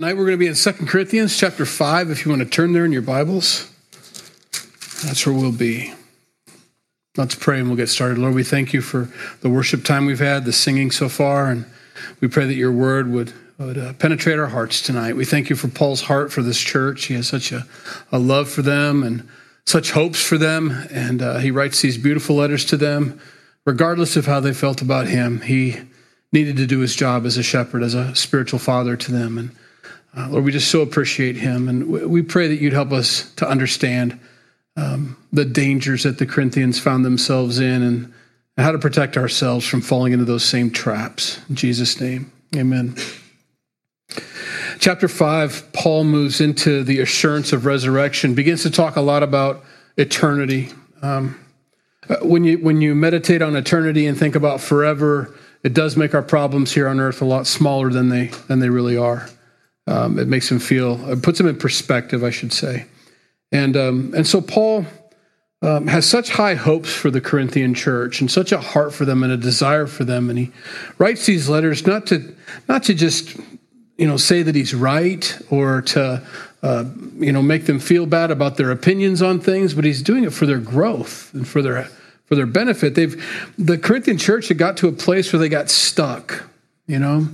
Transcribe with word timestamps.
Tonight 0.00 0.16
we're 0.16 0.24
going 0.24 0.38
to 0.38 0.38
be 0.38 0.46
in 0.46 0.54
2 0.54 0.86
Corinthians 0.86 1.36
chapter 1.36 1.66
5 1.66 2.08
if 2.08 2.24
you 2.24 2.30
want 2.30 2.40
to 2.40 2.48
turn 2.48 2.72
there 2.72 2.86
in 2.86 2.90
your 2.90 3.02
Bibles. 3.02 3.70
That's 5.04 5.26
where 5.26 5.34
we'll 5.34 5.52
be. 5.52 5.92
Let's 7.18 7.34
pray 7.34 7.58
and 7.58 7.68
we'll 7.68 7.76
get 7.76 7.90
started. 7.90 8.16
Lord, 8.16 8.34
we 8.34 8.42
thank 8.42 8.72
you 8.72 8.80
for 8.80 9.10
the 9.42 9.50
worship 9.50 9.84
time 9.84 10.06
we've 10.06 10.18
had, 10.18 10.46
the 10.46 10.54
singing 10.54 10.90
so 10.90 11.10
far, 11.10 11.50
and 11.50 11.66
we 12.22 12.28
pray 12.28 12.46
that 12.46 12.54
your 12.54 12.72
word 12.72 13.10
would, 13.10 13.34
would 13.58 13.76
uh, 13.76 13.92
penetrate 13.92 14.38
our 14.38 14.46
hearts 14.46 14.80
tonight. 14.80 15.16
We 15.16 15.26
thank 15.26 15.50
you 15.50 15.54
for 15.54 15.68
Paul's 15.68 16.00
heart 16.00 16.32
for 16.32 16.40
this 16.40 16.58
church. 16.58 17.04
He 17.04 17.12
has 17.12 17.28
such 17.28 17.52
a, 17.52 17.66
a 18.10 18.18
love 18.18 18.48
for 18.48 18.62
them 18.62 19.02
and 19.02 19.28
such 19.66 19.90
hopes 19.90 20.24
for 20.24 20.38
them, 20.38 20.70
and 20.90 21.20
uh, 21.20 21.38
he 21.40 21.50
writes 21.50 21.82
these 21.82 21.98
beautiful 21.98 22.36
letters 22.36 22.64
to 22.64 22.78
them, 22.78 23.20
regardless 23.66 24.16
of 24.16 24.24
how 24.24 24.40
they 24.40 24.54
felt 24.54 24.80
about 24.80 25.08
him. 25.08 25.42
He 25.42 25.78
needed 26.32 26.56
to 26.56 26.66
do 26.66 26.78
his 26.78 26.96
job 26.96 27.26
as 27.26 27.36
a 27.36 27.42
shepherd, 27.42 27.82
as 27.82 27.92
a 27.92 28.16
spiritual 28.16 28.60
father 28.60 28.96
to 28.96 29.12
them. 29.12 29.36
And 29.36 29.50
uh, 30.16 30.28
Lord, 30.28 30.44
we 30.44 30.52
just 30.52 30.70
so 30.70 30.80
appreciate 30.80 31.36
him. 31.36 31.68
And 31.68 31.88
we 31.88 32.22
pray 32.22 32.48
that 32.48 32.60
you'd 32.60 32.72
help 32.72 32.92
us 32.92 33.30
to 33.34 33.48
understand 33.48 34.18
um, 34.76 35.16
the 35.32 35.44
dangers 35.44 36.02
that 36.02 36.18
the 36.18 36.26
Corinthians 36.26 36.78
found 36.78 37.04
themselves 37.04 37.58
in 37.58 37.82
and 37.82 38.12
how 38.56 38.72
to 38.72 38.78
protect 38.78 39.16
ourselves 39.16 39.66
from 39.66 39.80
falling 39.80 40.12
into 40.12 40.24
those 40.24 40.44
same 40.44 40.70
traps. 40.70 41.40
In 41.48 41.54
Jesus' 41.54 42.00
name, 42.00 42.30
amen. 42.56 42.96
Chapter 44.78 45.08
5, 45.08 45.72
Paul 45.72 46.04
moves 46.04 46.40
into 46.40 46.82
the 46.82 47.00
assurance 47.00 47.52
of 47.52 47.66
resurrection, 47.66 48.34
begins 48.34 48.62
to 48.62 48.70
talk 48.70 48.96
a 48.96 49.00
lot 49.00 49.22
about 49.22 49.62
eternity. 49.96 50.70
Um, 51.02 51.38
uh, 52.08 52.16
when 52.22 52.44
you 52.44 52.58
when 52.58 52.80
you 52.80 52.94
meditate 52.94 53.42
on 53.42 53.56
eternity 53.56 54.06
and 54.06 54.18
think 54.18 54.34
about 54.34 54.60
forever, 54.60 55.36
it 55.62 55.74
does 55.74 55.96
make 55.96 56.14
our 56.14 56.22
problems 56.22 56.72
here 56.72 56.88
on 56.88 56.98
earth 56.98 57.20
a 57.20 57.26
lot 57.26 57.46
smaller 57.46 57.90
than 57.90 58.08
they 58.08 58.28
than 58.48 58.58
they 58.58 58.70
really 58.70 58.96
are. 58.96 59.28
Um, 59.86 60.18
it 60.18 60.28
makes 60.28 60.50
him 60.50 60.58
feel, 60.58 61.10
it 61.10 61.22
puts 61.22 61.40
him 61.40 61.48
in 61.48 61.56
perspective, 61.56 62.22
I 62.22 62.30
should 62.30 62.52
say. 62.52 62.86
And, 63.50 63.76
um, 63.76 64.14
and 64.14 64.26
so 64.26 64.40
Paul 64.40 64.86
um, 65.62 65.86
has 65.88 66.06
such 66.06 66.30
high 66.30 66.54
hopes 66.54 66.92
for 66.92 67.10
the 67.10 67.20
Corinthian 67.20 67.74
church 67.74 68.20
and 68.20 68.30
such 68.30 68.52
a 68.52 68.60
heart 68.60 68.94
for 68.94 69.04
them 69.04 69.22
and 69.22 69.32
a 69.32 69.36
desire 69.36 69.86
for 69.86 70.04
them. 70.04 70.30
And 70.30 70.38
he 70.38 70.52
writes 70.98 71.26
these 71.26 71.48
letters 71.48 71.86
not 71.86 72.06
to, 72.06 72.34
not 72.68 72.84
to 72.84 72.94
just, 72.94 73.36
you 73.98 74.06
know, 74.06 74.16
say 74.16 74.42
that 74.42 74.54
he's 74.54 74.74
right 74.74 75.38
or 75.50 75.82
to, 75.82 76.22
uh, 76.62 76.84
you 77.18 77.32
know, 77.32 77.42
make 77.42 77.66
them 77.66 77.78
feel 77.78 78.06
bad 78.06 78.30
about 78.30 78.56
their 78.56 78.70
opinions 78.70 79.20
on 79.20 79.40
things, 79.40 79.74
but 79.74 79.84
he's 79.84 80.02
doing 80.02 80.24
it 80.24 80.32
for 80.32 80.46
their 80.46 80.58
growth 80.58 81.32
and 81.34 81.46
for 81.46 81.60
their, 81.62 81.84
for 82.24 82.36
their 82.36 82.46
benefit. 82.46 82.94
They've, 82.94 83.22
the 83.58 83.76
Corinthian 83.76 84.18
church 84.18 84.48
had 84.48 84.58
got 84.58 84.76
to 84.78 84.88
a 84.88 84.92
place 84.92 85.32
where 85.32 85.40
they 85.40 85.48
got 85.48 85.68
stuck, 85.68 86.44
you 86.86 86.98
know, 86.98 87.28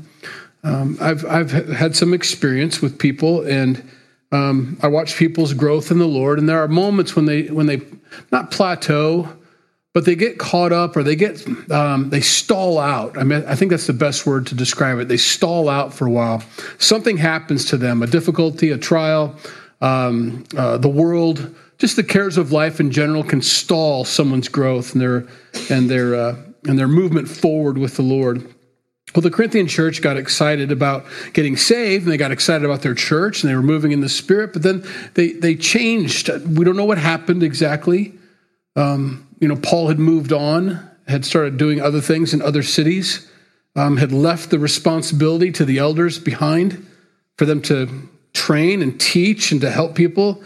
um, 0.67 0.99
I've 1.01 1.25
I've 1.25 1.53
had 1.53 1.95
some 1.95 2.13
experience 2.13 2.83
with 2.83 2.99
people, 2.99 3.47
and 3.47 3.89
um, 4.33 4.79
I 4.83 4.89
watch 4.89 5.17
people's 5.17 5.55
growth 5.55 5.93
in 5.93 5.99
the 5.99 6.07
Lord. 6.07 6.41
And 6.41 6.49
there 6.49 6.61
are 6.61 6.69
moments 6.69 7.15
when 7.15 7.27
they 7.27 7.45
when 7.45 7.67
they 7.67 7.83
not 8.33 8.51
plateau, 8.51 9.29
but 9.95 10.05
they 10.05 10.17
get 10.17 10.39
caught 10.39 10.73
up 10.73 10.97
or 10.97 11.05
they 11.05 11.15
get 11.15 11.47
um, 11.71 12.11
they 12.11 12.21
stall 12.21 12.81
out. 12.81 13.17
I 13.17 13.23
mean, 13.23 13.45
I 13.47 13.55
think 13.55 13.71
that's 13.71 13.87
the 13.87 13.93
best 13.93 14.27
word 14.27 14.49
to 14.49 14.57
describe 14.57 14.99
it. 14.99 15.07
They 15.07 15.17
stall 15.17 15.69
out 15.69 15.95
for 15.95 16.07
a 16.07 16.11
while. 16.11 16.43
Something 16.79 17.17
happens 17.17 17.67
to 17.67 17.77
them, 17.77 18.03
a 18.03 18.09
difficulty, 18.09 18.73
a 18.73 18.79
trial, 18.79 19.37
um, 19.81 20.45
uh, 20.57 20.79
the 20.79 20.89
world, 20.89 21.55
just 21.79 21.95
the 21.95 22.03
cares 22.03 22.39
of 22.39 22.51
life 22.51 22.81
in 22.81 22.91
general 22.91 23.23
can 23.23 23.41
stall 23.41 24.05
someone's 24.05 24.49
growth 24.49 24.95
and 24.95 25.01
their 25.01 25.29
and 25.71 25.89
their 25.89 26.17
uh, 26.17 26.37
and 26.65 26.77
their 26.77 26.89
movement 26.89 27.29
forward 27.29 27.79
with 27.79 27.95
the 27.95 28.03
Lord. 28.03 28.53
Well, 29.15 29.23
the 29.23 29.31
Corinthian 29.31 29.67
church 29.67 30.03
got 30.03 30.17
excited 30.17 30.73
about 30.73 31.07
getting 31.33 31.57
saved, 31.57 32.05
and 32.05 32.13
they 32.13 32.17
got 32.17 32.33
excited 32.33 32.65
about 32.65 32.83
their 32.83 32.95
church, 32.95 33.43
and 33.43 33.51
they 33.51 33.55
were 33.55 33.63
moving 33.63 33.93
in 33.93 34.01
the 34.01 34.09
Spirit. 34.09 34.53
But 34.53 34.63
then 34.63 34.85
they 35.15 35.33
they 35.33 35.55
changed. 35.55 36.29
We 36.29 36.65
don't 36.65 36.77
know 36.77 36.85
what 36.85 36.99
happened 36.99 37.43
exactly. 37.43 38.13
Um, 38.75 39.27
you 39.41 39.49
know, 39.49 39.57
Paul 39.57 39.89
had 39.89 39.99
moved 39.99 40.33
on, 40.33 40.91
had 41.09 41.25
started 41.25 41.57
doing 41.57 41.81
other 41.81 42.01
things 42.01 42.35
in 42.35 42.43
other 42.43 42.63
cities, 42.63 43.31
um, 43.75 43.97
had 43.97 44.13
left 44.13 44.51
the 44.51 44.59
responsibility 44.59 45.51
to 45.53 45.65
the 45.65 45.79
elders 45.79 46.19
behind 46.19 46.87
for 47.39 47.47
them 47.47 47.63
to 47.63 47.89
train 48.35 48.83
and 48.83 49.01
teach 49.01 49.53
and 49.53 49.61
to 49.63 49.71
help 49.71 49.95
people. 49.95 50.43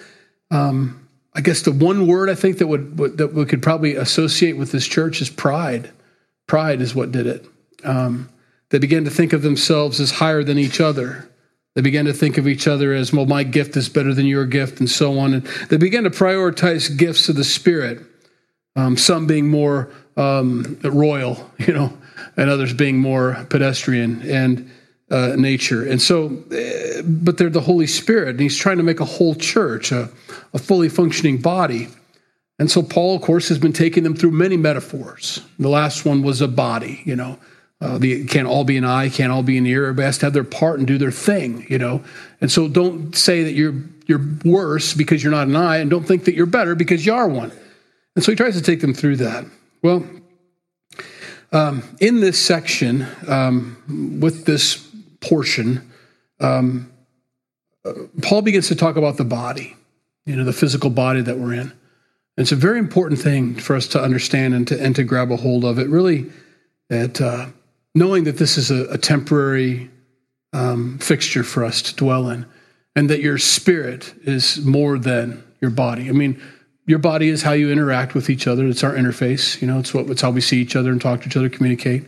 Um, 0.50 1.08
I 1.34 1.40
guess 1.40 1.62
the 1.62 1.72
one 1.72 2.06
word 2.06 2.28
I 2.28 2.34
think 2.34 2.58
that 2.58 2.66
would 2.66 2.96
that 3.16 3.32
we 3.34 3.44
could 3.46 3.62
probably 3.62 3.96
associate 3.96 4.56
with 4.56 4.70
this 4.72 4.86
church 4.86 5.20
is 5.20 5.30
pride. 5.30 5.90
Pride 6.46 6.80
is 6.80 6.94
what 6.94 7.12
did 7.12 7.26
it. 7.26 7.46
Um, 7.84 8.28
they 8.70 8.78
began 8.78 9.04
to 9.04 9.10
think 9.10 9.32
of 9.32 9.42
themselves 9.42 10.00
as 10.00 10.12
higher 10.12 10.42
than 10.42 10.58
each 10.58 10.80
other. 10.80 11.28
They 11.74 11.82
began 11.82 12.06
to 12.06 12.12
think 12.12 12.38
of 12.38 12.48
each 12.48 12.66
other 12.66 12.92
as, 12.92 13.12
well, 13.12 13.26
my 13.26 13.42
gift 13.44 13.76
is 13.76 13.88
better 13.88 14.14
than 14.14 14.26
your 14.26 14.46
gift, 14.46 14.80
and 14.80 14.90
so 14.90 15.18
on. 15.18 15.34
And 15.34 15.44
they 15.68 15.76
began 15.76 16.04
to 16.04 16.10
prioritize 16.10 16.96
gifts 16.96 17.28
of 17.28 17.36
the 17.36 17.44
Spirit, 17.44 18.00
um, 18.74 18.96
some 18.96 19.26
being 19.26 19.48
more 19.48 19.90
um, 20.16 20.78
royal, 20.82 21.50
you 21.58 21.72
know, 21.72 21.96
and 22.36 22.48
others 22.48 22.72
being 22.72 22.98
more 22.98 23.46
pedestrian 23.50 24.22
and 24.22 24.70
uh, 25.10 25.34
nature. 25.36 25.88
And 25.88 26.00
so, 26.00 26.26
uh, 26.52 27.02
but 27.02 27.38
they're 27.38 27.50
the 27.50 27.60
Holy 27.60 27.86
Spirit, 27.86 28.30
and 28.30 28.40
He's 28.40 28.56
trying 28.56 28.76
to 28.78 28.84
make 28.84 29.00
a 29.00 29.04
whole 29.04 29.34
church, 29.34 29.90
a, 29.90 30.08
a 30.54 30.58
fully 30.58 30.88
functioning 30.88 31.38
body. 31.40 31.88
And 32.60 32.70
so, 32.70 32.82
Paul, 32.82 33.16
of 33.16 33.22
course, 33.22 33.48
has 33.48 33.58
been 33.58 33.72
taking 33.72 34.04
them 34.04 34.14
through 34.14 34.32
many 34.32 34.56
metaphors. 34.56 35.40
The 35.58 35.68
last 35.68 36.04
one 36.04 36.22
was 36.22 36.40
a 36.40 36.48
body, 36.48 37.00
you 37.04 37.16
know 37.16 37.38
uh, 37.80 37.96
the, 37.96 38.26
can't 38.26 38.46
all 38.46 38.64
be 38.64 38.76
an 38.76 38.84
eye, 38.84 39.08
can't 39.08 39.32
all 39.32 39.42
be 39.42 39.56
an 39.56 39.66
ear. 39.66 39.84
Everybody 39.84 40.06
has 40.06 40.18
to 40.18 40.26
have 40.26 40.34
their 40.34 40.44
part 40.44 40.78
and 40.78 40.86
do 40.86 40.98
their 40.98 41.10
thing, 41.10 41.66
you 41.70 41.78
know. 41.78 42.04
And 42.40 42.52
so 42.52 42.68
don't 42.68 43.16
say 43.16 43.42
that 43.44 43.52
you're 43.52 43.74
you're 44.06 44.20
worse 44.44 44.92
because 44.92 45.22
you're 45.22 45.32
not 45.32 45.46
an 45.46 45.56
eye, 45.56 45.78
and 45.78 45.88
don't 45.88 46.04
think 46.04 46.24
that 46.24 46.34
you're 46.34 46.46
better 46.46 46.74
because 46.74 47.06
you 47.06 47.14
are 47.14 47.28
one. 47.28 47.52
And 48.14 48.24
so 48.24 48.32
he 48.32 48.36
tries 48.36 48.56
to 48.56 48.62
take 48.62 48.80
them 48.80 48.92
through 48.92 49.16
that. 49.16 49.46
Well, 49.82 50.04
um, 51.52 51.82
in 52.00 52.20
this 52.20 52.38
section, 52.38 53.06
um, 53.26 54.18
with 54.20 54.44
this 54.44 54.86
portion, 55.20 55.90
um, 56.38 56.92
uh, 57.84 57.92
Paul 58.22 58.42
begins 58.42 58.68
to 58.68 58.76
talk 58.76 58.96
about 58.96 59.16
the 59.16 59.24
body, 59.24 59.76
you 60.26 60.36
know, 60.36 60.44
the 60.44 60.52
physical 60.52 60.90
body 60.90 61.22
that 61.22 61.38
we're 61.38 61.54
in. 61.54 61.72
It's 62.36 62.52
a 62.52 62.56
very 62.56 62.78
important 62.78 63.20
thing 63.20 63.54
for 63.54 63.74
us 63.74 63.86
to 63.88 64.02
understand 64.02 64.54
and 64.54 64.68
to 64.68 64.82
and 64.82 64.94
to 64.96 65.02
grab 65.02 65.30
a 65.32 65.36
hold 65.36 65.64
of. 65.64 65.78
It 65.78 65.88
really, 65.88 66.30
it 66.88 67.20
uh, 67.20 67.46
knowing 67.94 68.24
that 68.24 68.38
this 68.38 68.56
is 68.56 68.70
a, 68.70 68.84
a 68.90 68.98
temporary 68.98 69.90
um, 70.52 70.98
fixture 70.98 71.42
for 71.42 71.64
us 71.64 71.82
to 71.82 71.96
dwell 71.96 72.28
in, 72.28 72.46
and 72.96 73.08
that 73.10 73.20
your 73.20 73.38
spirit 73.38 74.14
is 74.22 74.64
more 74.64 74.98
than 74.98 75.42
your 75.60 75.70
body. 75.70 76.08
I 76.08 76.12
mean, 76.12 76.40
your 76.86 76.98
body 76.98 77.28
is 77.28 77.42
how 77.42 77.52
you 77.52 77.70
interact 77.70 78.14
with 78.14 78.28
each 78.30 78.46
other. 78.46 78.66
It's 78.66 78.82
our 78.82 78.94
interface. 78.94 79.60
You 79.60 79.68
know, 79.68 79.78
it's 79.78 79.94
what 79.94 80.08
it's 80.10 80.22
how 80.22 80.30
we 80.30 80.40
see 80.40 80.60
each 80.60 80.74
other 80.74 80.90
and 80.90 81.00
talk 81.00 81.20
to 81.20 81.28
each 81.28 81.36
other, 81.36 81.48
communicate. 81.48 82.04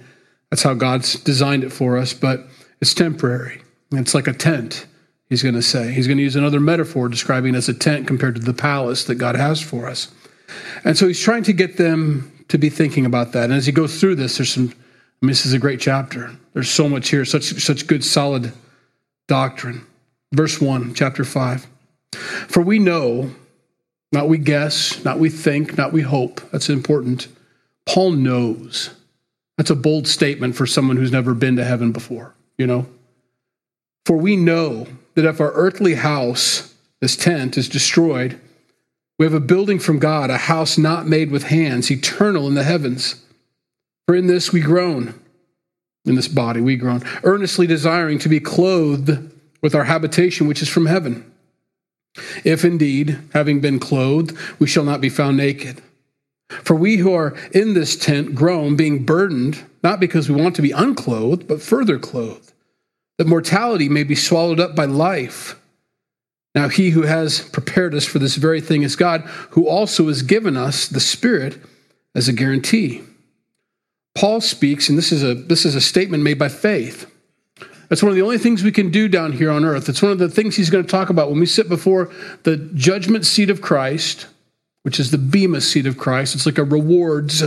That's 0.51 0.63
how 0.63 0.75
God's 0.75 1.15
designed 1.21 1.65
it 1.65 1.71
for 1.71 1.97
us. 1.97 2.13
But 2.13 2.41
it's 2.81 2.95
temporary. 2.95 3.63
It's 3.93 4.15
like 4.15 4.27
a 4.27 4.33
tent. 4.33 4.87
He's 5.29 5.43
going 5.43 5.55
to 5.55 5.63
say. 5.63 5.93
He's 5.93 6.07
going 6.07 6.19
to 6.19 6.23
use 6.23 6.37
another 6.37 6.61
metaphor 6.61 7.09
describing 7.09 7.55
it 7.55 7.59
as 7.59 7.69
a 7.69 7.75
tent 7.75 8.07
compared 8.07 8.35
to 8.35 8.41
the 8.41 8.53
palace 8.53 9.05
that 9.05 9.15
God 9.15 9.37
has 9.37 9.61
for 9.63 9.89
us. 9.89 10.11
And 10.85 10.99
so 10.99 11.07
he's 11.07 11.21
trying 11.21 11.45
to 11.45 11.53
get 11.53 11.77
them 11.77 12.31
to 12.49 12.59
be 12.59 12.69
thinking 12.69 13.07
about 13.07 13.33
that. 13.33 13.45
And 13.45 13.55
as 13.55 13.65
he 13.65 13.73
goes 13.73 13.99
through 13.99 14.17
this, 14.17 14.37
there's 14.37 14.53
some 14.53 14.75
I 15.23 15.27
mean, 15.27 15.31
this 15.31 15.47
is 15.47 15.53
a 15.53 15.59
great 15.59 15.79
chapter. 15.79 16.33
There's 16.53 16.69
so 16.69 16.89
much 16.89 17.11
here, 17.11 17.25
such 17.25 17.45
such 17.63 17.87
good 17.87 18.05
solid 18.05 18.53
doctrine. 19.29 19.87
Verse 20.33 20.61
1, 20.61 20.95
chapter 20.95 21.25
5. 21.25 21.67
For 22.49 22.61
we 22.61 22.81
know, 22.81 23.31
not 24.11 24.29
we 24.29 24.39
guess, 24.39 25.05
not 25.05 25.21
we 25.21 25.31
think, 25.31 25.79
not 25.79 25.93
we 25.93 26.03
hope. 26.03 26.41
That's 26.51 26.69
important. 26.69 27.29
Paul 27.87 28.13
knows. 28.13 28.91
That's 29.57 29.71
a 29.71 29.77
bold 29.77 30.09
statement 30.09 30.57
for 30.57 30.67
someone 30.67 30.97
who's 30.97 31.13
never 31.13 31.35
been 31.35 31.57
to 31.57 31.65
heaven 31.65 31.93
before, 31.93 32.35
you 32.59 32.67
know? 32.67 32.87
For 34.07 34.17
we 34.17 34.37
know 34.37 34.87
that 35.15 35.25
if 35.25 35.41
our 35.41 35.53
earthly 35.53 35.95
house, 35.95 36.75
this 37.01 37.17
tent, 37.17 37.57
is 37.57 37.69
destroyed, 37.69 38.41
we 39.19 39.27
have 39.27 39.35
a 39.35 39.41
building 39.41 39.79
from 39.79 39.99
God, 39.99 40.31
a 40.31 40.39
house 40.39 40.77
not 40.77 41.07
made 41.07 41.31
with 41.31 41.45
hands, 41.45 41.91
eternal 41.91 42.49
in 42.49 42.55
the 42.55 42.65
heavens. 42.65 43.23
For 44.07 44.17
in 44.17 44.27
this 44.27 44.53
we 44.53 44.61
groan, 44.61 45.15
in 46.05 46.15
this 46.15 46.29
body 46.29 46.61
we 46.61 46.77
groan, 46.77 47.03
earnestly 47.23 47.67
desiring 47.67 48.19
to 48.21 48.29
be 48.29 48.41
clothed 48.41 49.31
with 49.61 49.75
our 49.75 49.85
habitation 49.85 50.47
which 50.47 50.63
is 50.63 50.69
from 50.69 50.87
heaven. 50.87 51.33
If 52.45 52.65
indeed, 52.65 53.19
having 53.33 53.61
been 53.61 53.79
clothed, 53.79 54.37
we 54.59 54.67
shall 54.67 54.85
not 54.85 55.01
be 55.01 55.09
found 55.09 55.37
naked. 55.37 55.81
For 56.49 56.77
we 56.77 56.97
who 56.97 57.15
are 57.15 57.35
in 57.53 57.73
this 57.73 57.97
tent 57.97 58.35
groan, 58.35 58.77
being 58.77 59.05
burdened, 59.05 59.65
not 59.83 60.01
because 60.01 60.29
we 60.29 60.41
want 60.41 60.55
to 60.57 60.63
be 60.63 60.73
unclothed, 60.73 61.49
but 61.49 61.63
further 61.63 61.99
clothed, 61.99 62.53
that 63.17 63.27
mortality 63.27 63.89
may 63.89 64.05
be 64.05 64.15
swallowed 64.15 64.61
up 64.61 64.77
by 64.77 64.85
life. 64.85 65.59
Now, 66.55 66.69
he 66.69 66.91
who 66.91 67.03
has 67.03 67.41
prepared 67.41 67.95
us 67.95 68.05
for 68.05 68.19
this 68.19 68.37
very 68.37 68.61
thing 68.61 68.83
is 68.83 68.97
God, 68.97 69.23
who 69.51 69.67
also 69.67 70.09
has 70.09 70.21
given 70.21 70.57
us 70.57 70.87
the 70.87 71.01
Spirit 71.01 71.59
as 72.15 72.29
a 72.29 72.33
guarantee. 72.35 73.03
Paul 74.15 74.41
speaks, 74.41 74.89
and 74.89 74.99
this 74.99 75.13
is 75.13 75.23
a, 75.23 75.35
this 75.35 75.65
is 75.65 75.75
a 75.75 75.81
statement 75.81 76.23
made 76.23 76.39
by 76.39 76.49
faith. 76.49 77.11
That's 77.89 78.03
one 78.03 78.11
of 78.11 78.17
the 78.17 78.23
only 78.23 78.39
things 78.39 78.63
we 78.63 78.73
can 78.73 78.91
do 78.91 79.09
down 79.09 79.33
here 79.33 79.51
on 79.51 79.65
earth. 79.65 79.89
It's 79.89 80.03
one 80.03 80.13
of 80.13 80.19
the 80.19 80.29
things 80.29 80.57
he's 80.57 80.71
going 80.71 80.85
to 80.85 80.91
talk 80.91 81.11
about 81.11 81.31
when 81.31 81.41
we 81.41 81.47
sit 81.47 81.69
before 81.69 82.11
the 82.45 82.57
judgment 82.75 83.27
seat 83.27 83.51
of 83.51 83.61
Christ, 83.61 84.27
which 84.83 84.99
is 84.99 85.11
the 85.11 85.19
Bema 85.19 85.61
seat 85.61 85.87
of 85.87 85.99
Christ. 85.99 86.35
It's 86.35 86.47
like 86.47 86.59
a 86.59 86.65
rewards 86.65 87.43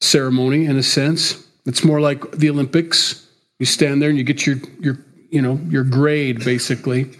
ceremony 0.00 0.66
in 0.66 0.76
a 0.76 0.82
sense. 0.82 1.46
It's 1.66 1.84
more 1.84 2.00
like 2.00 2.32
the 2.32 2.50
Olympics. 2.50 3.26
You 3.60 3.66
stand 3.66 4.02
there 4.02 4.08
and 4.08 4.18
you 4.18 4.24
get 4.24 4.44
your, 4.44 4.56
your 4.80 4.98
you 5.30 5.40
know, 5.40 5.60
your 5.68 5.84
grade 5.84 6.44
basically. 6.44 7.10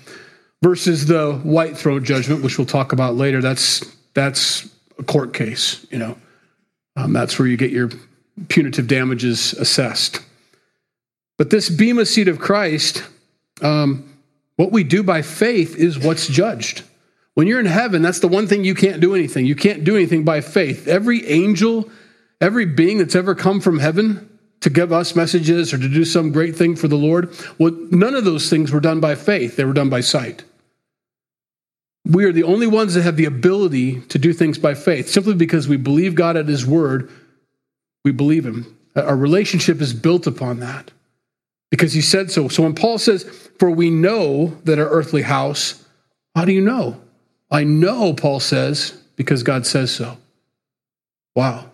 Versus 0.63 1.07
the 1.07 1.35
white 1.43 1.77
throne 1.77 2.05
judgment, 2.05 2.43
which 2.43 2.57
we'll 2.57 2.67
talk 2.67 2.93
about 2.93 3.17
later. 3.17 3.41
That's 3.41 3.85
that's 4.15 4.69
a 4.99 5.03
court 5.03 5.35
case, 5.35 5.85
you 5.91 5.99
know. 5.99 6.17
Um, 6.95 7.13
that's 7.13 7.39
where 7.39 7.49
you 7.49 7.57
get 7.57 7.73
your 7.73 7.91
punitive 8.49 8.87
damages 8.87 9.53
assessed. 9.55 10.21
But 11.39 11.51
this 11.51 11.69
Bema 11.69 12.07
seat 12.07 12.29
of 12.29 12.39
Christ, 12.39 13.05
um, 13.61 14.09
what 14.57 14.73
we 14.73 14.85
do 14.85 15.03
by 15.03 15.23
faith 15.23 15.77
is 15.77 15.99
what's 15.99 16.29
judged. 16.29 16.83
When 17.35 17.47
you're 17.47 17.61
in 17.61 17.67
heaven, 17.67 18.03
that's 18.03 18.21
the 18.21 18.29
one 18.29 18.47
thing 18.47 18.65
you 18.65 18.75
can't 18.75 19.01
do 19.01 19.15
anything. 19.15 19.47
You 19.47 19.57
can't 19.57 19.85
do 19.85 19.97
anything 19.97 20.25
by 20.25 20.41
faith. 20.41 20.87
Every 20.87 21.27
angel, 21.27 21.91
every 22.41 22.67
being 22.67 22.99
that's 22.99 23.15
ever 23.15 23.35
come 23.35 23.61
from 23.61 23.79
heaven 23.79 24.29
to 24.61 24.71
give 24.71 24.93
us 24.93 25.17
messages 25.17 25.73
or 25.73 25.79
to 25.79 25.89
do 25.89 26.05
some 26.05 26.31
great 26.31 26.55
thing 26.55 26.77
for 26.77 26.89
the 26.89 26.97
Lord, 26.97 27.35
well, 27.59 27.77
none 27.91 28.15
of 28.15 28.25
those 28.25 28.51
things 28.51 28.71
were 28.71 28.81
done 28.81 29.01
by 29.01 29.15
faith, 29.15 29.57
they 29.57 29.65
were 29.65 29.73
done 29.73 29.89
by 29.89 30.01
sight. 30.01 30.45
We 32.05 32.25
are 32.25 32.33
the 32.33 32.43
only 32.43 32.67
ones 32.67 32.95
that 32.95 33.03
have 33.03 33.17
the 33.17 33.25
ability 33.25 34.01
to 34.03 34.19
do 34.19 34.33
things 34.33 34.59
by 34.59 34.75
faith, 34.75 35.09
simply 35.09 35.35
because 35.35 35.69
we 35.69 35.77
believe 35.77 36.15
God 36.15 36.37
at 36.37 36.49
His 36.49 36.67
word, 36.67 37.11
we 38.05 38.13
believe 38.13 38.45
Him. 38.45 38.77
Our 38.95 39.17
relationship 39.17 39.81
is 39.81 39.93
built 39.93 40.27
upon 40.27 40.61
that 40.61 40.91
because 41.71 41.93
He 41.93 42.01
said 42.01 42.31
so. 42.31 42.49
So 42.49 42.63
when 42.63 42.75
Paul 42.75 42.99
says, 42.99 43.25
For 43.59 43.71
we 43.71 43.91
know 43.91 44.59
that 44.65 44.79
our 44.79 44.89
earthly 44.89 45.23
house, 45.23 45.85
how 46.35 46.45
do 46.45 46.53
you 46.53 46.61
know? 46.61 47.01
I 47.51 47.65
know, 47.65 48.15
Paul 48.15 48.41
says, 48.41 48.99
because 49.17 49.43
God 49.43 49.67
says 49.67 49.91
so. 49.91 50.17
Wow. 51.37 51.71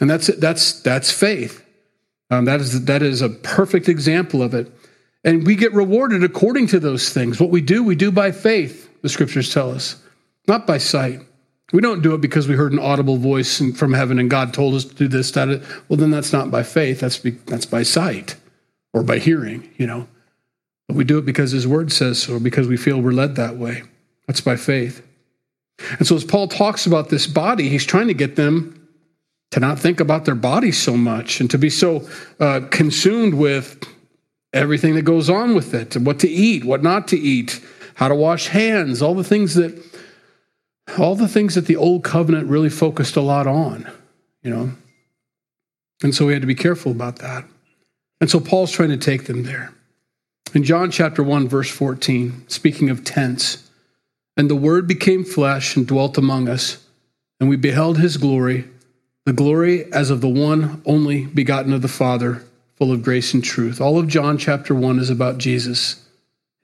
And 0.00 0.10
that's 0.10 0.28
it. 0.28 0.40
that's 0.40 0.80
that's 0.82 1.10
faith. 1.10 1.64
Um, 2.30 2.46
that 2.46 2.60
is 2.60 2.84
that 2.86 3.02
is 3.02 3.22
a 3.22 3.28
perfect 3.28 3.88
example 3.88 4.42
of 4.42 4.54
it. 4.54 4.70
And 5.24 5.46
we 5.46 5.56
get 5.56 5.72
rewarded 5.72 6.22
according 6.22 6.68
to 6.68 6.80
those 6.80 7.10
things. 7.10 7.40
What 7.40 7.50
we 7.50 7.60
do, 7.60 7.82
we 7.82 7.96
do 7.96 8.10
by 8.10 8.32
faith 8.32 8.88
the 9.02 9.08
scriptures 9.08 9.52
tell 9.52 9.70
us, 9.70 9.96
not 10.48 10.66
by 10.66 10.78
sight. 10.78 11.20
We 11.72 11.80
don't 11.80 12.02
do 12.02 12.14
it 12.14 12.20
because 12.20 12.46
we 12.46 12.54
heard 12.54 12.72
an 12.72 12.78
audible 12.78 13.16
voice 13.16 13.60
from 13.76 13.92
heaven 13.92 14.18
and 14.18 14.30
God 14.30 14.54
told 14.54 14.74
us 14.74 14.84
to 14.84 14.94
do 14.94 15.08
this, 15.08 15.30
that. 15.32 15.62
Well, 15.88 15.96
then 15.96 16.10
that's 16.10 16.32
not 16.32 16.50
by 16.50 16.62
faith. 16.62 17.00
That's 17.00 17.18
be, 17.18 17.30
that's 17.30 17.66
by 17.66 17.82
sight 17.82 18.36
or 18.92 19.02
by 19.02 19.18
hearing, 19.18 19.68
you 19.76 19.86
know. 19.86 20.06
But 20.86 20.96
we 20.96 21.04
do 21.04 21.18
it 21.18 21.26
because 21.26 21.50
His 21.50 21.66
Word 21.66 21.90
says 21.92 22.22
so, 22.22 22.36
or 22.36 22.40
because 22.40 22.68
we 22.68 22.76
feel 22.76 23.00
we're 23.00 23.10
led 23.10 23.34
that 23.36 23.56
way. 23.56 23.82
That's 24.28 24.40
by 24.40 24.56
faith. 24.56 25.04
And 25.98 26.06
so, 26.06 26.16
as 26.16 26.24
Paul 26.24 26.48
talks 26.48 26.86
about 26.86 27.08
this 27.10 27.26
body, 27.26 27.68
he's 27.68 27.84
trying 27.84 28.08
to 28.08 28.14
get 28.14 28.36
them 28.36 28.88
to 29.50 29.60
not 29.60 29.78
think 29.78 30.00
about 30.00 30.24
their 30.24 30.34
body 30.34 30.72
so 30.72 30.96
much 30.96 31.40
and 31.40 31.50
to 31.50 31.58
be 31.58 31.70
so 31.70 32.08
uh, 32.40 32.60
consumed 32.70 33.34
with 33.34 33.82
everything 34.52 34.94
that 34.94 35.02
goes 35.02 35.28
on 35.28 35.54
with 35.54 35.74
it, 35.74 35.96
what 35.96 36.18
to 36.20 36.28
eat, 36.28 36.64
what 36.64 36.82
not 36.82 37.08
to 37.08 37.18
eat, 37.18 37.60
how 37.94 38.08
to 38.08 38.14
wash 38.14 38.48
hands, 38.48 39.02
all 39.02 39.14
the 39.14 39.24
things 39.24 39.54
that 39.54 39.74
all 40.98 41.14
the 41.14 41.28
things 41.28 41.54
that 41.54 41.66
the 41.66 41.76
old 41.76 42.04
covenant 42.04 42.48
really 42.48 42.70
focused 42.70 43.16
a 43.16 43.20
lot 43.20 43.46
on, 43.46 43.90
you 44.42 44.50
know. 44.50 44.70
And 46.02 46.14
so 46.14 46.26
we 46.26 46.32
had 46.32 46.42
to 46.42 46.46
be 46.46 46.54
careful 46.54 46.92
about 46.92 47.16
that. 47.16 47.44
And 48.20 48.30
so 48.30 48.40
Paul's 48.40 48.70
trying 48.70 48.90
to 48.90 48.96
take 48.96 49.24
them 49.24 49.44
there. 49.44 49.72
In 50.54 50.62
John 50.62 50.90
chapter 50.90 51.22
1 51.22 51.48
verse 51.48 51.70
14, 51.70 52.44
speaking 52.48 52.88
of 52.90 53.04
tents, 53.04 53.68
and 54.36 54.50
the 54.50 54.56
word 54.56 54.86
became 54.86 55.24
flesh 55.24 55.76
and 55.76 55.86
dwelt 55.86 56.18
among 56.18 56.48
us, 56.48 56.84
and 57.40 57.48
we 57.48 57.56
beheld 57.56 57.98
his 57.98 58.16
glory, 58.16 58.64
the 59.24 59.32
glory 59.32 59.90
as 59.92 60.10
of 60.10 60.20
the 60.20 60.28
one 60.28 60.82
only 60.86 61.26
begotten 61.26 61.72
of 61.72 61.82
the 61.82 61.88
Father, 61.88 62.44
full 62.76 62.92
of 62.92 63.02
grace 63.02 63.34
and 63.34 63.42
truth. 63.42 63.80
All 63.80 63.98
of 63.98 64.06
John 64.06 64.38
chapter 64.38 64.74
1 64.74 64.98
is 64.98 65.10
about 65.10 65.38
Jesus 65.38 66.02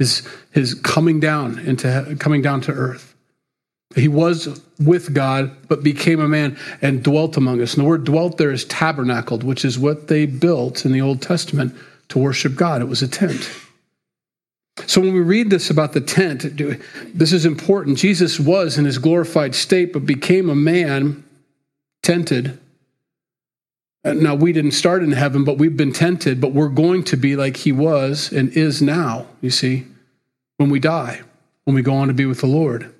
his, 0.02 0.28
his 0.50 0.74
coming 0.74 1.20
down 1.20 1.58
into 1.60 2.16
coming 2.18 2.42
down 2.42 2.60
to 2.62 2.72
earth. 2.72 3.11
He 3.94 4.08
was 4.08 4.60
with 4.78 5.12
God, 5.12 5.54
but 5.68 5.82
became 5.82 6.20
a 6.20 6.28
man 6.28 6.58
and 6.80 7.02
dwelt 7.02 7.36
among 7.36 7.60
us. 7.60 7.74
And 7.74 7.84
the 7.84 7.88
word 7.88 8.04
dwelt 8.04 8.38
there 8.38 8.50
is 8.50 8.64
tabernacled, 8.64 9.44
which 9.44 9.64
is 9.64 9.78
what 9.78 10.08
they 10.08 10.26
built 10.26 10.84
in 10.84 10.92
the 10.92 11.00
Old 11.00 11.20
Testament 11.20 11.74
to 12.08 12.18
worship 12.18 12.54
God. 12.54 12.80
It 12.80 12.88
was 12.88 13.02
a 13.02 13.08
tent. 13.08 13.50
So 14.86 15.00
when 15.00 15.12
we 15.12 15.20
read 15.20 15.50
this 15.50 15.70
about 15.70 15.92
the 15.92 16.00
tent, 16.00 16.44
this 17.14 17.32
is 17.32 17.44
important. 17.44 17.98
Jesus 17.98 18.40
was 18.40 18.78
in 18.78 18.84
his 18.84 18.98
glorified 18.98 19.54
state, 19.54 19.92
but 19.92 20.06
became 20.06 20.48
a 20.48 20.54
man, 20.54 21.24
tented. 22.02 22.58
Uh, 24.04 24.14
now, 24.14 24.34
we 24.34 24.52
didn't 24.52 24.72
start 24.72 25.02
in 25.02 25.12
heaven, 25.12 25.44
but 25.44 25.58
we've 25.58 25.76
been 25.76 25.92
tented, 25.92 26.40
but 26.40 26.52
we're 26.52 26.68
going 26.68 27.04
to 27.04 27.16
be 27.16 27.36
like 27.36 27.58
he 27.58 27.72
was 27.72 28.32
and 28.32 28.50
is 28.56 28.82
now, 28.82 29.26
you 29.40 29.50
see 29.50 29.86
when 30.56 30.70
we 30.70 30.80
die, 30.80 31.20
when 31.64 31.76
we 31.76 31.82
go 31.82 31.94
on 31.94 32.08
to 32.08 32.14
be 32.14 32.24
with 32.24 32.40
the 32.40 32.46
Lord. 32.46 32.92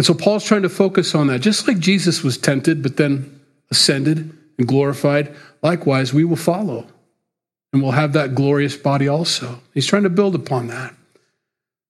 And 0.00 0.06
so 0.06 0.14
Paul's 0.14 0.46
trying 0.46 0.62
to 0.62 0.70
focus 0.70 1.14
on 1.14 1.26
that. 1.26 1.40
Just 1.42 1.68
like 1.68 1.78
Jesus 1.78 2.22
was 2.22 2.38
tempted, 2.38 2.82
but 2.82 2.96
then 2.96 3.38
ascended 3.70 4.34
and 4.56 4.66
glorified, 4.66 5.36
likewise, 5.62 6.14
we 6.14 6.24
will 6.24 6.36
follow 6.36 6.86
and 7.70 7.82
we'll 7.82 7.90
have 7.90 8.14
that 8.14 8.34
glorious 8.34 8.78
body 8.78 9.08
also. 9.08 9.60
He's 9.74 9.86
trying 9.86 10.04
to 10.04 10.08
build 10.08 10.34
upon 10.34 10.68
that. 10.68 10.94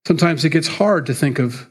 Sometimes 0.08 0.44
it 0.44 0.50
gets 0.50 0.66
hard 0.66 1.06
to 1.06 1.14
think 1.14 1.38
of 1.38 1.68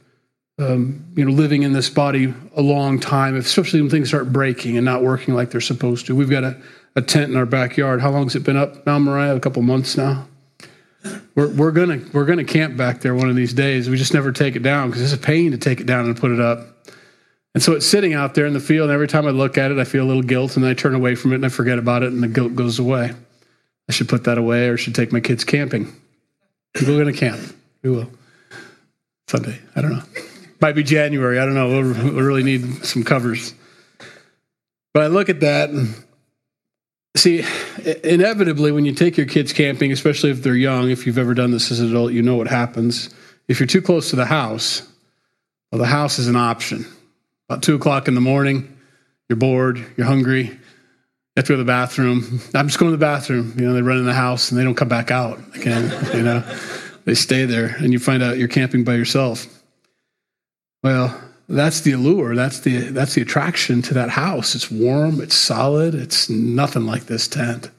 um, 0.59 1.11
you 1.13 1.25
know, 1.25 1.31
living 1.33 1.63
in 1.63 1.73
this 1.73 1.89
body 1.89 2.33
a 2.55 2.61
long 2.61 3.01
time, 3.01 3.35
especially 3.35 3.81
when 3.81 3.89
things 3.89 4.07
start 4.07 4.31
breaking 4.31 4.77
and 4.77 4.85
not 4.85 5.03
working 5.03 5.33
like 5.33 5.51
they're 5.51 5.59
supposed 5.59 6.05
to. 6.05 6.15
We've 6.15 6.29
got 6.29 6.45
a, 6.45 6.55
a 6.95 7.01
tent 7.01 7.31
in 7.31 7.35
our 7.35 7.45
backyard. 7.45 7.99
How 7.99 8.11
long 8.11 8.23
has 8.23 8.35
it 8.37 8.45
been 8.45 8.55
up 8.55 8.85
now, 8.85 8.97
Mariah? 8.97 9.35
A 9.35 9.41
couple 9.41 9.61
months 9.61 9.97
now. 9.97 10.25
We're, 11.39 11.47
we're 11.47 11.71
gonna 11.71 12.01
we're 12.11 12.25
gonna 12.25 12.43
camp 12.43 12.75
back 12.75 12.99
there 12.99 13.15
one 13.15 13.29
of 13.29 13.35
these 13.37 13.53
days. 13.53 13.89
We 13.89 13.95
just 13.95 14.13
never 14.13 14.33
take 14.33 14.57
it 14.57 14.59
down 14.61 14.89
because 14.89 15.01
it's 15.01 15.13
a 15.13 15.25
pain 15.25 15.51
to 15.51 15.57
take 15.57 15.79
it 15.79 15.85
down 15.85 16.03
and 16.03 16.17
put 16.17 16.31
it 16.31 16.39
up. 16.41 16.67
And 17.53 17.63
so 17.63 17.71
it's 17.71 17.85
sitting 17.85 18.13
out 18.13 18.35
there 18.35 18.45
in 18.45 18.51
the 18.51 18.59
field. 18.59 18.89
And 18.89 18.93
every 18.93 19.07
time 19.07 19.25
I 19.25 19.29
look 19.29 19.57
at 19.57 19.71
it, 19.71 19.77
I 19.77 19.85
feel 19.85 20.03
a 20.03 20.07
little 20.07 20.21
guilt, 20.21 20.57
and 20.57 20.65
I 20.65 20.73
turn 20.73 20.95
away 20.95 21.15
from 21.15 21.31
it 21.31 21.35
and 21.35 21.45
I 21.45 21.49
forget 21.49 21.79
about 21.79 22.03
it, 22.03 22.11
and 22.11 22.21
the 22.21 22.27
guilt 22.27 22.55
goes 22.55 22.77
away. 22.77 23.13
I 23.87 23.91
should 23.93 24.09
put 24.09 24.25
that 24.25 24.37
away, 24.37 24.67
or 24.67 24.75
should 24.75 24.95
take 24.95 25.13
my 25.13 25.21
kids 25.21 25.45
camping. 25.45 25.93
We're 26.85 27.05
to 27.05 27.13
camp. 27.13 27.39
We 27.83 27.91
will 27.91 28.11
Sunday. 29.29 29.59
I 29.77 29.81
don't 29.81 29.93
know. 29.93 30.03
Might 30.59 30.75
be 30.75 30.83
January. 30.83 31.39
I 31.39 31.45
don't 31.45 31.53
know. 31.53 31.69
We'll, 31.69 32.13
we'll 32.13 32.25
really 32.25 32.43
need 32.43 32.83
some 32.83 33.05
covers. 33.05 33.53
But 34.93 35.03
I 35.03 35.07
look 35.07 35.29
at 35.29 35.39
that 35.39 35.69
and 35.69 35.95
See, 37.19 37.43
inevitably, 38.05 38.71
when 38.71 38.85
you 38.85 38.93
take 38.93 39.17
your 39.17 39.25
kids 39.25 39.51
camping, 39.51 39.91
especially 39.91 40.31
if 40.31 40.41
they're 40.41 40.55
young, 40.55 40.89
if 40.89 41.05
you've 41.05 41.17
ever 41.17 41.33
done 41.33 41.51
this 41.51 41.69
as 41.69 41.81
an 41.81 41.89
adult, 41.89 42.13
you 42.13 42.21
know 42.21 42.37
what 42.37 42.47
happens. 42.47 43.13
If 43.49 43.59
you're 43.59 43.67
too 43.67 43.81
close 43.81 44.11
to 44.11 44.15
the 44.15 44.25
house, 44.25 44.89
well, 45.69 45.79
the 45.79 45.85
house 45.85 46.17
is 46.17 46.29
an 46.29 46.37
option. 46.37 46.85
About 47.49 47.61
two 47.61 47.75
o'clock 47.75 48.07
in 48.07 48.15
the 48.15 48.21
morning, 48.21 48.73
you're 49.27 49.35
bored, 49.35 49.85
you're 49.97 50.07
hungry, 50.07 50.43
you 50.43 50.59
have 51.35 51.43
to 51.43 51.49
go 51.49 51.55
to 51.55 51.57
the 51.57 51.65
bathroom. 51.65 52.39
I'm 52.55 52.67
just 52.67 52.79
going 52.79 52.89
to 52.89 52.97
the 52.97 53.05
bathroom. 53.05 53.53
You 53.57 53.67
know, 53.67 53.73
they 53.73 53.81
run 53.81 53.97
in 53.97 54.05
the 54.05 54.13
house 54.13 54.49
and 54.49 54.57
they 54.57 54.63
don't 54.63 54.75
come 54.75 54.87
back 54.87 55.11
out 55.11 55.41
again. 55.57 55.91
you 56.15 56.23
know, 56.23 56.39
they 57.03 57.15
stay 57.15 57.43
there, 57.43 57.75
and 57.79 57.91
you 57.91 57.99
find 57.99 58.23
out 58.23 58.37
you're 58.37 58.47
camping 58.47 58.85
by 58.85 58.95
yourself. 58.95 59.45
Well, 60.83 61.21
that's 61.49 61.81
the 61.81 61.93
allure. 61.93 62.35
That's 62.35 62.59
the 62.59 62.77
that's 62.91 63.15
the 63.15 63.21
attraction 63.21 63.81
to 63.83 63.93
that 63.95 64.11
house. 64.11 64.53
It's 64.55 64.69
warm. 64.69 65.19
It's 65.19 65.35
solid. 65.35 65.95
It's 65.95 66.29
nothing 66.29 66.85
like 66.85 67.05
this 67.05 67.27
tent. 67.27 67.71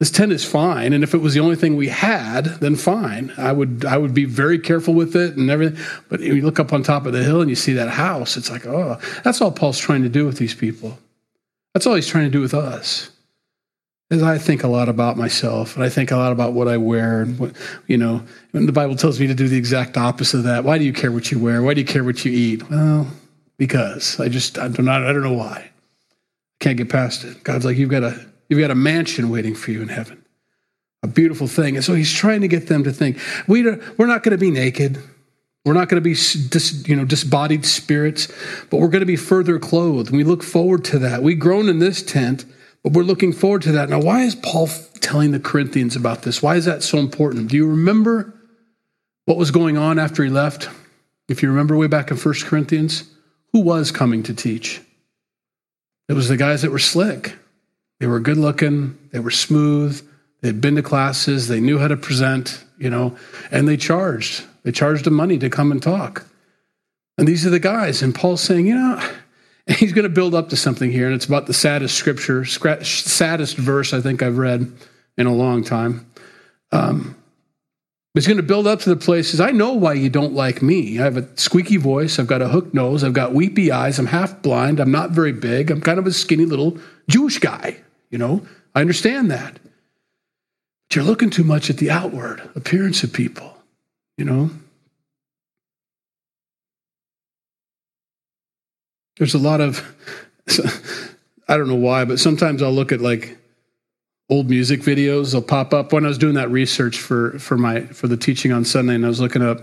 This 0.00 0.10
tent 0.10 0.32
is 0.32 0.44
fine, 0.44 0.92
and 0.92 1.04
if 1.04 1.14
it 1.14 1.18
was 1.18 1.34
the 1.34 1.40
only 1.40 1.54
thing 1.54 1.76
we 1.76 1.88
had, 1.88 2.46
then 2.60 2.76
fine. 2.76 3.32
I 3.36 3.52
would 3.52 3.84
I 3.84 3.98
would 3.98 4.14
be 4.14 4.24
very 4.24 4.58
careful 4.58 4.94
with 4.94 5.14
it 5.14 5.36
and 5.36 5.50
everything. 5.50 5.82
But 6.08 6.20
you 6.20 6.42
look 6.42 6.58
up 6.58 6.72
on 6.72 6.82
top 6.82 7.06
of 7.06 7.12
the 7.12 7.22
hill 7.22 7.40
and 7.40 7.50
you 7.50 7.56
see 7.56 7.74
that 7.74 7.90
house. 7.90 8.36
It's 8.36 8.50
like 8.50 8.66
oh, 8.66 8.98
that's 9.22 9.40
all 9.40 9.52
Paul's 9.52 9.78
trying 9.78 10.02
to 10.02 10.08
do 10.08 10.24
with 10.26 10.38
these 10.38 10.54
people. 10.54 10.98
That's 11.74 11.86
all 11.86 11.94
he's 11.94 12.08
trying 12.08 12.24
to 12.24 12.30
do 12.30 12.40
with 12.40 12.54
us. 12.54 13.10
As 14.10 14.22
I 14.22 14.36
think 14.36 14.62
a 14.62 14.68
lot 14.68 14.88
about 14.90 15.16
myself, 15.16 15.76
and 15.76 15.84
I 15.84 15.88
think 15.88 16.10
a 16.10 16.16
lot 16.16 16.30
about 16.30 16.52
what 16.52 16.68
I 16.68 16.76
wear, 16.76 17.22
and 17.22 17.38
what 17.38 17.52
you 17.86 17.96
know, 17.96 18.22
the 18.52 18.70
Bible 18.70 18.96
tells 18.96 19.18
me 19.18 19.26
to 19.26 19.34
do 19.34 19.48
the 19.48 19.56
exact 19.56 19.96
opposite 19.96 20.38
of 20.38 20.44
that. 20.44 20.62
Why 20.62 20.76
do 20.76 20.84
you 20.84 20.92
care 20.92 21.10
what 21.10 21.30
you 21.30 21.38
wear? 21.38 21.62
Why 21.62 21.72
do 21.72 21.80
you 21.80 21.86
care 21.86 22.04
what 22.04 22.24
you 22.24 22.30
eat? 22.30 22.68
Well, 22.68 23.06
because 23.56 24.20
I 24.20 24.28
just 24.28 24.58
I 24.58 24.68
don't 24.68 24.88
I 24.88 25.12
don't 25.12 25.22
know 25.22 25.32
why. 25.32 25.56
I 25.56 25.70
can't 26.60 26.76
get 26.76 26.90
past 26.90 27.24
it. 27.24 27.42
God's 27.42 27.64
like 27.64 27.78
you've 27.78 27.90
got 27.90 28.02
a 28.02 28.24
you've 28.48 28.60
got 28.60 28.70
a 28.70 28.74
mansion 28.74 29.30
waiting 29.30 29.54
for 29.54 29.70
you 29.70 29.80
in 29.80 29.88
heaven, 29.88 30.22
a 31.02 31.06
beautiful 31.06 31.46
thing. 31.46 31.76
And 31.76 31.84
so 31.84 31.94
He's 31.94 32.12
trying 32.12 32.42
to 32.42 32.48
get 32.48 32.66
them 32.66 32.84
to 32.84 32.92
think 32.92 33.18
we 33.48 33.62
we're 33.62 34.06
not 34.06 34.22
going 34.22 34.32
to 34.32 34.38
be 34.38 34.50
naked. 34.50 34.98
We're 35.64 35.72
not 35.72 35.88
going 35.88 36.02
to 36.02 36.06
be 36.06 36.12
dis, 36.12 36.86
you 36.86 36.94
know 36.94 37.06
disbodied 37.06 37.64
spirits, 37.64 38.28
but 38.68 38.80
we're 38.80 38.88
going 38.88 39.00
to 39.00 39.06
be 39.06 39.16
further 39.16 39.58
clothed. 39.58 40.08
And 40.08 40.18
we 40.18 40.24
look 40.24 40.42
forward 40.42 40.84
to 40.86 40.98
that. 40.98 41.22
We 41.22 41.34
groan 41.34 41.70
in 41.70 41.78
this 41.78 42.02
tent 42.02 42.44
But 42.84 42.92
we're 42.92 43.02
looking 43.02 43.32
forward 43.32 43.62
to 43.62 43.72
that. 43.72 43.88
Now, 43.88 44.00
why 44.00 44.22
is 44.22 44.36
Paul 44.36 44.68
telling 45.00 45.32
the 45.32 45.40
Corinthians 45.40 45.96
about 45.96 46.22
this? 46.22 46.42
Why 46.42 46.56
is 46.56 46.66
that 46.66 46.82
so 46.82 46.98
important? 46.98 47.48
Do 47.48 47.56
you 47.56 47.66
remember 47.66 48.34
what 49.24 49.38
was 49.38 49.50
going 49.50 49.78
on 49.78 49.98
after 49.98 50.22
he 50.22 50.30
left? 50.30 50.68
If 51.28 51.42
you 51.42 51.48
remember 51.48 51.76
way 51.76 51.86
back 51.86 52.10
in 52.10 52.18
1 52.18 52.34
Corinthians, 52.44 53.04
who 53.52 53.60
was 53.60 53.90
coming 53.90 54.22
to 54.24 54.34
teach? 54.34 54.82
It 56.08 56.12
was 56.12 56.28
the 56.28 56.36
guys 56.36 56.60
that 56.62 56.70
were 56.70 56.78
slick. 56.78 57.36
They 58.00 58.06
were 58.06 58.20
good 58.20 58.36
looking, 58.36 58.98
they 59.12 59.20
were 59.20 59.30
smooth, 59.30 60.06
they'd 60.42 60.60
been 60.60 60.76
to 60.76 60.82
classes, 60.82 61.48
they 61.48 61.60
knew 61.60 61.78
how 61.78 61.88
to 61.88 61.96
present, 61.96 62.62
you 62.76 62.90
know, 62.90 63.16
and 63.50 63.66
they 63.66 63.78
charged. 63.78 64.44
They 64.62 64.72
charged 64.72 65.04
them 65.04 65.14
money 65.14 65.38
to 65.38 65.48
come 65.48 65.72
and 65.72 65.82
talk. 65.82 66.26
And 67.16 67.26
these 67.26 67.46
are 67.46 67.50
the 67.50 67.60
guys. 67.60 68.02
And 68.02 68.14
Paul's 68.14 68.42
saying, 68.42 68.66
you 68.66 68.74
know, 68.74 69.10
he's 69.78 69.92
going 69.92 70.04
to 70.04 70.10
build 70.10 70.34
up 70.34 70.50
to 70.50 70.56
something 70.56 70.90
here. 70.90 71.06
And 71.06 71.14
it's 71.14 71.26
about 71.26 71.46
the 71.46 71.54
saddest 71.54 71.96
scripture, 71.96 72.44
saddest 72.44 73.56
verse 73.56 73.92
I 73.92 74.00
think 74.00 74.22
I've 74.22 74.38
read 74.38 74.70
in 75.16 75.26
a 75.26 75.34
long 75.34 75.64
time. 75.64 76.06
Um, 76.70 77.16
he's 78.12 78.26
going 78.26 78.36
to 78.36 78.42
build 78.42 78.66
up 78.66 78.80
to 78.80 78.90
the 78.90 78.96
places. 78.96 79.40
I 79.40 79.52
know 79.52 79.72
why 79.72 79.94
you 79.94 80.10
don't 80.10 80.34
like 80.34 80.60
me. 80.60 80.98
I 80.98 81.04
have 81.04 81.16
a 81.16 81.28
squeaky 81.38 81.78
voice. 81.78 82.18
I've 82.18 82.26
got 82.26 82.42
a 82.42 82.48
hooked 82.48 82.74
nose. 82.74 83.02
I've 83.02 83.14
got 83.14 83.32
weepy 83.32 83.70
eyes. 83.70 83.98
I'm 83.98 84.06
half 84.06 84.42
blind. 84.42 84.80
I'm 84.80 84.92
not 84.92 85.10
very 85.10 85.32
big. 85.32 85.70
I'm 85.70 85.80
kind 85.80 85.98
of 85.98 86.06
a 86.06 86.12
skinny 86.12 86.44
little 86.44 86.78
Jewish 87.08 87.38
guy. 87.38 87.76
You 88.10 88.18
know, 88.18 88.46
I 88.74 88.80
understand 88.80 89.30
that. 89.30 89.58
But 90.88 90.96
you're 90.96 91.04
looking 91.04 91.30
too 91.30 91.44
much 91.44 91.70
at 91.70 91.78
the 91.78 91.90
outward 91.90 92.42
appearance 92.54 93.02
of 93.02 93.12
people, 93.12 93.56
you 94.18 94.24
know? 94.24 94.50
There's 99.18 99.34
a 99.34 99.38
lot 99.38 99.60
of, 99.60 99.82
I 101.48 101.56
don't 101.56 101.68
know 101.68 101.74
why, 101.74 102.04
but 102.04 102.18
sometimes 102.18 102.62
I'll 102.62 102.72
look 102.72 102.92
at 102.92 103.00
like 103.00 103.36
old 104.28 104.48
music 104.50 104.80
videos. 104.80 105.32
They'll 105.32 105.42
pop 105.42 105.72
up 105.72 105.92
when 105.92 106.04
I 106.04 106.08
was 106.08 106.18
doing 106.18 106.34
that 106.34 106.50
research 106.50 106.98
for 106.98 107.38
for 107.38 107.56
my 107.56 107.82
for 107.86 108.08
the 108.08 108.16
teaching 108.16 108.52
on 108.52 108.64
Sunday, 108.64 108.94
and 108.94 109.04
I 109.04 109.08
was 109.08 109.20
looking 109.20 109.42
up 109.42 109.60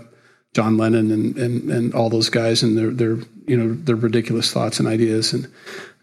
John 0.54 0.76
Lennon 0.76 1.10
and 1.10 1.36
and 1.36 1.70
and 1.70 1.94
all 1.94 2.10
those 2.10 2.28
guys 2.28 2.62
and 2.62 2.76
their 2.76 2.90
their 2.90 3.18
you 3.46 3.56
know 3.56 3.74
their 3.74 3.96
ridiculous 3.96 4.52
thoughts 4.52 4.78
and 4.78 4.88
ideas 4.88 5.32
and 5.32 5.50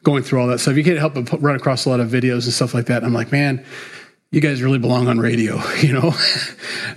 going 0.03 0.23
through 0.23 0.41
all 0.41 0.47
that 0.47 0.59
stuff. 0.59 0.75
You 0.75 0.83
can't 0.83 0.97
help 0.97 1.13
but 1.13 1.41
run 1.41 1.55
across 1.55 1.85
a 1.85 1.89
lot 1.89 1.99
of 1.99 2.09
videos 2.09 2.45
and 2.45 2.53
stuff 2.53 2.73
like 2.73 2.85
that. 2.85 2.97
And 2.97 3.05
I'm 3.05 3.13
like, 3.13 3.31
man, 3.31 3.65
you 4.31 4.41
guys 4.41 4.61
really 4.61 4.77
belong 4.77 5.07
on 5.07 5.19
radio, 5.19 5.59
you 5.81 5.93
know, 5.93 6.13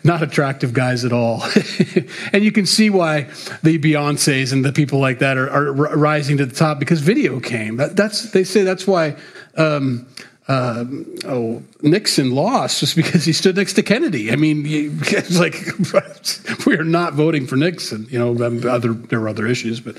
not 0.05 0.23
attractive 0.23 0.73
guys 0.73 1.05
at 1.05 1.13
all. 1.13 1.43
and 2.33 2.45
you 2.45 2.53
can 2.53 2.67
see 2.67 2.91
why 2.91 3.23
the 3.63 3.79
Beyonces 3.79 4.53
and 4.53 4.65
the 4.65 4.73
people 4.73 4.99
like 4.99 5.21
that 5.21 5.39
are, 5.39 5.49
are 5.51 5.97
rising 5.97 6.37
to 6.39 6.47
the 6.47 6.55
top 6.55 6.79
because 6.79 7.01
video 7.01 7.41
came. 7.41 7.77
That, 7.77 7.97
that's 7.97 8.31
they 8.33 8.45
say 8.45 8.63
that's 8.63 8.87
why. 8.87 9.17
Um, 9.57 10.07
uh, 10.49 10.85
oh, 11.25 11.63
Nixon 11.83 12.33
lost 12.33 12.81
just 12.81 12.97
because 12.97 13.25
he 13.25 13.33
stood 13.33 13.55
next 13.55 13.75
to 13.75 13.83
Kennedy. 13.83 14.33
I 14.33 14.37
mean, 14.37 14.65
it's 14.67 15.39
like 15.39 16.67
we 16.67 16.77
are 16.77 16.85
not 16.85 17.15
voting 17.15 17.47
for 17.47 17.55
Nixon. 17.55 18.09
You 18.11 18.19
know, 18.19 18.45
um, 18.45 18.67
other 18.67 18.93
there 18.93 19.21
were 19.21 19.29
other 19.29 19.47
issues, 19.47 19.81
but 19.81 19.95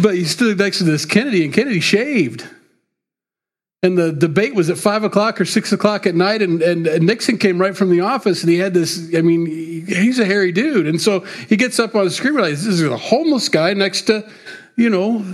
but 0.00 0.14
he 0.14 0.24
stood 0.24 0.56
next 0.58 0.78
to 0.78 0.84
this 0.84 1.04
Kennedy, 1.04 1.44
and 1.44 1.52
Kennedy 1.52 1.80
shaved 1.80 2.48
and 3.82 3.96
the 3.96 4.12
debate 4.12 4.54
was 4.54 4.70
at 4.70 4.78
five 4.78 5.04
o'clock 5.04 5.40
or 5.40 5.44
six 5.44 5.72
o'clock 5.72 6.06
at 6.06 6.14
night 6.14 6.42
and, 6.42 6.62
and, 6.62 6.84
nixon 7.06 7.38
came 7.38 7.60
right 7.60 7.76
from 7.76 7.90
the 7.90 8.00
office 8.00 8.42
and 8.42 8.50
he 8.50 8.58
had 8.58 8.74
this 8.74 9.14
i 9.16 9.20
mean 9.20 9.46
he's 9.86 10.18
a 10.18 10.24
hairy 10.24 10.52
dude. 10.52 10.86
And 10.86 11.00
so 11.00 11.20
he 11.20 11.56
gets 11.56 11.78
up 11.78 11.94
on 11.94 12.04
the 12.04 12.10
screen 12.10 12.34
like 12.34 12.50
this 12.50 12.66
is 12.66 12.82
a 12.82 12.96
homeless 12.96 13.48
guy 13.48 13.74
next 13.74 14.02
to 14.02 14.28
you 14.76 14.90
know 14.90 15.24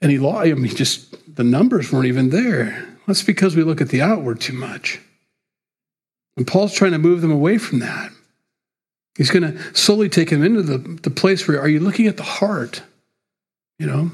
and 0.00 0.10
he 0.10 0.18
lost 0.18 0.46
i 0.46 0.54
mean 0.54 0.74
just 0.74 1.10
the 1.34 1.44
numbers 1.44 1.90
weren't 1.90 2.06
even 2.06 2.28
there. 2.30 2.86
That's 3.06 3.22
because 3.22 3.56
we 3.56 3.62
look 3.62 3.80
at 3.80 3.88
the 3.88 4.02
outward 4.02 4.40
too 4.40 4.52
much. 4.52 5.00
And 6.36 6.46
paul's 6.46 6.74
trying 6.74 6.92
to 6.92 6.98
move 6.98 7.22
them 7.22 7.32
away 7.32 7.56
from 7.56 7.78
that. 7.78 8.10
He's 9.16 9.30
going 9.30 9.42
to 9.42 9.74
slowly 9.74 10.08
take 10.08 10.30
them 10.30 10.44
into 10.44 10.62
the, 10.62 10.78
the 10.78 11.10
place 11.10 11.48
where 11.48 11.60
are 11.60 11.68
you 11.68 11.80
looking 11.80 12.06
at 12.06 12.16
the 12.16 12.22
heart? 12.22 12.82
You 13.78 13.86
know? 13.86 14.10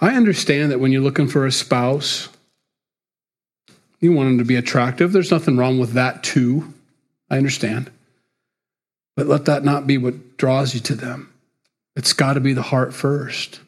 I 0.00 0.16
understand 0.16 0.70
that 0.70 0.80
when 0.80 0.90
you're 0.92 1.02
looking 1.02 1.28
for 1.28 1.46
a 1.46 1.52
spouse 1.52 2.28
you 4.04 4.12
want 4.12 4.28
them 4.28 4.38
to 4.38 4.44
be 4.44 4.56
attractive. 4.56 5.12
There's 5.12 5.30
nothing 5.30 5.56
wrong 5.56 5.78
with 5.78 5.92
that, 5.92 6.22
too. 6.22 6.72
I 7.30 7.38
understand. 7.38 7.90
But 9.16 9.26
let 9.26 9.46
that 9.46 9.64
not 9.64 9.86
be 9.86 9.98
what 9.98 10.36
draws 10.36 10.74
you 10.74 10.80
to 10.80 10.94
them. 10.94 11.32
It's 11.96 12.12
got 12.12 12.34
to 12.34 12.40
be 12.40 12.52
the 12.52 12.62
heart 12.62 12.92
first. 12.94 13.60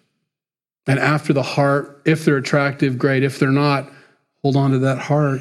And 0.86 0.98
after 0.98 1.32
the 1.32 1.42
heart, 1.42 2.02
if 2.04 2.24
they're 2.24 2.36
attractive, 2.36 2.98
great. 2.98 3.24
If 3.24 3.38
they're 3.38 3.50
not, 3.50 3.90
hold 4.42 4.56
on 4.56 4.72
to 4.72 4.78
that 4.80 4.98
heart. 4.98 5.40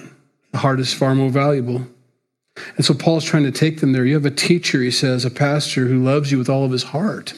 The 0.52 0.58
heart 0.58 0.80
is 0.80 0.94
far 0.94 1.14
more 1.14 1.30
valuable. 1.30 1.86
And 2.78 2.86
so 2.86 2.94
Paul's 2.94 3.25
trying 3.25 3.44
to 3.44 3.52
take 3.52 3.80
them 3.80 3.92
there. 3.92 4.06
You 4.06 4.14
have 4.14 4.25
a 4.25 4.32
teacher, 4.32 4.82
he 4.82 4.92
says, 4.92 5.25
a 5.25 5.32
pastor 5.32 5.88
who 5.88 6.04
loves 6.04 6.32
you 6.32 6.38
with 6.38 6.50
all 6.50 6.64
of 6.64 6.72
his 6.72 6.84
heart. 6.84 7.34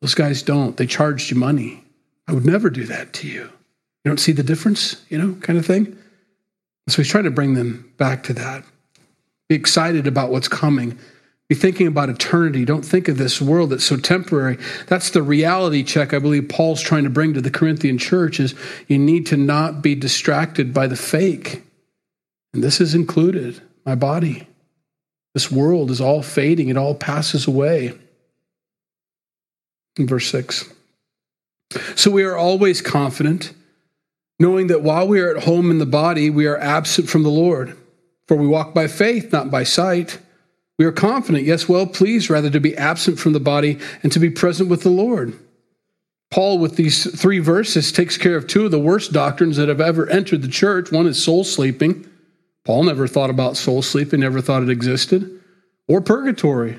Those 0.00 0.14
guys 0.14 0.42
don't. 0.42 0.76
They 0.76 0.86
charged 0.86 1.30
you 1.30 1.36
money. 1.36 1.84
I 2.26 2.32
would 2.32 2.46
never 2.46 2.70
do 2.70 2.84
that 2.84 3.12
to 3.14 3.28
you. 3.28 3.42
You 3.42 4.10
don't 4.10 4.18
see 4.18 4.32
the 4.32 4.42
difference, 4.42 5.04
you 5.10 5.18
know, 5.18 5.34
kind 5.40 5.58
of 5.58 5.66
thing? 5.66 5.98
So 6.90 6.96
he's 6.96 7.10
trying 7.10 7.24
to 7.24 7.30
bring 7.30 7.54
them 7.54 7.92
back 7.96 8.24
to 8.24 8.32
that. 8.34 8.64
Be 9.48 9.54
excited 9.54 10.06
about 10.06 10.30
what's 10.30 10.48
coming. 10.48 10.98
Be 11.48 11.54
thinking 11.54 11.86
about 11.86 12.08
eternity. 12.08 12.64
Don't 12.64 12.84
think 12.84 13.08
of 13.08 13.18
this 13.18 13.40
world 13.40 13.70
that's 13.70 13.84
so 13.84 13.96
temporary. 13.96 14.58
That's 14.86 15.10
the 15.10 15.22
reality 15.22 15.82
check 15.82 16.14
I 16.14 16.20
believe 16.20 16.48
Paul's 16.48 16.80
trying 16.80 17.04
to 17.04 17.10
bring 17.10 17.34
to 17.34 17.40
the 17.40 17.50
Corinthian 17.50 17.98
church 17.98 18.38
is 18.38 18.54
you 18.86 18.98
need 18.98 19.26
to 19.26 19.36
not 19.36 19.82
be 19.82 19.94
distracted 19.96 20.72
by 20.72 20.86
the 20.86 20.96
fake. 20.96 21.64
And 22.54 22.62
this 22.62 22.80
is 22.80 22.94
included, 22.94 23.60
my 23.84 23.96
body. 23.96 24.46
This 25.34 25.50
world 25.50 25.90
is 25.90 26.00
all 26.00 26.22
fading, 26.22 26.68
it 26.68 26.76
all 26.76 26.94
passes 26.94 27.46
away. 27.46 27.98
In 29.96 30.06
verse 30.06 30.28
6. 30.28 30.72
So 31.96 32.10
we 32.10 32.22
are 32.24 32.36
always 32.36 32.80
confident 32.80 33.52
knowing 34.40 34.68
that 34.68 34.82
while 34.82 35.06
we 35.06 35.20
are 35.20 35.36
at 35.36 35.44
home 35.44 35.70
in 35.70 35.78
the 35.78 35.86
body, 35.86 36.30
we 36.30 36.46
are 36.46 36.58
absent 36.58 37.08
from 37.08 37.22
the 37.22 37.28
Lord. 37.28 37.76
For 38.26 38.36
we 38.36 38.46
walk 38.46 38.72
by 38.72 38.88
faith, 38.88 39.30
not 39.32 39.50
by 39.50 39.64
sight. 39.64 40.18
We 40.78 40.86
are 40.86 40.92
confident, 40.92 41.44
yes, 41.44 41.68
well 41.68 41.86
pleased 41.86 42.30
rather 42.30 42.48
to 42.48 42.58
be 42.58 42.76
absent 42.76 43.18
from 43.18 43.34
the 43.34 43.40
body 43.40 43.78
and 44.02 44.10
to 44.12 44.18
be 44.18 44.30
present 44.30 44.70
with 44.70 44.82
the 44.82 44.90
Lord. 44.90 45.38
Paul, 46.30 46.58
with 46.58 46.76
these 46.76 47.20
three 47.20 47.40
verses, 47.40 47.92
takes 47.92 48.16
care 48.16 48.36
of 48.36 48.46
two 48.46 48.64
of 48.64 48.70
the 48.70 48.78
worst 48.78 49.12
doctrines 49.12 49.58
that 49.58 49.68
have 49.68 49.80
ever 49.80 50.08
entered 50.08 50.40
the 50.40 50.48
church. 50.48 50.90
One 50.90 51.06
is 51.06 51.22
soul 51.22 51.44
sleeping. 51.44 52.08
Paul 52.64 52.84
never 52.84 53.06
thought 53.06 53.30
about 53.30 53.58
soul 53.58 53.82
sleeping, 53.82 54.20
never 54.20 54.40
thought 54.40 54.62
it 54.62 54.70
existed, 54.70 55.40
or 55.86 56.00
purgatory. 56.00 56.78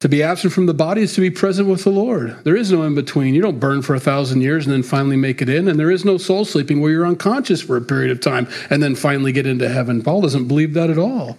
To 0.00 0.08
be 0.08 0.22
absent 0.22 0.52
from 0.52 0.66
the 0.66 0.74
body 0.74 1.02
is 1.02 1.14
to 1.14 1.20
be 1.20 1.30
present 1.30 1.68
with 1.68 1.82
the 1.82 1.90
Lord. 1.90 2.44
There 2.44 2.56
is 2.56 2.70
no 2.70 2.84
in 2.84 2.94
between. 2.94 3.34
You 3.34 3.42
don't 3.42 3.58
burn 3.58 3.82
for 3.82 3.96
a 3.96 4.00
thousand 4.00 4.42
years 4.42 4.64
and 4.64 4.72
then 4.72 4.84
finally 4.84 5.16
make 5.16 5.42
it 5.42 5.48
in. 5.48 5.66
And 5.66 5.78
there 5.78 5.90
is 5.90 6.04
no 6.04 6.18
soul 6.18 6.44
sleeping 6.44 6.80
where 6.80 6.92
you're 6.92 7.06
unconscious 7.06 7.60
for 7.60 7.76
a 7.76 7.80
period 7.80 8.12
of 8.12 8.20
time 8.20 8.46
and 8.70 8.80
then 8.80 8.94
finally 8.94 9.32
get 9.32 9.46
into 9.46 9.68
heaven. 9.68 10.02
Paul 10.02 10.20
doesn't 10.20 10.46
believe 10.46 10.74
that 10.74 10.88
at 10.88 10.98
all. 10.98 11.36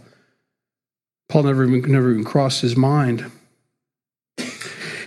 Paul 1.29 1.43
never 1.43 1.63
even, 1.63 1.89
never 1.89 2.11
even 2.11 2.25
crossed 2.25 2.61
his 2.61 2.75
mind. 2.75 3.31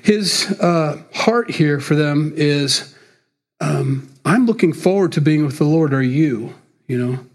His 0.02 0.50
uh, 0.58 1.02
heart 1.14 1.50
here 1.50 1.78
for 1.78 1.94
them 1.94 2.32
is 2.34 2.96
um, 3.60 4.08
I'm 4.24 4.46
looking 4.46 4.72
forward 4.72 5.12
to 5.12 5.20
being 5.20 5.44
with 5.44 5.58
the 5.58 5.64
Lord. 5.64 5.92
Are 5.92 6.02
you? 6.02 6.54
You 6.88 6.98
know? 6.98 7.26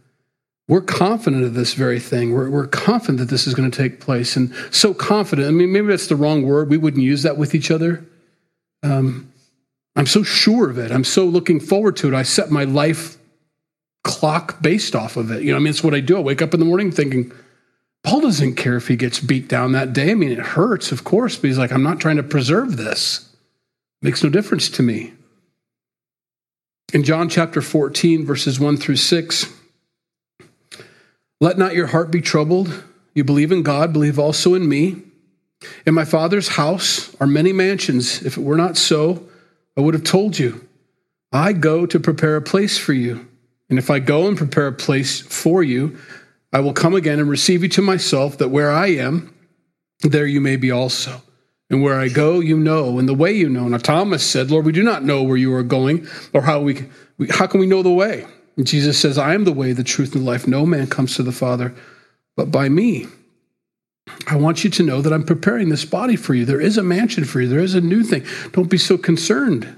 We're 0.68 0.82
confident 0.82 1.46
of 1.46 1.54
this 1.54 1.74
very 1.74 2.00
thing. 2.00 2.34
We're, 2.34 2.50
we're 2.50 2.68
confident 2.68 3.20
that 3.20 3.30
this 3.30 3.48
is 3.48 3.54
going 3.54 3.72
to 3.72 3.78
take 3.78 4.02
place. 4.02 4.36
And 4.36 4.54
so 4.70 4.94
confident, 4.94 5.48
I 5.48 5.52
mean, 5.52 5.72
maybe 5.72 5.88
that's 5.88 6.08
the 6.08 6.16
wrong 6.16 6.44
word. 6.44 6.70
We 6.70 6.78
wouldn't 6.78 7.04
use 7.04 7.24
that 7.24 7.38
with 7.38 7.56
each 7.56 7.72
other. 7.72 8.06
Um, 8.84 9.32
I'm 9.96 10.06
so 10.06 10.24
sure 10.24 10.70
of 10.70 10.78
it. 10.78 10.92
I'm 10.92 11.06
so 11.06 11.26
looking 11.26 11.60
forward 11.60 11.96
to 11.98 12.10
it. 12.10 12.14
I 12.14 12.24
set 12.24 12.52
my 12.52 12.66
life 12.66 13.18
clock 14.04 14.62
based 14.62 14.96
off 14.96 15.18
of 15.18 15.32
it. 15.32 15.42
You 15.42 15.52
know, 15.52 15.58
I 15.58 15.60
mean, 15.60 15.70
it's 15.70 15.84
what 15.84 15.94
I 15.94 16.02
do. 16.02 16.18
I 16.18 16.22
wake 16.22 16.42
up 16.42 16.54
in 16.54 16.60
the 16.60 16.66
morning 16.66 16.92
thinking, 16.92 17.32
Paul 18.04 18.22
doesn't 18.22 18.56
care 18.56 18.78
if 18.78 18.88
he 18.88 18.96
gets 18.96 19.20
beat 19.20 19.48
down 19.48 19.72
that 19.72 19.94
day. 19.94 20.12
I 20.12 20.16
mean, 20.16 20.32
it 20.32 20.40
hurts, 20.40 20.92
of 20.92 21.04
course, 21.04 21.36
but 21.36 21.48
he's 21.48 21.58
like, 21.58 21.72
I'm 21.72 21.84
not 21.84 22.00
trying 22.00 22.18
to 22.18 22.24
preserve 22.24 22.78
this. 22.78 23.30
It 24.02 24.06
makes 24.06 24.24
no 24.24 24.30
difference 24.30 24.70
to 24.70 24.84
me. 24.84 25.14
In 26.94 27.04
John 27.04 27.28
chapter 27.28 27.62
14, 27.62 28.26
verses 28.26 28.60
1 28.60 28.78
through 28.78 28.96
6, 28.98 29.54
let 31.40 31.58
not 31.58 31.76
your 31.76 31.88
heart 31.88 32.12
be 32.12 32.22
troubled. 32.22 32.84
You 33.14 33.24
believe 33.24 33.52
in 33.52 33.64
God, 33.64 33.94
believe 33.94 34.20
also 34.20 34.54
in 34.54 34.68
me. 34.68 35.02
In 35.86 35.94
my 35.94 36.06
Father's 36.06 36.50
house 36.50 37.16
are 37.20 37.28
many 37.28 37.52
mansions. 37.52 38.22
If 38.24 38.38
it 38.38 38.44
were 38.44 38.58
not 38.58 38.78
so, 38.78 39.28
I 39.76 39.82
would 39.82 39.94
have 39.94 40.04
told 40.04 40.38
you. 40.38 40.68
I 41.32 41.54
go 41.54 41.86
to 41.86 42.00
prepare 42.00 42.36
a 42.36 42.42
place 42.42 42.78
for 42.78 42.94
you. 42.94 43.28
And 43.70 43.78
if 43.78 43.90
I 43.90 44.00
go 44.00 44.28
and 44.28 44.38
prepare 44.38 44.68
a 44.68 44.74
place 44.74 45.20
for 45.20 45.62
you, 45.62 45.98
I 46.54 46.62
will 46.62 46.74
come 46.74 46.96
again 46.96 47.20
and 47.20 47.30
receive 47.30 47.64
you 47.64 47.70
to 47.70 47.82
myself, 47.82 48.38
that 48.38 48.50
where 48.50 48.72
I 48.72 48.88
am, 48.88 49.34
there 50.02 50.26
you 50.26 50.40
may 50.40 50.56
be 50.56 50.72
also. 50.72 51.22
And 51.70 51.84
where 51.84 52.00
I 52.00 52.08
go, 52.08 52.40
you 52.40 52.58
know, 52.58 52.98
and 52.98 53.10
the 53.10 53.14
way 53.14 53.34
you 53.34 53.50
know. 53.50 53.68
Now 53.68 53.78
Thomas 53.78 54.26
said, 54.26 54.50
Lord, 54.50 54.66
we 54.66 54.72
do 54.72 54.84
not 54.84 55.04
know 55.04 55.24
where 55.24 55.36
you 55.36 55.54
are 55.54 55.64
going 55.64 56.08
or 56.34 56.42
how 56.42 56.62
we 56.62 56.86
how 57.30 57.48
can 57.48 57.60
we 57.60 57.68
know 57.68 57.84
the 57.84 57.92
way? 57.92 58.26
And 58.58 58.66
Jesus 58.66 59.00
says, 59.00 59.18
I 59.18 59.36
am 59.36 59.46
the 59.46 59.54
way, 59.54 59.72
the 59.72 59.84
truth, 59.84 60.14
and 60.14 60.24
the 60.24 60.30
life. 60.30 60.48
No 60.48 60.66
man 60.66 60.88
comes 60.88 61.16
to 61.16 61.24
the 61.24 61.32
Father 61.32 61.74
but 62.36 62.52
by 62.52 62.70
me. 62.70 63.08
I 64.28 64.36
want 64.38 64.64
you 64.64 64.70
to 64.70 64.84
know 64.84 65.02
that 65.02 65.12
I'm 65.12 65.26
preparing 65.26 65.70
this 65.70 65.86
body 65.86 66.16
for 66.16 66.34
you. 66.34 66.46
There 66.46 66.62
is 66.62 66.78
a 66.78 66.84
mansion 66.84 67.26
for 67.26 67.42
you. 67.42 67.48
There 67.48 67.60
is 67.60 67.76
a 67.76 67.82
new 67.82 68.04
thing. 68.04 68.26
Don't 68.54 68.70
be 68.70 68.78
so 68.78 68.98
concerned 68.98 69.78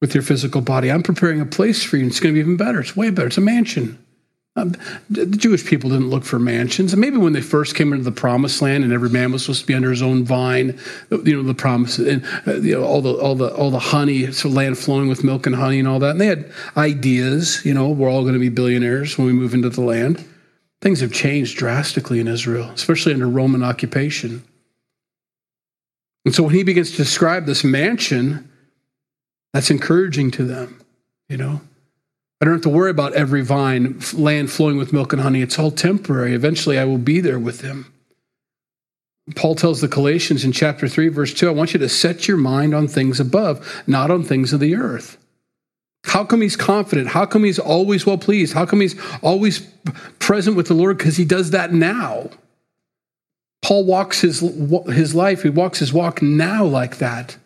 with 0.00 0.14
your 0.14 0.22
physical 0.22 0.60
body. 0.60 0.92
I'm 0.92 1.02
preparing 1.02 1.40
a 1.40 1.46
place 1.46 1.82
for 1.82 1.96
you. 1.96 2.04
And 2.04 2.12
it's 2.12 2.20
going 2.20 2.34
to 2.34 2.36
be 2.36 2.40
even 2.40 2.56
better. 2.56 2.80
It's 2.80 2.96
way 2.96 3.10
better. 3.10 3.28
It's 3.28 3.38
a 3.38 3.40
mansion. 3.40 4.03
Um, 4.56 4.76
the 5.10 5.26
Jewish 5.26 5.66
people 5.66 5.90
didn't 5.90 6.10
look 6.10 6.22
for 6.22 6.38
mansions. 6.38 6.92
And 6.92 7.00
maybe 7.00 7.16
when 7.16 7.32
they 7.32 7.40
first 7.40 7.74
came 7.74 7.92
into 7.92 8.04
the 8.04 8.12
promised 8.12 8.62
land 8.62 8.84
and 8.84 8.92
every 8.92 9.10
man 9.10 9.32
was 9.32 9.42
supposed 9.42 9.62
to 9.62 9.66
be 9.66 9.74
under 9.74 9.90
his 9.90 10.00
own 10.00 10.24
vine, 10.24 10.78
you 11.10 11.36
know, 11.36 11.42
the 11.42 11.54
promise 11.54 11.98
and 11.98 12.24
uh, 12.46 12.54
you 12.54 12.78
know, 12.78 12.84
all 12.84 13.02
the 13.02 13.14
all 13.14 13.34
the 13.34 13.52
all 13.54 13.72
the 13.72 13.80
honey, 13.80 14.30
so 14.30 14.48
land 14.48 14.78
flowing 14.78 15.08
with 15.08 15.24
milk 15.24 15.46
and 15.46 15.56
honey 15.56 15.80
and 15.80 15.88
all 15.88 15.98
that. 15.98 16.10
And 16.10 16.20
they 16.20 16.26
had 16.26 16.52
ideas, 16.76 17.64
you 17.64 17.74
know, 17.74 17.88
we're 17.88 18.08
all 18.08 18.22
going 18.22 18.34
to 18.34 18.40
be 18.40 18.48
billionaires 18.48 19.18
when 19.18 19.26
we 19.26 19.32
move 19.32 19.54
into 19.54 19.70
the 19.70 19.80
land. 19.80 20.24
Things 20.80 21.00
have 21.00 21.12
changed 21.12 21.56
drastically 21.56 22.20
in 22.20 22.28
Israel, 22.28 22.70
especially 22.70 23.12
under 23.12 23.28
Roman 23.28 23.64
occupation. 23.64 24.44
And 26.24 26.34
so 26.34 26.44
when 26.44 26.54
he 26.54 26.62
begins 26.62 26.92
to 26.92 26.96
describe 26.96 27.46
this 27.46 27.64
mansion, 27.64 28.50
that's 29.52 29.70
encouraging 29.70 30.30
to 30.32 30.44
them, 30.44 30.80
you 31.28 31.38
know. 31.38 31.60
I 32.44 32.46
don't 32.46 32.56
have 32.56 32.62
to 32.64 32.68
worry 32.68 32.90
about 32.90 33.14
every 33.14 33.40
vine, 33.40 34.00
land 34.12 34.50
flowing 34.50 34.76
with 34.76 34.92
milk 34.92 35.14
and 35.14 35.22
honey. 35.22 35.40
It's 35.40 35.58
all 35.58 35.70
temporary. 35.70 36.34
Eventually, 36.34 36.78
I 36.78 36.84
will 36.84 36.98
be 36.98 37.20
there 37.20 37.38
with 37.38 37.60
them. 37.60 37.90
Paul 39.34 39.54
tells 39.54 39.80
the 39.80 39.88
Galatians 39.88 40.44
in 40.44 40.52
chapter 40.52 40.86
3, 40.86 41.08
verse 41.08 41.32
2 41.32 41.48
I 41.48 41.52
want 41.52 41.72
you 41.72 41.78
to 41.78 41.88
set 41.88 42.28
your 42.28 42.36
mind 42.36 42.74
on 42.74 42.86
things 42.86 43.18
above, 43.18 43.82
not 43.86 44.10
on 44.10 44.24
things 44.24 44.52
of 44.52 44.60
the 44.60 44.74
earth. 44.74 45.16
How 46.04 46.22
come 46.22 46.42
he's 46.42 46.54
confident? 46.54 47.08
How 47.08 47.24
come 47.24 47.44
he's 47.44 47.58
always 47.58 48.04
well 48.04 48.18
pleased? 48.18 48.52
How 48.52 48.66
come 48.66 48.82
he's 48.82 48.94
always 49.22 49.60
present 50.18 50.54
with 50.54 50.68
the 50.68 50.74
Lord? 50.74 50.98
Because 50.98 51.16
he 51.16 51.24
does 51.24 51.52
that 51.52 51.72
now. 51.72 52.28
Paul 53.62 53.86
walks 53.86 54.20
his, 54.20 54.40
his 54.40 55.14
life, 55.14 55.44
he 55.44 55.48
walks 55.48 55.78
his 55.78 55.94
walk 55.94 56.20
now 56.20 56.62
like 56.62 56.98
that. 56.98 57.38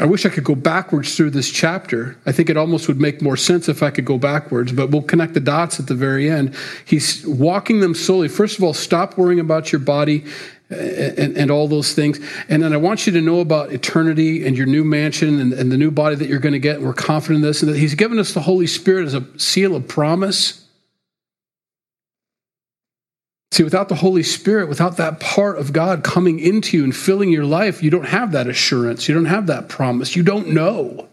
I 0.00 0.06
wish 0.06 0.26
I 0.26 0.28
could 0.28 0.42
go 0.42 0.56
backwards 0.56 1.16
through 1.16 1.30
this 1.30 1.48
chapter. 1.48 2.16
I 2.26 2.32
think 2.32 2.50
it 2.50 2.56
almost 2.56 2.88
would 2.88 3.00
make 3.00 3.22
more 3.22 3.36
sense 3.36 3.68
if 3.68 3.80
I 3.80 3.90
could 3.90 4.04
go 4.04 4.18
backwards, 4.18 4.72
but 4.72 4.90
we'll 4.90 5.02
connect 5.02 5.34
the 5.34 5.40
dots 5.40 5.78
at 5.78 5.86
the 5.86 5.94
very 5.94 6.28
end. 6.28 6.56
He's 6.84 7.24
walking 7.24 7.78
them 7.78 7.94
slowly. 7.94 8.26
First 8.26 8.58
of 8.58 8.64
all, 8.64 8.74
stop 8.74 9.16
worrying 9.16 9.38
about 9.38 9.70
your 9.70 9.78
body 9.78 10.24
uh, 10.68 10.74
and, 10.74 11.36
and 11.36 11.48
all 11.48 11.68
those 11.68 11.94
things. 11.94 12.18
And 12.48 12.60
then 12.60 12.72
I 12.72 12.76
want 12.76 13.06
you 13.06 13.12
to 13.12 13.20
know 13.20 13.38
about 13.38 13.70
eternity 13.70 14.44
and 14.44 14.58
your 14.58 14.66
new 14.66 14.82
mansion 14.82 15.38
and, 15.38 15.52
and 15.52 15.70
the 15.70 15.76
new 15.76 15.92
body 15.92 16.16
that 16.16 16.26
you're 16.28 16.40
going 16.40 16.54
to 16.54 16.58
get. 16.58 16.78
And 16.78 16.84
We're 16.86 16.92
confident 16.92 17.36
in 17.36 17.42
this, 17.42 17.62
and 17.62 17.70
that 17.70 17.78
He's 17.78 17.94
given 17.94 18.18
us 18.18 18.34
the 18.34 18.40
Holy 18.40 18.66
Spirit 18.66 19.06
as 19.06 19.14
a 19.14 19.24
seal 19.38 19.76
of 19.76 19.86
promise. 19.86 20.63
See, 23.54 23.62
without 23.62 23.88
the 23.88 23.94
Holy 23.94 24.24
Spirit, 24.24 24.68
without 24.68 24.96
that 24.96 25.20
part 25.20 25.58
of 25.58 25.72
God 25.72 26.02
coming 26.02 26.40
into 26.40 26.76
you 26.76 26.82
and 26.82 26.94
filling 26.94 27.30
your 27.30 27.44
life, 27.44 27.84
you 27.84 27.88
don't 27.88 28.08
have 28.08 28.32
that 28.32 28.48
assurance. 28.48 29.08
You 29.08 29.14
don't 29.14 29.26
have 29.26 29.46
that 29.46 29.68
promise. 29.68 30.16
You 30.16 30.24
don't 30.24 30.48
know. 30.48 31.06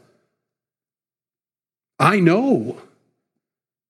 I 1.99 2.19
know. 2.19 2.81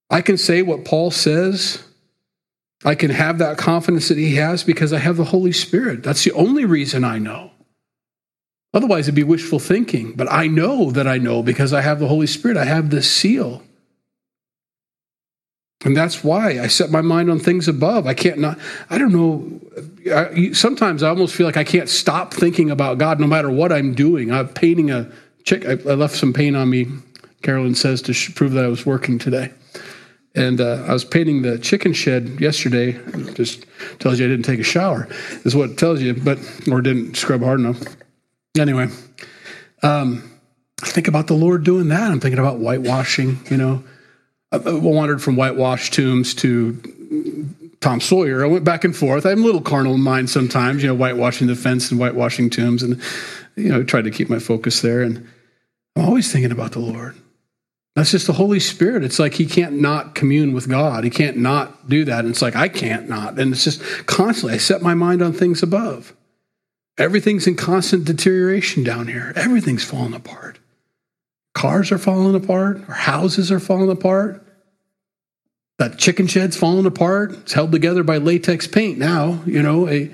I 0.09 0.21
can 0.21 0.35
say 0.35 0.63
what 0.63 0.83
Paul 0.83 1.11
says. 1.11 1.81
I 2.83 2.93
can 2.93 3.11
have 3.11 3.37
that 3.37 3.57
confidence 3.57 4.09
that 4.09 4.17
he 4.17 4.35
has 4.35 4.65
because 4.65 4.91
I 4.91 4.99
have 4.99 5.15
the 5.15 5.23
Holy 5.23 5.53
Spirit. 5.53 6.03
That's 6.03 6.25
the 6.25 6.33
only 6.33 6.65
reason 6.65 7.05
I 7.05 7.19
know. 7.19 7.51
Otherwise, 8.73 9.05
it'd 9.05 9.15
be 9.15 9.23
wishful 9.23 9.59
thinking. 9.59 10.11
But 10.11 10.29
I 10.29 10.47
know 10.47 10.91
that 10.91 11.07
I 11.07 11.19
know 11.19 11.41
because 11.41 11.71
I 11.71 11.79
have 11.79 12.01
the 12.01 12.09
Holy 12.09 12.27
Spirit. 12.27 12.57
I 12.57 12.65
have 12.65 12.89
this 12.89 13.09
seal. 13.09 13.63
And 15.83 15.97
that's 15.97 16.23
why 16.23 16.59
I 16.59 16.67
set 16.67 16.91
my 16.91 17.01
mind 17.01 17.31
on 17.31 17.39
things 17.39 17.67
above. 17.67 18.05
I 18.05 18.13
can't 18.13 18.37
not, 18.37 18.59
I 18.89 18.97
don't 18.97 19.11
know. 19.11 19.59
I, 20.13 20.51
sometimes 20.51 21.01
I 21.01 21.09
almost 21.09 21.35
feel 21.35 21.47
like 21.47 21.57
I 21.57 21.63
can't 21.63 21.89
stop 21.89 22.33
thinking 22.33 22.69
about 22.69 22.99
God 22.99 23.19
no 23.19 23.27
matter 23.27 23.49
what 23.49 23.71
I'm 23.71 23.93
doing. 23.93 24.31
I'm 24.31 24.47
painting 24.47 24.91
a 24.91 25.11
chick. 25.43 25.65
I, 25.65 25.71
I 25.71 25.95
left 25.95 26.15
some 26.15 26.33
paint 26.33 26.55
on 26.55 26.69
me, 26.69 26.87
Carolyn 27.41 27.73
says, 27.73 28.01
to 28.03 28.13
sh- 28.13 28.33
prove 28.35 28.51
that 28.51 28.63
I 28.63 28.67
was 28.67 28.85
working 28.85 29.17
today. 29.17 29.51
And 30.35 30.61
uh, 30.61 30.85
I 30.87 30.93
was 30.93 31.03
painting 31.03 31.41
the 31.41 31.57
chicken 31.57 31.93
shed 31.93 32.39
yesterday. 32.39 32.93
Just 33.33 33.65
tells 33.99 34.19
you 34.19 34.27
I 34.27 34.29
didn't 34.29 34.45
take 34.45 34.59
a 34.59 34.63
shower, 34.63 35.07
is 35.45 35.55
what 35.55 35.71
it 35.71 35.77
tells 35.77 35.99
you, 35.99 36.13
but, 36.13 36.37
or 36.71 36.81
didn't 36.81 37.15
scrub 37.15 37.41
hard 37.41 37.59
enough. 37.59 37.81
Anyway, 38.57 38.87
um, 39.81 40.39
I 40.83 40.87
think 40.87 41.07
about 41.07 41.27
the 41.27 41.33
Lord 41.33 41.63
doing 41.63 41.87
that. 41.89 42.11
I'm 42.11 42.19
thinking 42.19 42.39
about 42.39 42.59
whitewashing, 42.59 43.39
you 43.49 43.57
know 43.57 43.83
I 44.51 44.57
wandered 44.57 45.21
from 45.21 45.35
whitewashed 45.35 45.93
tombs 45.93 46.33
to 46.35 46.75
Tom 47.79 48.01
Sawyer. 48.01 48.43
I 48.43 48.47
went 48.47 48.65
back 48.65 48.83
and 48.83 48.95
forth. 48.95 49.25
I'm 49.25 49.41
a 49.41 49.45
little 49.45 49.61
carnal 49.61 49.95
in 49.95 50.01
mind 50.01 50.29
sometimes, 50.29 50.83
you 50.83 50.89
know, 50.89 50.95
whitewashing 50.95 51.47
the 51.47 51.55
fence 51.55 51.89
and 51.89 51.99
whitewashing 51.99 52.49
tombs, 52.49 52.83
and 52.83 53.01
you 53.55 53.69
know, 53.69 53.83
tried 53.83 54.03
to 54.03 54.11
keep 54.11 54.29
my 54.29 54.39
focus 54.39 54.81
there. 54.81 55.01
And 55.01 55.27
I'm 55.95 56.05
always 56.05 56.31
thinking 56.31 56.51
about 56.51 56.73
the 56.73 56.79
Lord. 56.79 57.15
That's 57.95 58.11
just 58.11 58.27
the 58.27 58.33
Holy 58.33 58.59
Spirit. 58.59 59.03
It's 59.03 59.19
like 59.19 59.33
he 59.33 59.45
can't 59.45 59.81
not 59.81 60.15
commune 60.15 60.53
with 60.53 60.69
God. 60.69 61.03
He 61.03 61.09
can't 61.09 61.37
not 61.37 61.89
do 61.89 62.05
that. 62.05 62.19
And 62.19 62.29
it's 62.29 62.41
like 62.41 62.55
I 62.55 62.69
can't 62.69 63.09
not. 63.09 63.37
And 63.37 63.51
it's 63.51 63.65
just 63.65 63.81
constantly. 64.05 64.53
I 64.53 64.57
set 64.59 64.81
my 64.81 64.93
mind 64.93 65.21
on 65.21 65.33
things 65.33 65.61
above. 65.61 66.15
Everything's 66.97 67.47
in 67.47 67.55
constant 67.55 68.05
deterioration 68.05 68.83
down 68.83 69.07
here. 69.07 69.33
Everything's 69.35 69.83
falling 69.83 70.13
apart. 70.13 70.59
Cars 71.53 71.91
are 71.91 71.97
falling 71.97 72.35
apart, 72.35 72.81
our 72.87 72.95
houses 72.95 73.51
are 73.51 73.59
falling 73.59 73.91
apart. 73.91 74.45
That 75.79 75.97
chicken 75.97 76.27
shed's 76.27 76.55
falling 76.55 76.85
apart. 76.85 77.31
It's 77.31 77.53
held 77.53 77.71
together 77.71 78.03
by 78.03 78.17
latex 78.17 78.67
paint 78.67 78.99
now, 78.99 79.41
you 79.47 79.63
know. 79.63 79.89
A, 79.89 80.11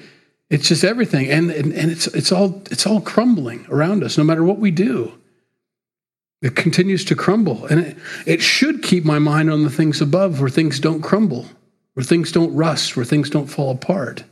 it's 0.49 0.69
just 0.69 0.85
everything. 0.85 1.29
And, 1.29 1.51
and, 1.51 1.73
and 1.73 1.91
it's, 1.91 2.07
it's, 2.07 2.31
all, 2.31 2.63
it's 2.71 2.87
all 2.87 3.01
crumbling 3.01 3.65
around 3.69 4.01
us, 4.01 4.17
no 4.17 4.23
matter 4.23 4.45
what 4.45 4.59
we 4.59 4.71
do. 4.71 5.11
It 6.41 6.55
continues 6.55 7.03
to 7.05 7.15
crumble. 7.15 7.65
And 7.65 7.81
it, 7.81 7.97
it 8.25 8.41
should 8.41 8.81
keep 8.81 9.03
my 9.03 9.19
mind 9.19 9.51
on 9.51 9.63
the 9.63 9.69
things 9.69 9.99
above 9.99 10.39
where 10.39 10.49
things 10.49 10.79
don't 10.79 11.01
crumble, 11.01 11.47
where 11.95 12.03
things 12.03 12.31
don't 12.31 12.55
rust, 12.55 12.95
where 12.95 13.05
things 13.05 13.29
don't 13.29 13.47
fall 13.47 13.71
apart. 13.71 14.23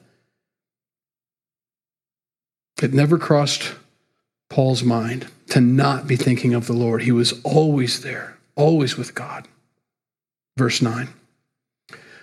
It 2.82 2.94
never 2.94 3.18
crossed 3.18 3.74
Paul's 4.50 4.84
mind 4.84 5.28
to 5.50 5.62
not 5.62 6.08
be 6.08 6.16
thinking 6.16 6.54
of 6.54 6.68
the 6.68 6.74
Lord. 6.74 7.04
He 7.04 7.12
was 7.12 7.40
always 7.44 8.02
there, 8.02 8.38
always 8.56 8.98
with 8.98 9.16
God. 9.16 9.48
Verse 10.58 10.82
9. 10.82 11.10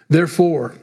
Therefore, 0.08 0.74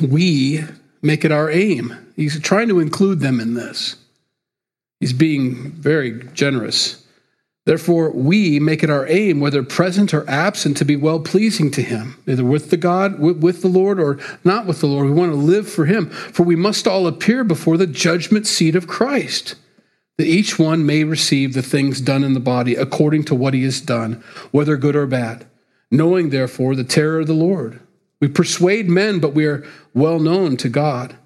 we 0.00 0.64
make 1.02 1.24
it 1.24 1.32
our 1.32 1.50
aim. 1.50 2.12
He's 2.16 2.38
trying 2.40 2.68
to 2.68 2.80
include 2.80 3.20
them 3.20 3.40
in 3.40 3.54
this. 3.54 3.96
He's 5.00 5.12
being 5.12 5.72
very 5.72 6.24
generous. 6.32 7.04
Therefore, 7.64 8.10
we 8.10 8.60
make 8.60 8.84
it 8.84 8.90
our 8.90 9.06
aim, 9.08 9.40
whether 9.40 9.62
present 9.62 10.14
or 10.14 10.28
absent, 10.30 10.76
to 10.76 10.84
be 10.84 10.94
well 10.94 11.18
pleasing 11.18 11.70
to 11.72 11.82
Him, 11.82 12.22
either 12.26 12.44
with 12.44 12.70
the 12.70 12.76
God, 12.76 13.18
with 13.18 13.62
the 13.62 13.68
Lord, 13.68 13.98
or 13.98 14.20
not 14.44 14.66
with 14.66 14.80
the 14.80 14.86
Lord. 14.86 15.06
We 15.06 15.12
want 15.12 15.32
to 15.32 15.36
live 15.36 15.68
for 15.68 15.84
Him, 15.84 16.08
for 16.08 16.44
we 16.44 16.54
must 16.54 16.86
all 16.86 17.08
appear 17.08 17.42
before 17.42 17.76
the 17.76 17.88
judgment 17.88 18.46
seat 18.46 18.76
of 18.76 18.86
Christ 18.86 19.56
that 20.18 20.26
each 20.26 20.58
one 20.58 20.86
may 20.86 21.04
receive 21.04 21.52
the 21.52 21.62
things 21.62 22.00
done 22.00 22.24
in 22.24 22.34
the 22.34 22.40
body 22.40 22.74
according 22.74 23.24
to 23.24 23.34
what 23.34 23.54
he 23.54 23.64
has 23.64 23.80
done, 23.80 24.22
whether 24.50 24.76
good 24.76 24.96
or 24.96 25.06
bad. 25.06 25.46
Knowing, 25.90 26.30
therefore, 26.30 26.74
the 26.74 26.84
terror 26.84 27.20
of 27.20 27.26
the 27.26 27.34
Lord. 27.34 27.80
We 28.20 28.28
persuade 28.28 28.88
men, 28.88 29.20
but 29.20 29.34
we 29.34 29.44
are 29.46 29.64
well 29.94 30.18
known 30.18 30.56
to 30.58 30.68
God. 30.68 31.16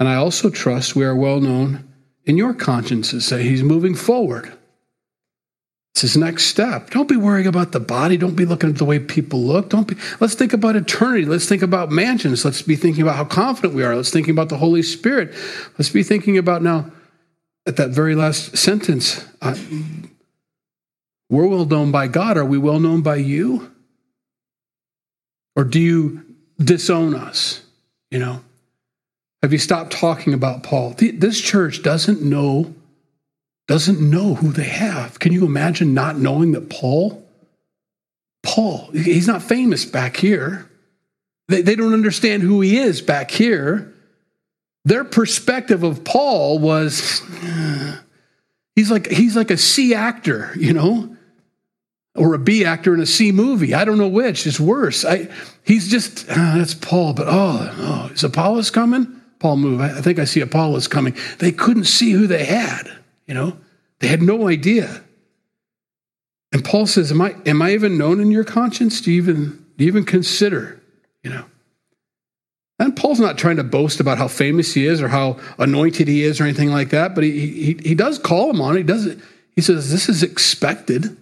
And 0.00 0.08
I 0.08 0.16
also 0.16 0.50
trust 0.50 0.96
we 0.96 1.04
are 1.04 1.14
well 1.14 1.40
known 1.40 1.86
in 2.24 2.36
your 2.36 2.54
consciences. 2.54 3.26
Say 3.26 3.42
he's 3.42 3.62
moving 3.62 3.94
forward. 3.94 4.52
It's 5.94 6.02
his 6.02 6.16
next 6.16 6.46
step. 6.46 6.90
Don't 6.90 7.08
be 7.08 7.16
worrying 7.16 7.46
about 7.46 7.72
the 7.72 7.80
body. 7.80 8.18
Don't 8.18 8.34
be 8.34 8.44
looking 8.44 8.68
at 8.68 8.76
the 8.76 8.84
way 8.84 8.98
people 8.98 9.42
look. 9.42 9.70
Don't 9.70 9.88
be. 9.88 9.96
Let's 10.20 10.34
think 10.34 10.52
about 10.52 10.76
eternity. 10.76 11.24
Let's 11.24 11.48
think 11.48 11.62
about 11.62 11.90
mansions. 11.90 12.44
Let's 12.44 12.60
be 12.60 12.76
thinking 12.76 13.02
about 13.02 13.16
how 13.16 13.24
confident 13.24 13.72
we 13.72 13.82
are. 13.82 13.96
Let's 13.96 14.10
think 14.10 14.28
about 14.28 14.50
the 14.50 14.58
Holy 14.58 14.82
Spirit. 14.82 15.34
Let's 15.78 15.88
be 15.88 16.02
thinking 16.02 16.36
about 16.36 16.60
now 16.62 16.90
at 17.66 17.76
that 17.76 17.90
very 17.90 18.14
last 18.14 18.56
sentence, 18.56 19.24
uh, 19.42 19.56
we're 21.28 21.46
well 21.46 21.64
known 21.64 21.90
by 21.90 22.08
God. 22.08 22.36
Are 22.36 22.44
we 22.44 22.58
well 22.58 22.78
known 22.78 23.02
by 23.02 23.16
you? 23.16 23.72
Or 25.56 25.64
do 25.64 25.80
you 25.80 26.24
disown 26.58 27.14
us? 27.14 27.62
You 28.10 28.18
know? 28.18 28.40
Have 29.42 29.52
you 29.52 29.58
stopped 29.58 29.92
talking 29.92 30.34
about 30.34 30.62
Paul? 30.62 30.94
This 30.98 31.40
church 31.40 31.82
doesn't 31.82 32.22
know 32.22 32.74
doesn't 33.68 34.00
know 34.00 34.34
who 34.34 34.52
they 34.52 34.62
have. 34.68 35.18
Can 35.18 35.32
you 35.32 35.44
imagine 35.44 35.92
not 35.92 36.16
knowing 36.16 36.52
that 36.52 36.70
Paul 36.70 37.26
Paul, 38.46 38.90
he's 38.92 39.26
not 39.26 39.42
famous 39.42 39.84
back 39.84 40.16
here. 40.16 40.70
They, 41.48 41.62
they 41.62 41.74
don't 41.74 41.92
understand 41.92 42.42
who 42.42 42.60
he 42.60 42.78
is 42.78 43.02
back 43.02 43.32
here. 43.32 43.92
Their 44.84 45.02
perspective 45.02 45.82
of 45.82 46.04
Paul 46.04 46.60
was, 46.60 47.22
He's 48.76 48.90
like 48.90 49.08
he's 49.08 49.34
like 49.34 49.50
a 49.50 49.56
C 49.56 49.94
actor, 49.94 50.52
you 50.56 50.74
know, 50.74 51.16
or 52.14 52.34
a 52.34 52.38
B 52.38 52.64
actor 52.64 52.94
in 52.94 53.00
a 53.00 53.06
C 53.06 53.32
movie. 53.32 53.74
I 53.74 53.86
don't 53.86 53.98
know 53.98 54.06
which 54.06 54.46
is 54.46 54.60
worse. 54.60 55.04
I 55.04 55.28
he's 55.64 55.88
just 55.88 56.28
uh, 56.28 56.58
that's 56.58 56.74
Paul, 56.74 57.14
but 57.14 57.26
oh, 57.26 57.74
oh, 57.78 58.10
is 58.12 58.22
Apollos 58.22 58.70
coming? 58.70 59.20
Paul 59.38 59.56
move. 59.56 59.80
I, 59.80 59.98
I 59.98 60.00
think 60.02 60.18
I 60.18 60.24
see 60.24 60.40
Apollos 60.40 60.88
coming. 60.88 61.16
They 61.38 61.52
couldn't 61.52 61.84
see 61.84 62.12
who 62.12 62.26
they 62.26 62.44
had, 62.44 62.82
you 63.26 63.34
know. 63.34 63.56
They 64.00 64.08
had 64.08 64.20
no 64.20 64.46
idea. 64.46 65.02
And 66.52 66.62
Paul 66.62 66.86
says, 66.86 67.10
Am 67.10 67.22
I 67.22 67.34
am 67.46 67.62
I 67.62 67.72
even 67.72 67.96
known 67.96 68.20
in 68.20 68.30
your 68.30 68.44
conscience? 68.44 69.00
Do 69.00 69.10
you 69.10 69.16
even 69.16 69.64
do 69.78 69.84
you 69.84 69.88
even 69.88 70.04
consider, 70.04 70.82
you 71.22 71.30
know? 71.30 71.46
And 72.78 72.94
Paul's 72.94 73.20
not 73.20 73.38
trying 73.38 73.56
to 73.56 73.64
boast 73.64 74.00
about 74.00 74.18
how 74.18 74.28
famous 74.28 74.74
he 74.74 74.86
is 74.86 75.00
or 75.00 75.08
how 75.08 75.38
anointed 75.58 76.08
he 76.08 76.22
is 76.22 76.40
or 76.40 76.44
anything 76.44 76.70
like 76.70 76.90
that, 76.90 77.14
but 77.14 77.24
he, 77.24 77.30
he, 77.30 77.80
he 77.82 77.94
does 77.94 78.18
call 78.18 78.50
him 78.50 78.60
on 78.60 78.74
it. 78.74 78.78
He 78.78 78.84
does 78.84 79.06
it. 79.06 79.18
He 79.54 79.62
says, 79.62 79.90
This 79.90 80.08
is 80.08 80.22
expected. 80.22 81.16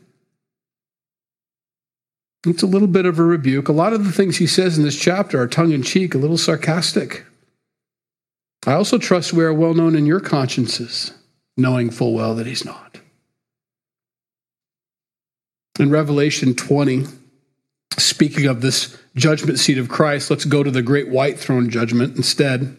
It's 2.46 2.62
a 2.62 2.66
little 2.66 2.88
bit 2.88 3.06
of 3.06 3.18
a 3.18 3.22
rebuke. 3.22 3.68
A 3.68 3.72
lot 3.72 3.92
of 3.92 4.04
the 4.04 4.12
things 4.12 4.36
he 4.36 4.46
says 4.46 4.76
in 4.76 4.84
this 4.84 4.98
chapter 4.98 5.40
are 5.40 5.46
tongue 5.46 5.72
in 5.72 5.82
cheek, 5.82 6.14
a 6.14 6.18
little 6.18 6.36
sarcastic. 6.36 7.24
I 8.66 8.72
also 8.72 8.98
trust 8.98 9.32
we 9.32 9.44
are 9.44 9.54
well 9.54 9.74
known 9.74 9.94
in 9.94 10.06
your 10.06 10.20
consciences, 10.20 11.12
knowing 11.56 11.90
full 11.90 12.12
well 12.14 12.34
that 12.34 12.46
he's 12.46 12.64
not. 12.64 12.98
In 15.78 15.90
Revelation 15.90 16.54
20, 16.54 17.04
speaking 17.98 18.46
of 18.46 18.60
this 18.60 18.96
judgment 19.16 19.59
seat 19.59 19.79
of 19.79 19.88
Christ, 19.88 20.31
let's 20.31 20.44
go 20.44 20.62
to 20.62 20.70
the 20.70 20.83
great 20.83 21.09
white 21.09 21.38
throne 21.38 21.70
judgment 21.70 22.16
instead. 22.16 22.77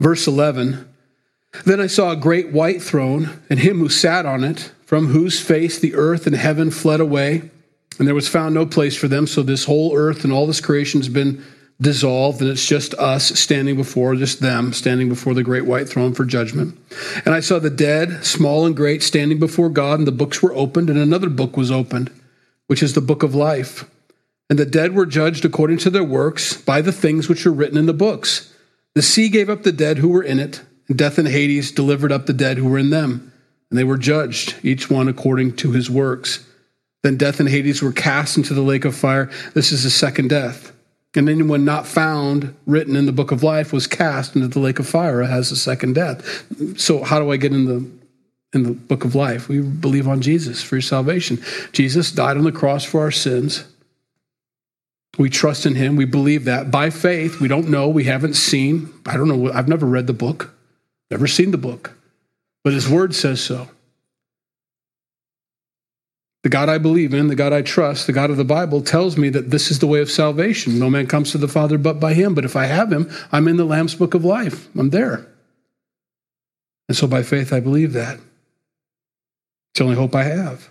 Verse 0.00 0.26
11 0.26 0.88
Then 1.64 1.80
I 1.80 1.86
saw 1.86 2.10
a 2.10 2.16
great 2.16 2.52
white 2.52 2.82
throne, 2.82 3.40
and 3.48 3.58
him 3.58 3.78
who 3.78 3.88
sat 3.88 4.26
on 4.26 4.44
it, 4.44 4.72
from 4.84 5.08
whose 5.08 5.40
face 5.40 5.78
the 5.78 5.94
earth 5.94 6.26
and 6.26 6.36
heaven 6.36 6.70
fled 6.70 7.00
away, 7.00 7.50
and 7.98 8.06
there 8.06 8.14
was 8.14 8.28
found 8.28 8.54
no 8.54 8.66
place 8.66 8.96
for 8.96 9.08
them. 9.08 9.26
So 9.26 9.42
this 9.42 9.64
whole 9.64 9.96
earth 9.96 10.24
and 10.24 10.32
all 10.32 10.46
this 10.46 10.60
creation 10.60 11.00
has 11.00 11.08
been 11.08 11.42
dissolved, 11.80 12.40
and 12.40 12.50
it's 12.50 12.66
just 12.66 12.94
us 12.94 13.38
standing 13.38 13.76
before, 13.76 14.14
just 14.14 14.40
them 14.40 14.72
standing 14.72 15.08
before 15.08 15.34
the 15.34 15.42
great 15.42 15.64
white 15.64 15.88
throne 15.88 16.14
for 16.14 16.24
judgment. 16.24 16.78
And 17.24 17.34
I 17.34 17.40
saw 17.40 17.58
the 17.58 17.70
dead, 17.70 18.24
small 18.24 18.66
and 18.66 18.76
great, 18.76 19.02
standing 19.02 19.38
before 19.38 19.68
God, 19.68 19.98
and 19.98 20.06
the 20.06 20.12
books 20.12 20.42
were 20.42 20.54
opened, 20.54 20.90
and 20.90 20.98
another 20.98 21.28
book 21.28 21.56
was 21.56 21.70
opened, 21.70 22.10
which 22.66 22.82
is 22.82 22.94
the 22.94 23.00
book 23.00 23.22
of 23.22 23.34
life. 23.34 23.84
And 24.50 24.58
the 24.58 24.66
dead 24.66 24.94
were 24.94 25.06
judged 25.06 25.44
according 25.44 25.78
to 25.78 25.90
their 25.90 26.04
works 26.04 26.56
by 26.60 26.80
the 26.80 26.92
things 26.92 27.28
which 27.28 27.46
are 27.46 27.52
written 27.52 27.78
in 27.78 27.86
the 27.86 27.92
books. 27.92 28.54
The 28.94 29.02
sea 29.02 29.28
gave 29.28 29.48
up 29.48 29.62
the 29.62 29.72
dead 29.72 29.98
who 29.98 30.08
were 30.08 30.22
in 30.22 30.38
it, 30.38 30.62
and 30.88 30.98
death 30.98 31.18
and 31.18 31.26
Hades 31.26 31.72
delivered 31.72 32.12
up 32.12 32.26
the 32.26 32.32
dead 32.32 32.58
who 32.58 32.68
were 32.68 32.78
in 32.78 32.90
them. 32.90 33.32
And 33.70 33.78
they 33.78 33.84
were 33.84 33.98
judged, 33.98 34.56
each 34.62 34.90
one 34.90 35.08
according 35.08 35.56
to 35.56 35.72
his 35.72 35.90
works. 35.90 36.46
Then 37.02 37.16
death 37.16 37.40
and 37.40 37.48
Hades 37.48 37.82
were 37.82 37.92
cast 37.92 38.36
into 38.36 38.54
the 38.54 38.62
lake 38.62 38.84
of 38.84 38.94
fire. 38.94 39.30
This 39.54 39.72
is 39.72 39.82
the 39.82 39.90
second 39.90 40.28
death. 40.28 40.72
And 41.16 41.28
anyone 41.28 41.64
not 41.64 41.86
found 41.86 42.54
written 42.66 42.96
in 42.96 43.06
the 43.06 43.12
book 43.12 43.30
of 43.30 43.42
life 43.42 43.72
was 43.72 43.86
cast 43.86 44.34
into 44.34 44.48
the 44.48 44.58
lake 44.58 44.78
of 44.78 44.88
fire 44.88 45.22
as 45.22 45.50
the 45.50 45.56
second 45.56 45.94
death. 45.94 46.44
So 46.78 47.04
how 47.04 47.20
do 47.20 47.30
I 47.30 47.36
get 47.36 47.52
in 47.52 47.66
the 47.66 47.88
in 48.52 48.62
the 48.62 48.72
book 48.72 49.04
of 49.04 49.14
life? 49.14 49.48
We 49.48 49.60
believe 49.60 50.08
on 50.08 50.22
Jesus 50.22 50.62
for 50.62 50.76
your 50.76 50.82
salvation. 50.82 51.42
Jesus 51.72 52.10
died 52.10 52.36
on 52.36 52.44
the 52.44 52.52
cross 52.52 52.84
for 52.84 53.00
our 53.00 53.10
sins. 53.10 53.64
We 55.18 55.30
trust 55.30 55.66
in 55.66 55.74
him. 55.74 55.96
We 55.96 56.04
believe 56.04 56.44
that 56.44 56.70
by 56.70 56.90
faith. 56.90 57.40
We 57.40 57.48
don't 57.48 57.68
know. 57.68 57.88
We 57.88 58.04
haven't 58.04 58.34
seen. 58.34 58.92
I 59.06 59.16
don't 59.16 59.28
know. 59.28 59.52
I've 59.52 59.68
never 59.68 59.86
read 59.86 60.06
the 60.06 60.12
book, 60.12 60.54
never 61.10 61.26
seen 61.26 61.50
the 61.50 61.58
book, 61.58 61.96
but 62.62 62.72
his 62.72 62.88
word 62.88 63.14
says 63.14 63.40
so. 63.40 63.68
The 66.42 66.50
God 66.50 66.68
I 66.68 66.76
believe 66.76 67.14
in, 67.14 67.28
the 67.28 67.34
God 67.34 67.54
I 67.54 67.62
trust, 67.62 68.06
the 68.06 68.12
God 68.12 68.30
of 68.30 68.36
the 68.36 68.44
Bible 68.44 68.82
tells 68.82 69.16
me 69.16 69.30
that 69.30 69.50
this 69.50 69.70
is 69.70 69.78
the 69.78 69.86
way 69.86 70.00
of 70.00 70.10
salvation. 70.10 70.78
No 70.78 70.90
man 70.90 71.06
comes 71.06 71.30
to 71.30 71.38
the 71.38 71.48
Father 71.48 71.78
but 71.78 71.98
by 71.98 72.12
him. 72.12 72.34
But 72.34 72.44
if 72.44 72.54
I 72.54 72.66
have 72.66 72.92
him, 72.92 73.10
I'm 73.32 73.48
in 73.48 73.56
the 73.56 73.64
Lamb's 73.64 73.94
book 73.94 74.12
of 74.12 74.26
life. 74.26 74.68
I'm 74.76 74.90
there. 74.90 75.26
And 76.86 76.96
so 76.96 77.06
by 77.06 77.22
faith, 77.22 77.50
I 77.50 77.60
believe 77.60 77.94
that. 77.94 78.16
It's 78.16 79.78
the 79.78 79.84
only 79.84 79.96
hope 79.96 80.14
I 80.14 80.24
have. 80.24 80.68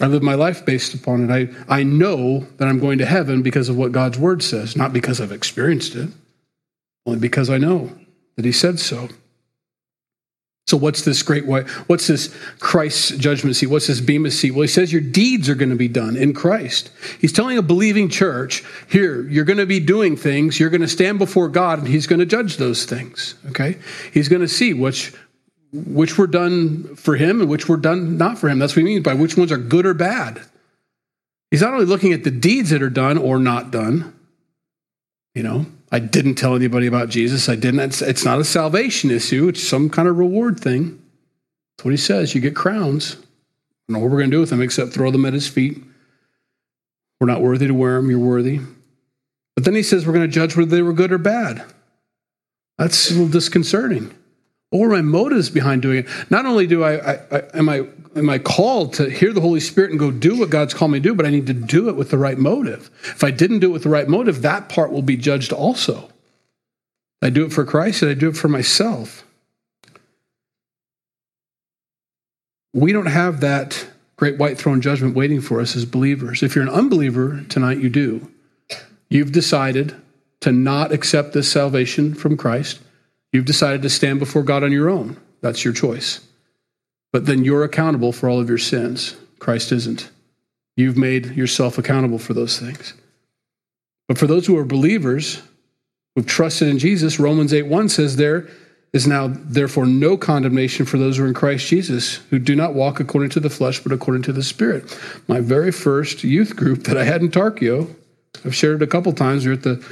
I 0.00 0.06
live 0.06 0.22
my 0.22 0.34
life 0.34 0.64
based 0.64 0.94
upon 0.94 1.28
it. 1.28 1.50
I, 1.68 1.78
I 1.78 1.82
know 1.82 2.46
that 2.58 2.68
I'm 2.68 2.78
going 2.78 2.98
to 2.98 3.06
heaven 3.06 3.42
because 3.42 3.68
of 3.68 3.76
what 3.76 3.92
God's 3.92 4.18
word 4.18 4.42
says, 4.42 4.76
not 4.76 4.92
because 4.92 5.20
I've 5.20 5.32
experienced 5.32 5.96
it, 5.96 6.10
only 7.04 7.18
because 7.18 7.50
I 7.50 7.58
know 7.58 7.92
that 8.36 8.44
He 8.44 8.52
said 8.52 8.78
so. 8.78 9.08
So, 10.68 10.76
what's 10.76 11.00
this 11.00 11.22
great? 11.22 11.46
What's 11.46 12.08
this 12.08 12.36
Christ's 12.58 13.16
judgment 13.16 13.56
seat? 13.56 13.68
What's 13.68 13.86
this 13.86 14.02
Bema 14.02 14.30
seat? 14.30 14.50
Well, 14.50 14.60
he 14.60 14.68
says 14.68 14.92
your 14.92 15.00
deeds 15.00 15.48
are 15.48 15.54
going 15.54 15.70
to 15.70 15.76
be 15.76 15.88
done 15.88 16.14
in 16.14 16.34
Christ. 16.34 16.90
He's 17.18 17.32
telling 17.32 17.56
a 17.56 17.62
believing 17.62 18.10
church, 18.10 18.62
here, 18.86 19.22
you're 19.28 19.46
going 19.46 19.58
to 19.60 19.64
be 19.64 19.80
doing 19.80 20.14
things. 20.14 20.60
You're 20.60 20.68
going 20.68 20.82
to 20.82 20.88
stand 20.88 21.18
before 21.18 21.48
God, 21.48 21.78
and 21.78 21.88
He's 21.88 22.06
going 22.06 22.18
to 22.20 22.26
judge 22.26 22.58
those 22.58 22.84
things. 22.84 23.34
Okay? 23.48 23.78
He's 24.12 24.28
going 24.28 24.42
to 24.42 24.48
see 24.48 24.74
which 24.74 25.14
which 25.72 26.16
were 26.16 26.26
done 26.26 26.96
for 26.96 27.16
him 27.16 27.40
and 27.40 27.50
which 27.50 27.68
were 27.68 27.76
done 27.76 28.16
not 28.16 28.38
for 28.38 28.48
him. 28.48 28.58
That's 28.58 28.74
what 28.74 28.80
he 28.80 28.84
means 28.84 29.04
by 29.04 29.14
which 29.14 29.36
ones 29.36 29.52
are 29.52 29.58
good 29.58 29.86
or 29.86 29.94
bad. 29.94 30.40
He's 31.50 31.62
not 31.62 31.74
only 31.74 31.86
looking 31.86 32.12
at 32.12 32.24
the 32.24 32.30
deeds 32.30 32.70
that 32.70 32.82
are 32.82 32.90
done 32.90 33.18
or 33.18 33.38
not 33.38 33.70
done. 33.70 34.14
You 35.34 35.42
know, 35.42 35.66
I 35.92 35.98
didn't 35.98 36.34
tell 36.34 36.56
anybody 36.56 36.86
about 36.86 37.10
Jesus. 37.10 37.48
I 37.48 37.54
didn't. 37.54 37.80
It's, 37.80 38.02
it's 38.02 38.24
not 38.24 38.40
a 38.40 38.44
salvation 38.44 39.10
issue, 39.10 39.48
it's 39.48 39.66
some 39.66 39.90
kind 39.90 40.08
of 40.08 40.18
reward 40.18 40.60
thing. 40.60 41.02
That's 41.76 41.84
what 41.84 41.90
he 41.92 41.96
says. 41.96 42.34
You 42.34 42.40
get 42.40 42.56
crowns. 42.56 43.16
I 43.16 43.92
don't 43.92 43.94
know 43.94 43.98
what 44.00 44.10
we're 44.10 44.18
going 44.18 44.30
to 44.30 44.36
do 44.36 44.40
with 44.40 44.50
them 44.50 44.60
except 44.60 44.92
throw 44.92 45.10
them 45.10 45.24
at 45.24 45.32
his 45.32 45.48
feet. 45.48 45.82
We're 47.20 47.28
not 47.28 47.40
worthy 47.40 47.66
to 47.66 47.74
wear 47.74 47.96
them. 47.96 48.10
You're 48.10 48.18
worthy. 48.18 48.60
But 49.54 49.64
then 49.64 49.74
he 49.74 49.82
says 49.82 50.06
we're 50.06 50.12
going 50.12 50.28
to 50.28 50.32
judge 50.32 50.56
whether 50.56 50.70
they 50.70 50.82
were 50.82 50.92
good 50.92 51.12
or 51.12 51.18
bad. 51.18 51.64
That's 52.76 53.10
a 53.10 53.14
little 53.14 53.28
disconcerting. 53.28 54.14
What 54.70 54.80
were 54.80 54.88
my 54.88 55.02
motives 55.02 55.48
behind 55.48 55.82
doing 55.82 55.98
it? 56.00 56.06
Not 56.30 56.44
only 56.44 56.66
do 56.66 56.84
I, 56.84 57.12
I, 57.12 57.20
I, 57.30 57.42
am 57.54 57.68
I 57.68 57.86
am 58.16 58.28
I 58.28 58.38
called 58.38 58.92
to 58.94 59.08
hear 59.08 59.32
the 59.32 59.40
Holy 59.40 59.60
Spirit 59.60 59.90
and 59.90 59.98
go 59.98 60.10
do 60.10 60.38
what 60.38 60.50
God's 60.50 60.74
called 60.74 60.90
me 60.90 60.98
to 60.98 61.02
do, 61.02 61.14
but 61.14 61.24
I 61.24 61.30
need 61.30 61.46
to 61.46 61.54
do 61.54 61.88
it 61.88 61.96
with 61.96 62.10
the 62.10 62.18
right 62.18 62.36
motive. 62.36 62.90
If 63.04 63.24
I 63.24 63.30
didn't 63.30 63.60
do 63.60 63.70
it 63.70 63.72
with 63.72 63.84
the 63.84 63.88
right 63.88 64.08
motive, 64.08 64.42
that 64.42 64.68
part 64.68 64.92
will 64.92 65.02
be 65.02 65.16
judged 65.16 65.52
also. 65.52 66.10
I 67.22 67.30
do 67.30 67.44
it 67.44 67.52
for 67.52 67.64
Christ 67.64 68.02
and 68.02 68.10
I 68.10 68.14
do 68.14 68.28
it 68.28 68.36
for 68.36 68.48
myself. 68.48 69.24
We 72.74 72.92
don't 72.92 73.06
have 73.06 73.40
that 73.40 73.88
great 74.16 74.36
white 74.36 74.58
throne 74.58 74.80
judgment 74.80 75.16
waiting 75.16 75.40
for 75.40 75.60
us 75.60 75.74
as 75.74 75.84
believers. 75.84 76.42
If 76.42 76.54
you're 76.54 76.64
an 76.64 76.70
unbeliever 76.70 77.44
tonight, 77.48 77.78
you 77.78 77.88
do. 77.88 78.30
You've 79.08 79.32
decided 79.32 79.94
to 80.40 80.52
not 80.52 80.92
accept 80.92 81.32
this 81.32 81.50
salvation 81.50 82.14
from 82.14 82.36
Christ. 82.36 82.80
You've 83.32 83.44
decided 83.44 83.82
to 83.82 83.90
stand 83.90 84.18
before 84.18 84.42
God 84.42 84.64
on 84.64 84.72
your 84.72 84.88
own. 84.88 85.16
That's 85.40 85.64
your 85.64 85.74
choice. 85.74 86.20
But 87.12 87.26
then 87.26 87.44
you're 87.44 87.64
accountable 87.64 88.12
for 88.12 88.28
all 88.28 88.40
of 88.40 88.48
your 88.48 88.58
sins. 88.58 89.16
Christ 89.38 89.72
isn't. 89.72 90.10
You've 90.76 90.96
made 90.96 91.36
yourself 91.36 91.78
accountable 91.78 92.18
for 92.18 92.34
those 92.34 92.58
things. 92.58 92.94
But 94.06 94.18
for 94.18 94.26
those 94.26 94.46
who 94.46 94.56
are 94.56 94.64
believers, 94.64 95.42
who've 96.14 96.26
trusted 96.26 96.68
in 96.68 96.78
Jesus, 96.78 97.18
Romans 97.18 97.52
8 97.52 97.66
1 97.66 97.88
says, 97.88 98.16
There 98.16 98.48
is 98.92 99.06
now 99.06 99.28
therefore 99.28 99.86
no 99.86 100.16
condemnation 100.16 100.86
for 100.86 100.96
those 100.96 101.18
who 101.18 101.24
are 101.24 101.28
in 101.28 101.34
Christ 101.34 101.66
Jesus, 101.66 102.16
who 102.30 102.38
do 102.38 102.56
not 102.56 102.74
walk 102.74 103.00
according 103.00 103.30
to 103.30 103.40
the 103.40 103.50
flesh, 103.50 103.80
but 103.80 103.92
according 103.92 104.22
to 104.22 104.32
the 104.32 104.42
Spirit. 104.42 104.98
My 105.28 105.40
very 105.40 105.72
first 105.72 106.24
youth 106.24 106.56
group 106.56 106.84
that 106.84 106.96
I 106.96 107.04
had 107.04 107.20
in 107.20 107.30
Tarkio, 107.30 107.94
I've 108.44 108.54
shared 108.54 108.80
it 108.80 108.84
a 108.84 108.88
couple 108.88 109.12
times. 109.12 109.44
We 109.44 109.50
are 109.50 109.54
at 109.54 109.62
the 109.62 109.84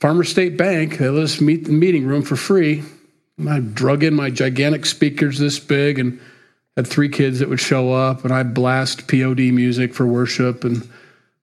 Farmer 0.00 0.24
State 0.24 0.56
Bank. 0.56 0.96
They 0.96 1.08
let 1.10 1.22
us 1.22 1.40
meet 1.40 1.66
the 1.66 1.72
meeting 1.72 2.06
room 2.06 2.22
for 2.22 2.34
free. 2.34 2.82
I 3.48 3.60
drug 3.60 4.02
in 4.02 4.14
my 4.14 4.30
gigantic 4.30 4.86
speakers 4.86 5.38
this 5.38 5.58
big 5.58 5.98
and 5.98 6.18
had 6.76 6.86
three 6.86 7.08
kids 7.08 7.38
that 7.38 7.48
would 7.48 7.60
show 7.60 7.92
up, 7.92 8.24
and 8.24 8.32
I'd 8.32 8.54
blast 8.54 9.08
POD 9.08 9.52
music 9.52 9.94
for 9.94 10.06
worship, 10.06 10.64
and 10.64 10.88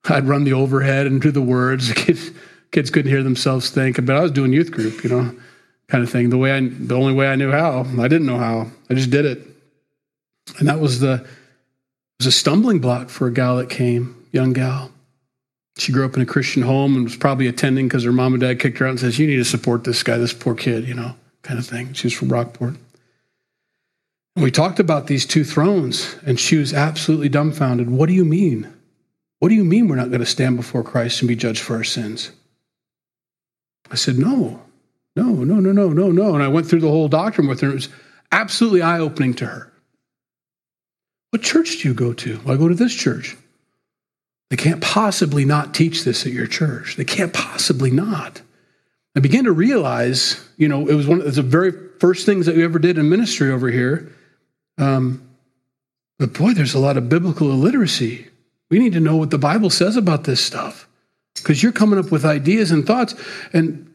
I'd 0.06 0.28
run 0.28 0.44
the 0.44 0.54
overhead 0.54 1.06
and 1.06 1.22
do 1.22 1.32
the 1.32 1.42
words. 1.42 1.92
Kids, 1.94 2.32
kids 2.72 2.90
couldn't 2.90 3.12
hear 3.12 3.24
themselves 3.24 3.70
think, 3.70 4.04
but 4.06 4.16
I 4.16 4.22
was 4.22 4.32
doing 4.32 4.54
youth 4.54 4.72
group, 4.72 5.04
you 5.04 5.10
know, 5.10 5.36
kind 5.88 6.04
of 6.04 6.10
thing. 6.10 6.30
The 6.30 6.38
way 6.38 6.52
I, 6.52 6.62
the 6.62 6.96
only 6.96 7.14
way 7.14 7.28
I 7.28 7.36
knew 7.36 7.52
how, 7.52 7.86
I 8.00 8.08
didn't 8.08 8.26
know 8.26 8.38
how. 8.38 8.68
I 8.90 8.94
just 8.94 9.10
did 9.10 9.26
it, 9.26 9.46
and 10.60 10.68
that 10.68 10.80
was 10.80 11.00
the 11.00 11.14
it 11.14 12.26
was 12.26 12.28
a 12.28 12.32
stumbling 12.32 12.80
block 12.80 13.10
for 13.10 13.28
a 13.28 13.32
gal 13.32 13.58
that 13.58 13.70
came, 13.70 14.26
young 14.32 14.54
gal. 14.54 14.92
She 15.78 15.92
grew 15.92 16.06
up 16.06 16.16
in 16.16 16.22
a 16.22 16.26
Christian 16.26 16.64
home 16.64 16.96
and 16.96 17.04
was 17.04 17.16
probably 17.16 17.48
attending 17.48 17.88
because 17.88 18.04
her 18.04 18.12
mom 18.12 18.34
and 18.34 18.42
dad 18.42 18.60
kicked 18.60 18.80
her 18.80 18.88
out 18.88 18.92
and 18.92 19.00
says, 19.00 19.20
"You 19.20 19.28
need 19.28 19.36
to 19.36 19.46
support 19.46 19.84
this 19.84 20.04
guy, 20.04 20.18
this 20.18 20.34
poor 20.34 20.56
kid," 20.56 20.88
you 20.88 20.94
know, 20.94 21.16
kind 21.44 21.60
of 21.60 21.66
thing. 21.66 21.94
She 21.94 22.08
was 22.08 22.14
from 22.14 22.30
Rockport. 22.30 22.76
And 24.36 24.44
we 24.44 24.52
talked 24.52 24.80
about 24.80 25.08
these 25.08 25.26
two 25.26 25.44
thrones, 25.44 26.16
and 26.26 26.40
she 26.40 26.58
was 26.58 26.74
absolutely 26.74 27.30
dumbfounded. 27.30 27.90
What 27.90 28.08
do 28.08 28.14
you 28.14 28.26
mean? 28.26 28.72
What 29.40 29.50
do 29.50 29.56
you 29.56 29.64
mean 29.64 29.88
we're 29.88 29.96
not 29.96 30.10
going 30.10 30.20
to 30.20 30.26
stand 30.26 30.58
before 30.58 30.84
Christ 30.84 31.22
and 31.22 31.28
be 31.28 31.36
judged 31.36 31.62
for 31.62 31.76
our 31.76 31.84
sins? 31.84 32.32
I 33.92 33.96
said, 33.96 34.18
No, 34.18 34.62
no, 35.16 35.26
no, 35.26 35.56
no, 35.56 35.72
no, 35.72 35.90
no, 35.90 36.12
no. 36.12 36.34
And 36.34 36.44
I 36.44 36.48
went 36.48 36.68
through 36.68 36.82
the 36.82 36.90
whole 36.90 37.08
doctrine 37.08 37.48
with 37.48 37.62
her. 37.62 37.70
It 37.70 37.76
was 37.76 37.90
absolutely 38.32 38.82
eye 38.82 39.00
opening 39.00 39.34
to 39.36 39.46
her. 39.46 39.72
What 41.32 41.42
church 41.42 41.82
do 41.82 41.88
you 41.88 41.94
go 41.94 42.14
to? 42.14 42.40
Well, 42.46 42.56
I 42.56 42.58
go 42.58 42.68
to 42.68 42.76
this 42.76 42.94
church. 42.94 43.36
They 44.50 44.58
can't 44.58 44.82
possibly 44.82 45.44
not 45.44 45.74
teach 45.74 46.04
this 46.04 46.26
at 46.26 46.32
your 46.32 46.48
church. 46.48 46.96
They 46.96 47.04
can't 47.04 47.34
possibly 47.34 47.92
not. 47.92 48.42
I 49.16 49.20
began 49.20 49.46
to 49.46 49.52
realize, 49.52 50.48
you 50.58 50.68
know, 50.68 50.88
it 50.88 50.94
was 50.94 51.08
one 51.08 51.22
of 51.22 51.36
the 51.36 51.42
very 51.42 51.74
first 52.00 52.26
things 52.26 52.46
that 52.46 52.56
we 52.56 52.64
ever 52.64 52.80
did 52.80 52.98
in 52.98 53.10
ministry 53.10 53.52
over 53.52 53.70
here. 53.70 54.14
Um, 54.78 55.28
but 56.20 56.34
boy, 56.34 56.54
there's 56.54 56.76
a 56.76 56.80
lot 56.80 56.98
of 56.98 57.10
biblical 57.10 57.52
illiteracy. 57.52 58.28
We 58.70 58.80
need 58.80 58.94
to 58.94 59.00
know 59.00 59.16
what 59.16 59.32
the 59.32 59.38
Bible 59.38 59.70
says 59.70 59.98
about 59.98 60.24
this 60.24 60.44
stuff 60.44 60.88
because 61.36 61.62
you're 61.62 61.72
coming 61.72 62.00
up 62.00 62.12
with 62.12 62.26
ideas 62.26 62.72
and 62.72 62.86
thoughts. 62.86 63.16
And 63.54 63.92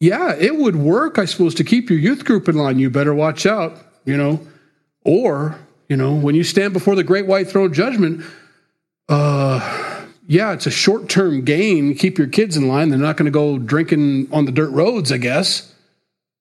yeah, 0.00 0.34
it 0.34 0.56
would 0.56 0.76
work, 0.76 1.18
I 1.18 1.26
suppose, 1.26 1.54
to 1.56 1.64
keep 1.64 1.90
your 1.90 1.98
youth 1.98 2.24
group 2.24 2.48
in 2.48 2.56
line. 2.56 2.78
You 2.78 2.90
better 2.90 3.14
watch 3.14 3.46
out, 3.46 3.78
you 4.04 4.16
know. 4.16 4.40
Or, 5.04 5.58
you 5.88 5.96
know, 5.96 6.14
when 6.14 6.34
you 6.34 6.44
stand 6.44 6.72
before 6.72 6.94
the 6.94 7.04
great 7.04 7.26
white 7.26 7.48
throne 7.48 7.72
judgment, 7.72 8.24
uh, 9.08 9.91
yeah, 10.26 10.52
it's 10.52 10.66
a 10.66 10.70
short 10.70 11.08
term 11.08 11.44
gain. 11.44 11.94
Keep 11.94 12.18
your 12.18 12.28
kids 12.28 12.56
in 12.56 12.68
line. 12.68 12.88
They're 12.88 12.98
not 12.98 13.16
going 13.16 13.26
to 13.26 13.32
go 13.32 13.58
drinking 13.58 14.28
on 14.32 14.44
the 14.44 14.52
dirt 14.52 14.70
roads, 14.70 15.10
I 15.10 15.18
guess, 15.18 15.74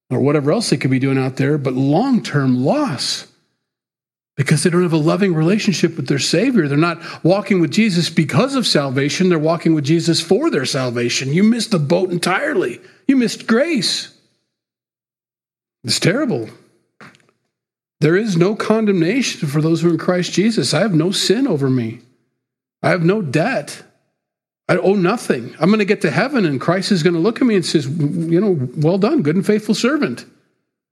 or 0.10 0.20
whatever 0.20 0.52
else 0.52 0.70
they 0.70 0.78
could 0.78 0.91
be 0.91 1.00
doing 1.00 1.17
out 1.17 1.38
there, 1.38 1.58
but 1.58 1.74
long 1.74 2.22
term 2.22 2.63
loss 2.63 3.28
because 4.38 4.63
they 4.63 4.70
don't 4.70 4.84
have 4.84 4.94
a 4.94 4.98
loving 4.98 5.34
relationship 5.34 5.98
with 5.98 6.08
their 6.08 6.20
Savior. 6.20 6.67
They're 6.67 6.78
not 6.78 7.24
walking 7.24 7.60
with 7.60 7.72
Jesus 7.72 8.10
because 8.10 8.56
of 8.56 8.65
salvation, 8.65 9.30
they're 9.30 9.39
walking 9.39 9.76
with 9.76 9.84
Jesus 9.84 10.22
for 10.22 10.50
their 10.50 10.65
salvation. 10.65 11.34
You 11.34 11.44
missed 11.44 11.72
the 11.72 11.80
boat 11.80 12.12
entirely, 12.12 12.82
you 13.08 13.17
missed 13.17 13.48
grace. 13.48 14.17
It's 15.84 16.00
terrible. 16.00 16.50
There 18.00 18.15
is 18.15 18.36
no 18.36 18.56
condemnation 18.56 19.48
for 19.48 19.62
those 19.62 19.82
who 19.82 19.89
are 19.89 19.94
in 19.94 20.00
Christ 20.00 20.34
Jesus. 20.34 20.74
I 20.74 20.80
have 20.80 20.94
no 20.94 21.12
sin 21.12 21.48
over 21.48 21.70
me. 21.70 22.00
I 22.84 22.89
have 22.89 23.04
no 23.04 23.22
debt. 23.22 23.84
I 24.67 24.78
owe 24.78 24.96
nothing. 24.96 25.54
I'm 25.60 25.67
going 25.67 25.80
to 25.80 25.86
get 25.86 26.02
to 26.02 26.12
heaven, 26.12 26.46
and 26.46 26.60
Christ 26.60 26.91
is 26.91 27.04
going 27.04 27.13
to 27.13 27.20
look 27.20 27.41
at 27.41 27.48
me 27.48 27.56
and 27.56 27.65
says, 27.65 27.88
"You 27.88 28.39
know, 28.39 28.70
well 28.78 28.98
done, 28.98 29.22
good 29.22 29.36
and 29.36 29.46
faithful 29.46 29.76
servant." 29.76 30.26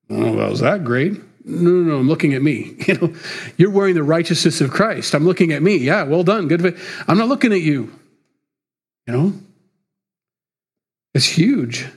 Oh, 0.10 0.34
well, 0.34 0.50
was 0.50 0.60
that 0.60 0.84
great? 0.84 1.14
No, 1.46 1.72
no, 1.72 1.92
no, 1.92 1.98
I'm 2.00 2.08
looking 2.08 2.34
at 2.34 2.42
me. 2.42 2.76
You 2.88 2.94
know, 2.96 3.14
you're 3.58 3.72
wearing 3.72 3.96
the 3.96 4.04
righteousness 4.04 4.62
of 4.62 4.72
Christ. 4.72 5.14
I'm 5.14 5.26
looking 5.26 5.52
at 5.52 5.62
me. 5.62 5.78
Yeah, 5.78 6.04
well 6.04 6.24
done, 6.24 6.48
good. 6.48 6.78
I'm 7.08 7.18
not 7.18 7.28
looking 7.28 7.54
at 7.54 7.62
you. 7.62 7.92
You 9.08 9.14
know, 9.14 9.34
it's 11.14 11.26
huge. 11.26 11.88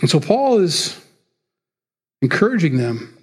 And 0.00 0.10
so 0.10 0.20
Paul 0.20 0.58
is 0.58 1.00
encouraging 2.22 2.76
them. 2.76 3.16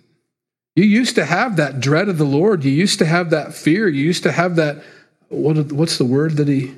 You 0.75 0.83
used 0.83 1.15
to 1.15 1.25
have 1.25 1.55
that 1.55 1.79
dread 1.79 2.09
of 2.09 2.17
the 2.17 2.25
Lord. 2.25 2.65
You 2.65 2.71
used 2.71 2.99
to 2.99 3.05
have 3.05 3.29
that 3.29 3.53
fear. 3.53 3.87
You 3.87 4.03
used 4.03 4.23
to 4.23 4.31
have 4.31 4.57
that. 4.57 4.83
What, 5.35 5.71
what's 5.71 5.97
the 5.97 6.05
word 6.05 6.37
that 6.37 6.47
he 6.47 6.73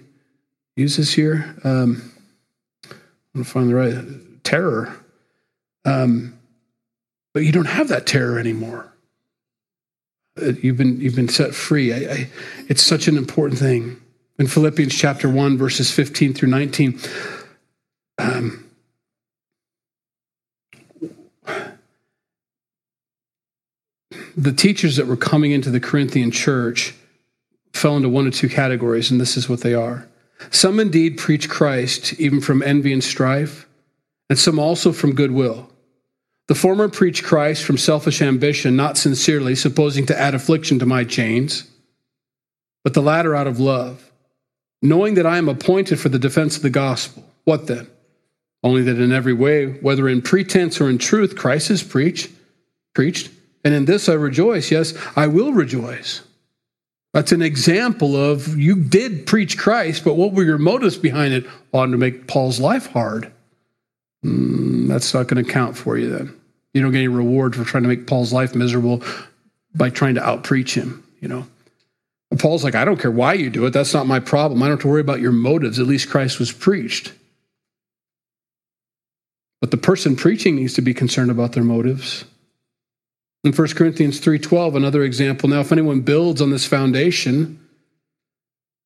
uses 0.76 1.14
here? 1.14 1.56
Um, 1.64 2.12
I'm 3.34 3.44
to 3.44 3.50
find 3.50 3.70
the 3.70 3.76
right 3.76 4.44
terror. 4.44 4.96
Um, 5.86 6.38
but 7.34 7.44
you 7.44 7.52
don't 7.52 7.66
have 7.66 7.90
that 7.90 8.08
terror 8.08 8.40
anymore. 8.40 8.92
Uh, 10.42 10.54
you've 10.62 10.78
been, 10.78 11.00
you've 11.00 11.16
been 11.16 11.30
set 11.30 11.54
free. 11.54 11.94
I, 11.94 12.14
I, 12.14 12.30
it's 12.68 12.84
such 12.84 13.08
an 13.08 13.18
important 13.18 13.60
thing. 13.60 14.02
In 14.40 14.48
Philippians 14.48 14.96
chapter 14.96 15.30
1, 15.30 15.58
verses 15.58 15.92
15 15.92 16.34
through 16.34 16.50
19, 16.50 17.00
um, 18.18 18.70
the 24.36 24.54
teachers 24.54 24.96
that 24.96 25.08
were 25.08 25.18
coming 25.18 25.52
into 25.52 25.70
the 25.70 25.80
Corinthian 25.80 26.32
church 26.32 26.94
fell 27.78 27.96
into 27.96 28.10
one 28.10 28.28
or 28.28 28.32
two 28.32 28.50
categories, 28.50 29.12
and 29.12 29.22
this 29.22 29.38
is 29.38 29.48
what 29.48 29.62
they 29.62 29.74
are. 29.74 30.08
Some 30.52 30.80
indeed 30.80 31.18
preach 31.18 31.50
Christ, 31.50 32.20
even 32.20 32.42
from 32.42 32.62
envy 32.62 32.94
and 32.94 33.04
strife, 33.04 33.68
and 34.30 34.38
some 34.38 34.60
also 34.60 34.92
from 34.92 35.16
goodwill. 35.16 35.70
The 36.48 36.56
former 36.56 36.88
preach 36.88 37.24
Christ 37.24 37.64
from 37.64 37.78
selfish 37.78 38.22
ambition, 38.22 38.76
not 38.76 38.98
sincerely, 38.98 39.56
supposing 39.56 40.06
to 40.06 40.20
add 40.20 40.34
affliction 40.34 40.80
to 40.80 40.86
my 40.86 41.04
chains, 41.04 41.70
but 42.84 42.94
the 42.94 43.02
latter 43.02 43.36
out 43.36 43.48
of 43.48 43.60
love, 43.60 44.12
knowing 44.82 45.16
that 45.16 45.26
I 45.26 45.38
am 45.38 45.50
appointed 45.50 46.00
for 46.00 46.10
the 46.10 46.20
defense 46.20 46.56
of 46.56 46.64
the 46.64 46.70
gospel. 46.70 47.24
What 47.44 47.68
then? 47.68 47.88
Only 48.64 48.82
that 48.84 49.00
in 49.00 49.12
every 49.12 49.34
way, 49.34 49.74
whether 49.82 50.08
in 50.08 50.22
pretense 50.22 50.80
or 50.80 50.90
in 50.90 50.98
truth, 50.98 51.36
Christ 51.36 51.70
is 51.70 51.84
preached, 51.84 52.32
preached, 52.94 53.30
and 53.64 53.74
in 53.74 53.86
this 53.86 54.08
I 54.08 54.14
rejoice. 54.14 54.72
Yes, 54.72 54.94
I 55.16 55.28
will 55.28 55.52
rejoice. 55.52 56.22
That's 57.14 57.32
an 57.32 57.42
example 57.42 58.16
of 58.16 58.58
you 58.58 58.76
did 58.76 59.26
preach 59.26 59.58
Christ, 59.58 60.04
but 60.04 60.16
what 60.16 60.34
were 60.34 60.44
your 60.44 60.58
motives 60.58 60.98
behind 60.98 61.34
it? 61.34 61.46
On 61.74 61.92
to 61.92 61.98
make 61.98 62.28
Paul's 62.28 62.60
life 62.60 62.88
hard. 62.88 63.32
Mm, 64.24 64.88
that's 64.88 65.14
not 65.14 65.28
going 65.28 65.44
to 65.44 65.52
count 65.52 65.78
for 65.78 65.98
you 65.98 66.10
then. 66.10 66.40
You 66.74 66.82
don't 66.82 66.92
get 66.92 67.00
any 67.00 67.08
reward 67.08 67.56
for 67.56 67.64
trying 67.64 67.84
to 67.84 67.90
make 67.90 68.08
Paul's 68.08 68.34
life 68.34 68.54
miserable 68.54 69.04
by 69.74 69.90
trying 69.90 70.16
to 70.16 70.22
outpreach 70.22 70.74
him, 70.76 71.04
you 71.20 71.28
know. 71.28 71.48
And 72.30 72.40
Paul's 72.40 72.64
like, 72.64 72.76
I 72.76 72.86
don't 72.86 73.00
care 73.00 73.12
why 73.12 73.34
you 73.34 73.50
do 73.50 73.66
it. 73.66 73.72
That's 73.72 73.94
not 73.94 74.06
my 74.06 74.20
problem. 74.20 74.62
I 74.62 74.68
don't 74.68 74.74
have 74.74 74.82
to 74.82 74.88
worry 74.88 75.02
about 75.02 75.22
your 75.22 75.32
motives. 75.32 75.80
At 75.80 75.88
least 75.88 76.10
Christ 76.10 76.40
was 76.40 76.52
preached. 76.52 77.14
But 79.62 79.72
the 79.72 79.78
person 79.78 80.16
preaching 80.16 80.56
needs 80.56 80.74
to 80.74 80.82
be 80.82 80.94
concerned 80.94 81.32
about 81.32 81.54
their 81.54 81.64
motives. 81.64 82.26
In 83.44 83.54
1 83.54 83.68
Corinthians 83.76 84.20
3:12, 84.20 84.76
another 84.76 85.04
example. 85.04 85.48
Now, 85.50 85.62
if 85.62 85.72
anyone 85.72 86.02
builds 86.02 86.42
on 86.42 86.50
this 86.50 86.66
foundation, 86.66 87.60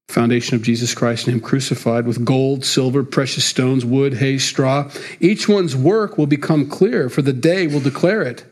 foundation 0.09 0.55
of 0.55 0.61
Jesus 0.61 0.93
Christ 0.93 1.25
and 1.25 1.35
Him 1.35 1.41
crucified 1.41 2.05
with 2.05 2.25
gold, 2.25 2.65
silver, 2.65 3.03
precious 3.03 3.45
stones, 3.45 3.85
wood, 3.85 4.15
hay, 4.15 4.37
straw. 4.37 4.91
Each 5.19 5.47
one's 5.47 5.75
work 5.75 6.17
will 6.17 6.27
become 6.27 6.67
clear, 6.67 7.09
for 7.09 7.21
the 7.21 7.33
day 7.33 7.65
will 7.65 7.79
declare 7.79 8.21
it, 8.21 8.43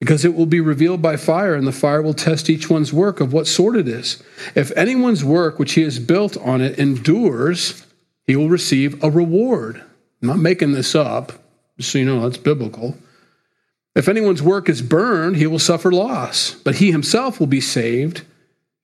because 0.00 0.24
it 0.24 0.34
will 0.34 0.46
be 0.46 0.60
revealed 0.60 1.02
by 1.02 1.16
fire, 1.16 1.54
and 1.54 1.66
the 1.66 1.72
fire 1.72 2.02
will 2.02 2.14
test 2.14 2.48
each 2.48 2.70
one's 2.70 2.92
work 2.92 3.20
of 3.20 3.32
what 3.32 3.48
sort 3.48 3.76
it 3.76 3.88
is. 3.88 4.22
If 4.54 4.70
anyone's 4.76 5.24
work 5.24 5.58
which 5.58 5.72
he 5.72 5.82
has 5.82 5.98
built 5.98 6.36
on 6.38 6.60
it 6.60 6.78
endures, 6.78 7.84
he 8.26 8.36
will 8.36 8.48
receive 8.48 9.02
a 9.02 9.10
reward. 9.10 9.82
I'm 10.22 10.28
not 10.28 10.38
making 10.38 10.72
this 10.72 10.94
up, 10.94 11.32
so 11.80 11.98
you 11.98 12.04
know, 12.04 12.22
that's 12.22 12.38
biblical. 12.38 12.96
If 13.96 14.08
anyone's 14.08 14.42
work 14.42 14.68
is 14.68 14.82
burned, 14.82 15.36
he 15.36 15.48
will 15.48 15.58
suffer 15.58 15.90
loss, 15.90 16.52
but 16.52 16.76
he 16.76 16.92
himself 16.92 17.40
will 17.40 17.48
be 17.48 17.60
saved, 17.60 18.22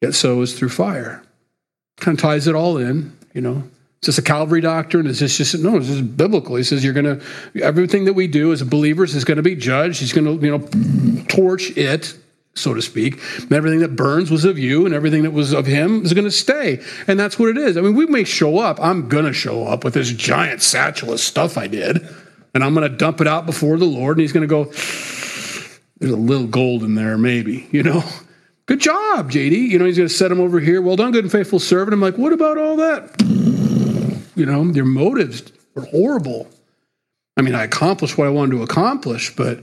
yet 0.00 0.14
so 0.14 0.40
is 0.40 0.58
through 0.58 0.70
fire 0.70 1.22
kind 2.02 2.18
of 2.18 2.22
ties 2.22 2.46
it 2.46 2.54
all 2.54 2.76
in, 2.76 3.16
you 3.32 3.40
know. 3.40 3.62
Is 4.02 4.06
this 4.06 4.18
a 4.18 4.22
Calvary 4.22 4.60
doctrine? 4.60 5.06
Is 5.06 5.20
this 5.20 5.38
just 5.38 5.56
no? 5.58 5.78
This 5.78 5.88
is 5.88 6.02
biblical. 6.02 6.56
He 6.56 6.64
says 6.64 6.82
you're 6.82 6.92
going 6.92 7.20
to 7.20 7.62
everything 7.62 8.04
that 8.06 8.14
we 8.14 8.26
do 8.26 8.52
as 8.52 8.60
believers 8.64 9.14
is 9.14 9.24
going 9.24 9.36
to 9.36 9.44
be 9.44 9.54
judged. 9.54 10.00
He's 10.00 10.12
going 10.12 10.24
to 10.24 10.44
you 10.44 10.58
know 10.58 11.24
torch 11.28 11.76
it, 11.76 12.18
so 12.54 12.74
to 12.74 12.82
speak. 12.82 13.20
And 13.38 13.52
everything 13.52 13.78
that 13.78 13.94
burns 13.94 14.28
was 14.28 14.44
of 14.44 14.58
you, 14.58 14.86
and 14.86 14.94
everything 14.94 15.22
that 15.22 15.30
was 15.30 15.52
of 15.52 15.66
him 15.66 16.04
is 16.04 16.14
going 16.14 16.24
to 16.24 16.32
stay. 16.32 16.82
And 17.06 17.18
that's 17.18 17.38
what 17.38 17.50
it 17.50 17.56
is. 17.56 17.76
I 17.76 17.80
mean, 17.80 17.94
we 17.94 18.06
may 18.06 18.24
show 18.24 18.58
up. 18.58 18.80
I'm 18.80 19.08
going 19.08 19.24
to 19.24 19.32
show 19.32 19.68
up 19.68 19.84
with 19.84 19.94
this 19.94 20.10
giant 20.10 20.62
satchel 20.62 21.12
of 21.12 21.20
stuff 21.20 21.56
I 21.56 21.68
did, 21.68 22.04
and 22.54 22.62
I'm 22.62 22.74
going 22.74 22.90
to 22.90 22.96
dump 22.96 23.20
it 23.20 23.26
out 23.26 23.46
before 23.46 23.78
the 23.78 23.84
Lord, 23.84 24.16
and 24.16 24.22
He's 24.22 24.32
going 24.32 24.46
to 24.46 24.46
go. 24.46 24.64
There's 25.98 26.12
a 26.12 26.16
little 26.16 26.46
gold 26.46 26.82
in 26.82 26.94
there, 26.94 27.16
maybe, 27.16 27.68
you 27.72 27.82
know. 27.82 28.02
Good 28.66 28.80
job, 28.80 29.30
JD. 29.30 29.68
You 29.68 29.78
know, 29.78 29.84
he's 29.84 29.96
going 29.96 30.08
to 30.08 30.14
set 30.14 30.30
him 30.30 30.40
over 30.40 30.60
here. 30.60 30.80
Well 30.80 30.94
done, 30.94 31.10
good 31.10 31.24
and 31.24 31.32
faithful 31.32 31.58
servant. 31.58 31.94
I'm 31.94 32.00
like, 32.00 32.16
what 32.16 32.32
about 32.32 32.58
all 32.58 32.76
that? 32.76 33.20
You 34.34 34.46
know, 34.46 34.64
your 34.64 34.86
motives 34.86 35.42
were 35.74 35.84
horrible. 35.84 36.48
I 37.36 37.42
mean, 37.42 37.54
I 37.54 37.64
accomplished 37.64 38.16
what 38.16 38.26
I 38.26 38.30
wanted 38.30 38.52
to 38.52 38.62
accomplish, 38.62 39.36
but 39.36 39.62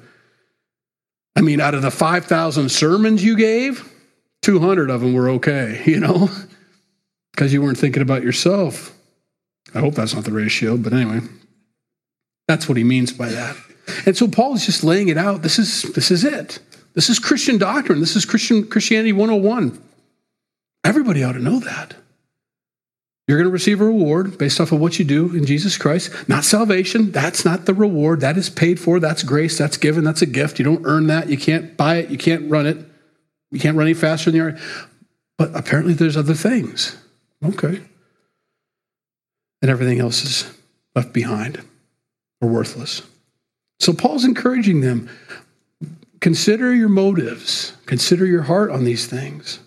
I 1.36 1.42
mean, 1.42 1.60
out 1.60 1.74
of 1.74 1.82
the 1.82 1.92
5,000 1.92 2.70
sermons 2.70 3.24
you 3.24 3.36
gave, 3.36 3.92
200 4.42 4.90
of 4.90 5.02
them 5.02 5.14
were 5.14 5.30
okay, 5.32 5.82
you 5.88 6.00
know, 6.00 6.30
because 7.32 7.54
you 7.54 7.62
weren't 7.62 7.78
thinking 7.78 8.02
about 8.02 8.24
yourself. 8.24 8.96
I 9.74 9.80
hope 9.80 9.96
that's 9.96 10.16
not 10.16 10.24
the 10.24 10.32
ratio, 10.32 10.78
but 10.78 10.94
anyway, 10.94 11.22
that's 12.50 12.68
what 12.68 12.80
he 12.80 12.84
means 12.84 13.14
by 13.14 13.30
that. 13.30 13.56
And 14.08 14.18
so 14.18 14.28
Paul 14.28 14.56
is 14.56 14.66
just 14.66 14.84
laying 14.84 15.08
it 15.10 15.20
out. 15.20 15.44
This 15.44 15.60
is 15.60 15.84
this 15.94 16.10
is 16.10 16.24
it. 16.24 16.58
This 16.96 17.08
is 17.08 17.20
Christian 17.20 17.60
doctrine. 17.60 18.00
This 18.00 18.16
is 18.16 18.26
Christian 18.26 18.66
Christianity 18.68 19.14
101. 19.14 19.80
Everybody 20.84 21.24
ought 21.24 21.34
to 21.34 21.40
know 21.40 21.60
that. 21.60 21.94
You're 23.28 23.38
going 23.38 23.48
to 23.48 23.54
receive 23.54 23.82
a 23.82 23.86
reward 23.86 24.40
based 24.40 24.60
off 24.60 24.72
of 24.72 24.80
what 24.80 24.98
you 24.98 25.06
do 25.06 25.36
in 25.36 25.46
Jesus 25.46 25.78
Christ. 25.78 26.12
Not 26.28 26.44
salvation. 26.44 27.12
That's 27.12 27.46
not 27.46 27.68
the 27.68 27.76
reward. 27.76 28.22
That 28.22 28.36
is 28.36 28.50
paid 28.50 28.80
for. 28.80 29.00
That's 29.00 29.22
grace. 29.22 29.56
That's 29.56 29.78
given. 29.78 30.04
That's 30.04 30.24
a 30.24 30.26
gift. 30.26 30.58
You 30.58 30.66
don't 30.66 30.88
earn 30.88 31.06
that. 31.06 31.30
You 31.30 31.38
can't 31.38 31.78
buy 31.78 31.98
it. 31.98 32.10
You 32.10 32.18
can't 32.18 32.50
run 32.50 32.66
it. 32.66 32.78
You 33.52 33.60
can't 33.60 33.78
run 33.78 33.86
any 33.86 33.94
faster 33.94 34.32
than 34.32 34.38
you 34.38 34.46
are. 34.48 34.58
But 35.38 35.56
apparently 35.56 35.94
there's 35.94 36.18
other 36.18 36.34
things. 36.34 36.98
Okay. 37.46 37.84
And 39.62 39.70
everything 39.70 40.00
else 40.00 40.24
is 40.24 40.52
left 40.96 41.14
behind 41.14 41.64
or 42.42 42.50
worthless. 42.50 43.02
So 43.80 43.94
Paul's 43.94 44.26
encouraging 44.26 44.82
them 44.82 45.10
consider 46.20 46.74
your 46.74 46.90
motives, 46.90 47.74
consider 47.86 48.26
your 48.26 48.44
heart 48.44 48.72
on 48.72 48.84
these 48.84 49.08
things. 49.08 49.60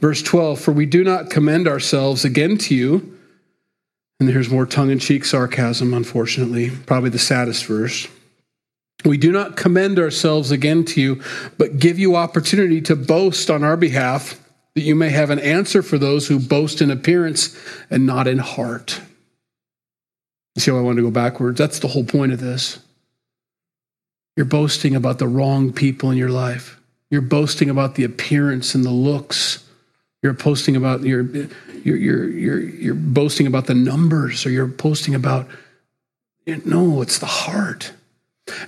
Verse 0.00 0.22
12 0.22 0.60
For 0.60 0.72
we 0.72 0.86
do 0.86 1.04
not 1.04 1.30
commend 1.30 1.68
ourselves 1.68 2.24
again 2.24 2.58
to 2.58 2.74
you. 2.74 3.18
And 4.20 4.28
here's 4.28 4.50
more 4.50 4.66
tongue 4.66 4.90
in 4.90 4.98
cheek 4.98 5.24
sarcasm, 5.24 5.92
unfortunately, 5.92 6.70
probably 6.70 7.10
the 7.10 7.18
saddest 7.18 7.64
verse. 7.66 8.06
We 9.04 9.16
do 9.16 9.32
not 9.32 9.56
commend 9.56 9.98
ourselves 9.98 10.52
again 10.52 10.84
to 10.86 11.00
you, 11.00 11.22
but 11.58 11.80
give 11.80 11.98
you 11.98 12.14
opportunity 12.14 12.80
to 12.82 12.94
boast 12.94 13.50
on 13.50 13.64
our 13.64 13.76
behalf, 13.76 14.38
that 14.74 14.82
you 14.82 14.94
may 14.94 15.10
have 15.10 15.30
an 15.30 15.40
answer 15.40 15.82
for 15.82 15.98
those 15.98 16.28
who 16.28 16.38
boast 16.38 16.80
in 16.80 16.90
appearance 16.90 17.58
and 17.90 18.06
not 18.06 18.28
in 18.28 18.38
heart. 18.38 19.00
See 20.58 20.70
how 20.70 20.78
I 20.78 20.80
want 20.80 20.96
to 20.96 21.02
go 21.02 21.10
backwards? 21.10 21.58
That's 21.58 21.78
the 21.78 21.88
whole 21.88 22.04
point 22.04 22.32
of 22.32 22.40
this. 22.40 22.78
You're 24.36 24.46
boasting 24.46 24.94
about 24.94 25.18
the 25.18 25.28
wrong 25.28 25.72
people 25.72 26.10
in 26.10 26.18
your 26.18 26.30
life. 26.30 26.80
You're 27.10 27.20
boasting 27.20 27.68
about 27.68 27.94
the 27.94 28.04
appearance 28.04 28.74
and 28.74 28.84
the 28.84 28.90
looks. 28.90 29.64
You're 30.22 30.34
posting 30.34 30.76
about 30.76 31.02
you're 31.02 31.22
you're 31.24 31.96
you're 31.96 32.28
you're, 32.28 32.60
you're 32.60 32.94
boasting 32.94 33.46
about 33.46 33.66
the 33.66 33.74
numbers, 33.74 34.46
or 34.46 34.50
you're 34.50 34.68
posting 34.68 35.14
about 35.14 35.48
no, 36.46 37.02
it's 37.02 37.18
the 37.18 37.26
heart. 37.26 37.92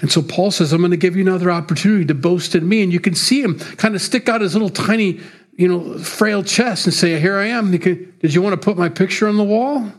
And 0.01 0.11
so 0.11 0.23
Paul 0.23 0.51
says, 0.51 0.73
I'm 0.73 0.81
going 0.81 0.93
to 0.93 0.97
give 0.97 1.17
you 1.17 1.23
another 1.23 1.51
opportunity 1.51 2.05
to 2.05 2.15
boast 2.15 2.55
in 2.55 2.69
me. 2.69 2.83
And 2.83 2.93
you 2.93 3.01
can 3.01 3.15
see 3.15 3.43
him 3.43 3.59
kind 3.59 3.95
of 3.95 4.03
stick 4.03 4.29
out 4.29 4.41
his 4.41 4.55
little 4.55 4.69
tiny, 4.69 5.21
you 5.57 5.69
know, 5.69 5.99
frail 5.99 6.43
chest 6.43 6.87
and 6.87 6.95
say, 6.95 7.19
Here 7.19 7.37
I 7.37 7.47
am. 7.47 7.71
Did 7.71 8.35
you 8.35 8.43
want 8.43 8.61
to 8.61 8.65
put 8.65 8.77
my 8.77 8.89
picture 8.89 9.27
on 9.27 9.37
the 9.37 9.45
wall? 9.45 9.93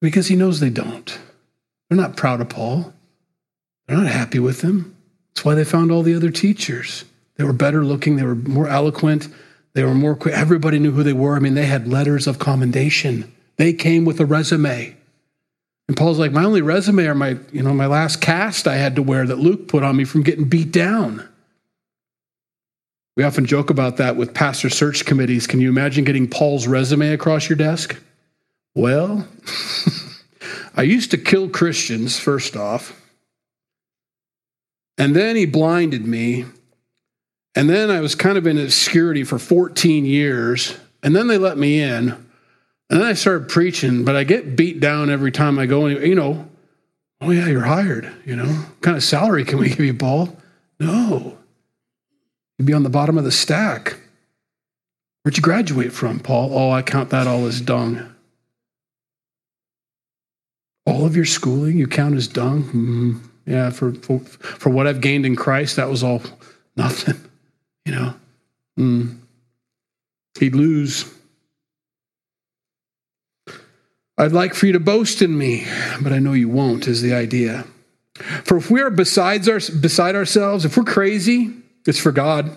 Because 0.00 0.28
he 0.28 0.36
knows 0.36 0.60
they 0.60 0.70
don't. 0.70 1.18
They're 1.88 1.98
not 1.98 2.16
proud 2.16 2.40
of 2.40 2.48
Paul. 2.48 2.92
They're 3.86 3.96
not 3.96 4.06
happy 4.06 4.38
with 4.38 4.60
him. 4.60 4.96
That's 5.34 5.44
why 5.44 5.54
they 5.54 5.64
found 5.64 5.90
all 5.90 6.02
the 6.02 6.14
other 6.14 6.30
teachers. 6.30 7.04
They 7.36 7.44
were 7.44 7.52
better 7.52 7.84
looking, 7.84 8.16
they 8.16 8.24
were 8.24 8.34
more 8.34 8.68
eloquent, 8.68 9.28
they 9.74 9.84
were 9.84 9.94
more 9.94 10.16
quick. 10.16 10.34
Everybody 10.34 10.78
knew 10.78 10.90
who 10.90 11.04
they 11.04 11.12
were. 11.12 11.36
I 11.36 11.38
mean, 11.38 11.54
they 11.54 11.66
had 11.66 11.86
letters 11.86 12.26
of 12.26 12.38
commendation. 12.38 13.32
They 13.56 13.72
came 13.72 14.04
with 14.04 14.20
a 14.20 14.26
resume. 14.26 14.96
And 15.86 15.96
Paul's 15.96 16.18
like, 16.18 16.32
my 16.32 16.44
only 16.44 16.62
resume 16.62 17.06
are 17.06 17.14
my, 17.14 17.38
you 17.52 17.62
know, 17.62 17.72
my 17.72 17.86
last 17.86 18.20
cast 18.20 18.66
I 18.66 18.76
had 18.76 18.96
to 18.96 19.02
wear 19.02 19.26
that 19.26 19.38
Luke 19.38 19.68
put 19.68 19.82
on 19.82 19.96
me 19.96 20.04
from 20.04 20.22
getting 20.22 20.48
beat 20.48 20.72
down. 20.72 21.26
We 23.16 23.24
often 23.24 23.46
joke 23.46 23.70
about 23.70 23.96
that 23.96 24.16
with 24.16 24.34
pastor 24.34 24.68
search 24.68 25.04
committees. 25.04 25.46
Can 25.46 25.60
you 25.60 25.68
imagine 25.68 26.04
getting 26.04 26.28
Paul's 26.28 26.66
resume 26.66 27.12
across 27.12 27.48
your 27.48 27.56
desk? 27.56 28.00
Well, 28.78 29.26
I 30.76 30.82
used 30.82 31.10
to 31.10 31.18
kill 31.18 31.48
Christians, 31.48 32.16
first 32.16 32.56
off. 32.56 32.94
And 34.96 35.16
then 35.16 35.34
he 35.34 35.46
blinded 35.46 36.06
me. 36.06 36.44
And 37.56 37.68
then 37.68 37.90
I 37.90 37.98
was 37.98 38.14
kind 38.14 38.38
of 38.38 38.46
in 38.46 38.56
obscurity 38.56 39.24
for 39.24 39.40
14 39.40 40.04
years. 40.04 40.78
And 41.02 41.16
then 41.16 41.26
they 41.26 41.38
let 41.38 41.58
me 41.58 41.82
in. 41.82 42.10
And 42.10 43.00
then 43.00 43.02
I 43.02 43.14
started 43.14 43.48
preaching, 43.48 44.04
but 44.04 44.14
I 44.14 44.22
get 44.22 44.54
beat 44.54 44.78
down 44.78 45.10
every 45.10 45.32
time 45.32 45.58
I 45.58 45.66
go. 45.66 45.88
You 45.88 46.14
know, 46.14 46.48
oh 47.20 47.32
yeah, 47.32 47.48
you're 47.48 47.62
hired. 47.62 48.08
You 48.24 48.36
know, 48.36 48.46
what 48.46 48.80
kind 48.80 48.96
of 48.96 49.02
salary 49.02 49.44
can 49.44 49.58
we 49.58 49.70
give 49.70 49.80
you, 49.80 49.94
Paul? 49.94 50.36
No, 50.78 51.36
you'd 52.56 52.66
be 52.66 52.74
on 52.74 52.84
the 52.84 52.90
bottom 52.90 53.18
of 53.18 53.24
the 53.24 53.32
stack. 53.32 53.98
Where'd 55.24 55.36
you 55.36 55.42
graduate 55.42 55.92
from, 55.92 56.20
Paul? 56.20 56.56
Oh, 56.56 56.70
I 56.70 56.82
count 56.82 57.10
that 57.10 57.26
all 57.26 57.44
as 57.44 57.60
dung. 57.60 58.14
All 60.88 61.04
of 61.04 61.14
your 61.14 61.26
schooling 61.26 61.76
you 61.76 61.86
count 61.86 62.14
as 62.14 62.28
dung? 62.28 62.64
Mm-hmm. 62.64 63.18
Yeah, 63.46 63.70
for, 63.70 63.92
for, 63.92 64.20
for 64.20 64.70
what 64.70 64.86
I've 64.86 65.00
gained 65.00 65.26
in 65.26 65.36
Christ, 65.36 65.76
that 65.76 65.88
was 65.88 66.02
all 66.02 66.22
nothing, 66.76 67.20
you 67.84 67.92
know. 67.92 68.14
Mm. 68.78 69.18
He'd 70.38 70.54
lose. 70.54 71.12
I'd 74.16 74.32
like 74.32 74.54
for 74.54 74.66
you 74.66 74.72
to 74.72 74.80
boast 74.80 75.22
in 75.22 75.36
me, 75.36 75.66
but 76.00 76.12
I 76.12 76.18
know 76.18 76.32
you 76.32 76.48
won't, 76.48 76.88
is 76.88 77.02
the 77.02 77.14
idea. 77.14 77.64
For 78.44 78.56
if 78.56 78.70
we 78.70 78.80
are 78.80 78.90
besides 78.90 79.48
our, 79.48 79.60
beside 79.80 80.16
ourselves, 80.16 80.64
if 80.64 80.76
we're 80.76 80.84
crazy, 80.84 81.52
it's 81.86 82.00
for 82.00 82.12
God. 82.12 82.50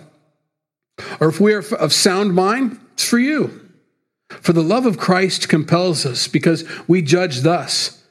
Or 1.20 1.28
if 1.28 1.40
we 1.40 1.52
are 1.54 1.64
of 1.74 1.92
sound 1.92 2.34
mind, 2.34 2.80
it's 2.94 3.08
for 3.08 3.18
you. 3.18 3.60
For 4.28 4.52
the 4.52 4.62
love 4.62 4.86
of 4.86 4.98
Christ 4.98 5.48
compels 5.48 6.06
us, 6.06 6.28
because 6.28 6.64
we 6.88 7.02
judge 7.02 7.42
thus 7.42 8.01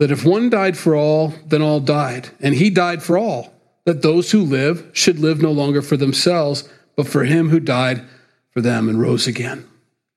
that 0.00 0.10
if 0.10 0.24
one 0.24 0.48
died 0.48 0.78
for 0.78 0.96
all, 0.96 1.34
then 1.46 1.60
all 1.60 1.78
died. 1.78 2.30
And 2.40 2.54
he 2.54 2.70
died 2.70 3.02
for 3.02 3.18
all, 3.18 3.52
that 3.84 4.00
those 4.00 4.30
who 4.32 4.40
live 4.42 4.90
should 4.94 5.18
live 5.18 5.42
no 5.42 5.52
longer 5.52 5.82
for 5.82 5.98
themselves, 5.98 6.66
but 6.96 7.06
for 7.06 7.24
him 7.24 7.50
who 7.50 7.60
died 7.60 8.02
for 8.50 8.62
them 8.62 8.88
and 8.88 8.98
rose 8.98 9.26
again. 9.26 9.68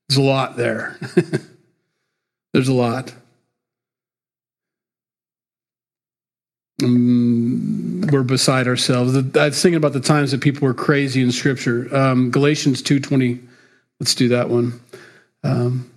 There's 0.07 0.17
a 0.17 0.21
lot 0.21 0.55
there. 0.55 0.97
There's 2.53 2.69
a 2.69 2.73
lot. 2.73 3.13
Um, 6.81 8.01
we're 8.09 8.23
beside 8.23 8.67
ourselves. 8.67 9.15
I 9.15 9.45
was 9.45 9.61
thinking 9.61 9.75
about 9.75 9.93
the 9.93 9.99
times 9.99 10.31
that 10.31 10.41
people 10.41 10.65
were 10.65 10.73
crazy 10.73 11.21
in 11.21 11.31
Scripture. 11.31 11.93
Um, 11.95 12.31
Galatians 12.31 12.81
two 12.81 12.99
twenty. 12.99 13.41
Let's 13.99 14.15
do 14.15 14.29
that 14.29 14.49
one. 14.49 14.79
Um, 15.43 15.92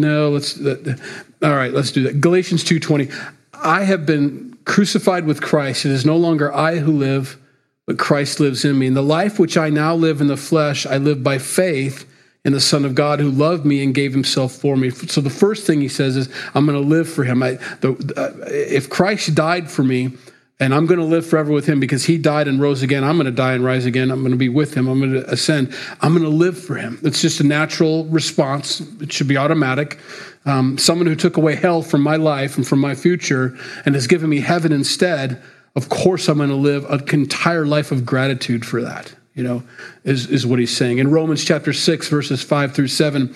no, 0.00 0.30
let's. 0.30 0.60
Uh, 0.60 0.96
all 1.42 1.54
right, 1.54 1.72
let's 1.72 1.92
do 1.92 2.02
that. 2.04 2.20
Galatians 2.20 2.64
two 2.64 2.78
twenty. 2.78 3.08
I 3.52 3.84
have 3.84 4.06
been 4.06 4.58
crucified 4.64 5.26
with 5.26 5.40
Christ. 5.40 5.86
It 5.86 5.92
is 5.92 6.04
no 6.04 6.16
longer 6.16 6.52
I 6.52 6.76
who 6.76 6.92
live, 6.92 7.38
but 7.86 7.98
Christ 7.98 8.40
lives 8.40 8.64
in 8.64 8.78
me. 8.78 8.86
And 8.86 8.96
the 8.96 9.02
life 9.02 9.38
which 9.38 9.56
I 9.56 9.70
now 9.70 9.94
live 9.94 10.20
in 10.20 10.26
the 10.26 10.36
flesh, 10.36 10.86
I 10.86 10.98
live 10.98 11.22
by 11.22 11.38
faith 11.38 12.04
in 12.44 12.52
the 12.52 12.60
Son 12.60 12.84
of 12.84 12.94
God 12.94 13.18
who 13.18 13.30
loved 13.30 13.64
me 13.64 13.82
and 13.82 13.94
gave 13.94 14.12
Himself 14.12 14.52
for 14.52 14.76
me. 14.76 14.90
So 14.90 15.20
the 15.20 15.30
first 15.30 15.66
thing 15.66 15.80
He 15.80 15.88
says 15.88 16.16
is, 16.16 16.28
"I'm 16.54 16.66
going 16.66 16.80
to 16.80 16.88
live 16.88 17.08
for 17.08 17.24
Him." 17.24 17.42
I, 17.42 17.58
the, 17.80 17.92
uh, 18.16 18.46
if 18.48 18.88
Christ 18.88 19.34
died 19.34 19.70
for 19.70 19.82
me, 19.82 20.12
and 20.58 20.74
I'm 20.74 20.86
going 20.86 21.00
to 21.00 21.06
live 21.06 21.26
forever 21.26 21.52
with 21.52 21.66
him 21.66 21.80
because 21.80 22.06
he 22.06 22.16
died 22.16 22.48
and 22.48 22.60
rose 22.60 22.82
again. 22.82 23.04
I'm 23.04 23.16
going 23.16 23.26
to 23.26 23.30
die 23.30 23.52
and 23.52 23.62
rise 23.62 23.84
again. 23.84 24.10
I'm 24.10 24.20
going 24.20 24.32
to 24.32 24.38
be 24.38 24.48
with 24.48 24.74
him. 24.74 24.88
I'm 24.88 24.98
going 25.00 25.12
to 25.12 25.30
ascend. 25.30 25.74
I'm 26.00 26.12
going 26.12 26.24
to 26.24 26.30
live 26.30 26.58
for 26.58 26.76
him. 26.76 26.98
It's 27.02 27.20
just 27.20 27.40
a 27.40 27.44
natural 27.44 28.06
response. 28.06 28.80
It 29.00 29.12
should 29.12 29.28
be 29.28 29.36
automatic. 29.36 29.98
Um, 30.46 30.78
someone 30.78 31.06
who 31.06 31.14
took 31.14 31.36
away 31.36 31.56
hell 31.56 31.82
from 31.82 32.00
my 32.00 32.16
life 32.16 32.56
and 32.56 32.66
from 32.66 32.80
my 32.80 32.94
future 32.94 33.56
and 33.84 33.94
has 33.94 34.06
given 34.06 34.30
me 34.30 34.40
heaven 34.40 34.72
instead. 34.72 35.42
Of 35.74 35.90
course, 35.90 36.26
I'm 36.28 36.38
going 36.38 36.48
to 36.48 36.56
live 36.56 36.86
an 36.86 37.06
entire 37.12 37.66
life 37.66 37.92
of 37.92 38.06
gratitude 38.06 38.64
for 38.64 38.80
that. 38.80 39.14
You 39.34 39.42
know, 39.42 39.62
is, 40.04 40.26
is 40.28 40.46
what 40.46 40.58
he's 40.58 40.74
saying. 40.74 40.96
In 40.96 41.10
Romans 41.10 41.44
chapter 41.44 41.74
6, 41.74 42.08
verses 42.08 42.42
5 42.42 42.74
through 42.74 42.88
7, 42.88 43.34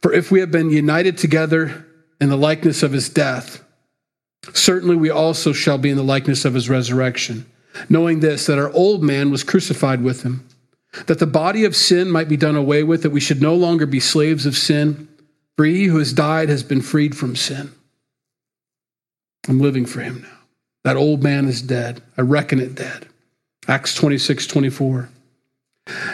for 0.00 0.10
if 0.10 0.30
we 0.30 0.40
have 0.40 0.50
been 0.50 0.70
united 0.70 1.18
together 1.18 1.84
in 2.18 2.30
the 2.30 2.36
likeness 2.36 2.82
of 2.82 2.92
his 2.92 3.10
death, 3.10 3.62
Certainly, 4.52 4.96
we 4.96 5.10
also 5.10 5.52
shall 5.52 5.78
be 5.78 5.90
in 5.90 5.96
the 5.96 6.02
likeness 6.02 6.44
of 6.44 6.54
his 6.54 6.68
resurrection, 6.70 7.46
knowing 7.88 8.20
this, 8.20 8.46
that 8.46 8.58
our 8.58 8.72
old 8.72 9.02
man 9.02 9.30
was 9.30 9.44
crucified 9.44 10.02
with 10.02 10.22
him, 10.22 10.46
that 11.06 11.18
the 11.18 11.26
body 11.26 11.64
of 11.64 11.76
sin 11.76 12.10
might 12.10 12.28
be 12.28 12.36
done 12.36 12.56
away 12.56 12.82
with, 12.82 13.02
that 13.02 13.10
we 13.10 13.20
should 13.20 13.42
no 13.42 13.54
longer 13.54 13.86
be 13.86 14.00
slaves 14.00 14.46
of 14.46 14.56
sin, 14.56 15.08
for 15.56 15.64
he 15.64 15.84
who 15.84 15.98
has 15.98 16.12
died 16.12 16.48
has 16.48 16.62
been 16.62 16.82
freed 16.82 17.16
from 17.16 17.36
sin. 17.36 17.72
I'm 19.48 19.60
living 19.60 19.86
for 19.86 20.00
him 20.00 20.22
now. 20.22 20.38
That 20.84 20.96
old 20.96 21.22
man 21.22 21.48
is 21.48 21.62
dead. 21.62 22.02
I 22.16 22.22
reckon 22.22 22.60
it 22.60 22.74
dead. 22.74 23.06
Acts 23.68 23.94
26, 23.94 24.46
24. 24.46 25.08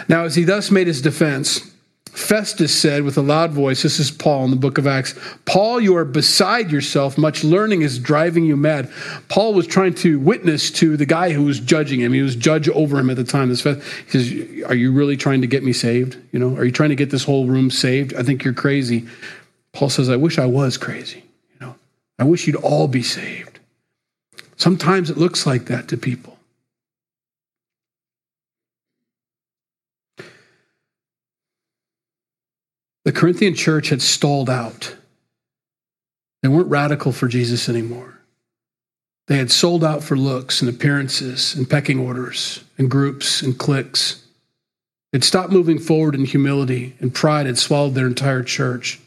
Now, 0.07 0.23
as 0.23 0.35
he 0.35 0.43
thus 0.43 0.71
made 0.71 0.87
his 0.87 1.01
defense, 1.01 1.72
Festus 2.13 2.73
said 2.79 3.01
with 3.01 3.17
a 3.17 3.21
loud 3.21 3.51
voice, 3.51 3.81
This 3.81 3.99
is 3.99 4.11
Paul 4.11 4.45
in 4.45 4.51
the 4.51 4.55
book 4.55 4.77
of 4.77 4.85
Acts 4.85 5.17
Paul, 5.45 5.81
you 5.81 5.97
are 5.97 6.05
beside 6.05 6.71
yourself. 6.71 7.17
Much 7.17 7.43
learning 7.43 7.81
is 7.81 7.97
driving 7.97 8.45
you 8.45 8.55
mad. 8.55 8.91
Paul 9.29 9.55
was 9.55 9.65
trying 9.65 9.95
to 9.95 10.19
witness 10.19 10.69
to 10.71 10.95
the 10.95 11.07
guy 11.07 11.31
who 11.31 11.43
was 11.43 11.59
judging 11.59 11.99
him. 11.99 12.13
He 12.13 12.21
was 12.21 12.35
judge 12.35 12.69
over 12.69 12.99
him 12.99 13.09
at 13.09 13.15
the 13.15 13.23
time. 13.23 13.49
This 13.49 13.63
he 13.63 13.71
says, 14.09 14.63
Are 14.69 14.75
you 14.75 14.91
really 14.91 15.17
trying 15.17 15.41
to 15.41 15.47
get 15.47 15.63
me 15.63 15.73
saved? 15.73 16.17
You 16.31 16.37
know, 16.37 16.55
are 16.55 16.65
you 16.65 16.71
trying 16.71 16.89
to 16.89 16.95
get 16.95 17.09
this 17.09 17.23
whole 17.23 17.47
room 17.47 17.71
saved? 17.71 18.13
I 18.13 18.21
think 18.21 18.43
you're 18.43 18.53
crazy. 18.53 19.07
Paul 19.73 19.89
says, 19.89 20.07
I 20.07 20.15
wish 20.15 20.37
I 20.37 20.45
was 20.45 20.77
crazy. 20.77 21.23
You 21.53 21.65
know, 21.65 21.75
I 22.19 22.25
wish 22.25 22.45
you'd 22.45 22.57
all 22.57 22.87
be 22.87 23.01
saved. 23.01 23.59
Sometimes 24.55 25.09
it 25.09 25.17
looks 25.17 25.47
like 25.47 25.65
that 25.65 25.87
to 25.87 25.97
people. 25.97 26.32
The 33.05 33.11
Corinthian 33.11 33.53
church 33.53 33.89
had 33.89 34.01
stalled 34.01 34.49
out. 34.49 34.95
They 36.41 36.49
weren't 36.49 36.69
radical 36.69 37.11
for 37.11 37.27
Jesus 37.27 37.67
anymore. 37.69 38.19
They 39.27 39.37
had 39.37 39.51
sold 39.51 39.83
out 39.83 40.03
for 40.03 40.17
looks 40.17 40.61
and 40.61 40.69
appearances 40.69 41.55
and 41.55 41.69
pecking 41.69 41.99
orders 41.99 42.63
and 42.77 42.91
groups 42.91 43.41
and 43.41 43.57
cliques. 43.57 44.23
They'd 45.11 45.23
stopped 45.23 45.53
moving 45.53 45.79
forward 45.79 46.15
in 46.15 46.25
humility, 46.25 46.95
and 46.99 47.13
pride 47.13 47.45
had 47.45 47.57
swallowed 47.57 47.93
their 47.93 48.07
entire 48.07 48.43
church 48.43 48.99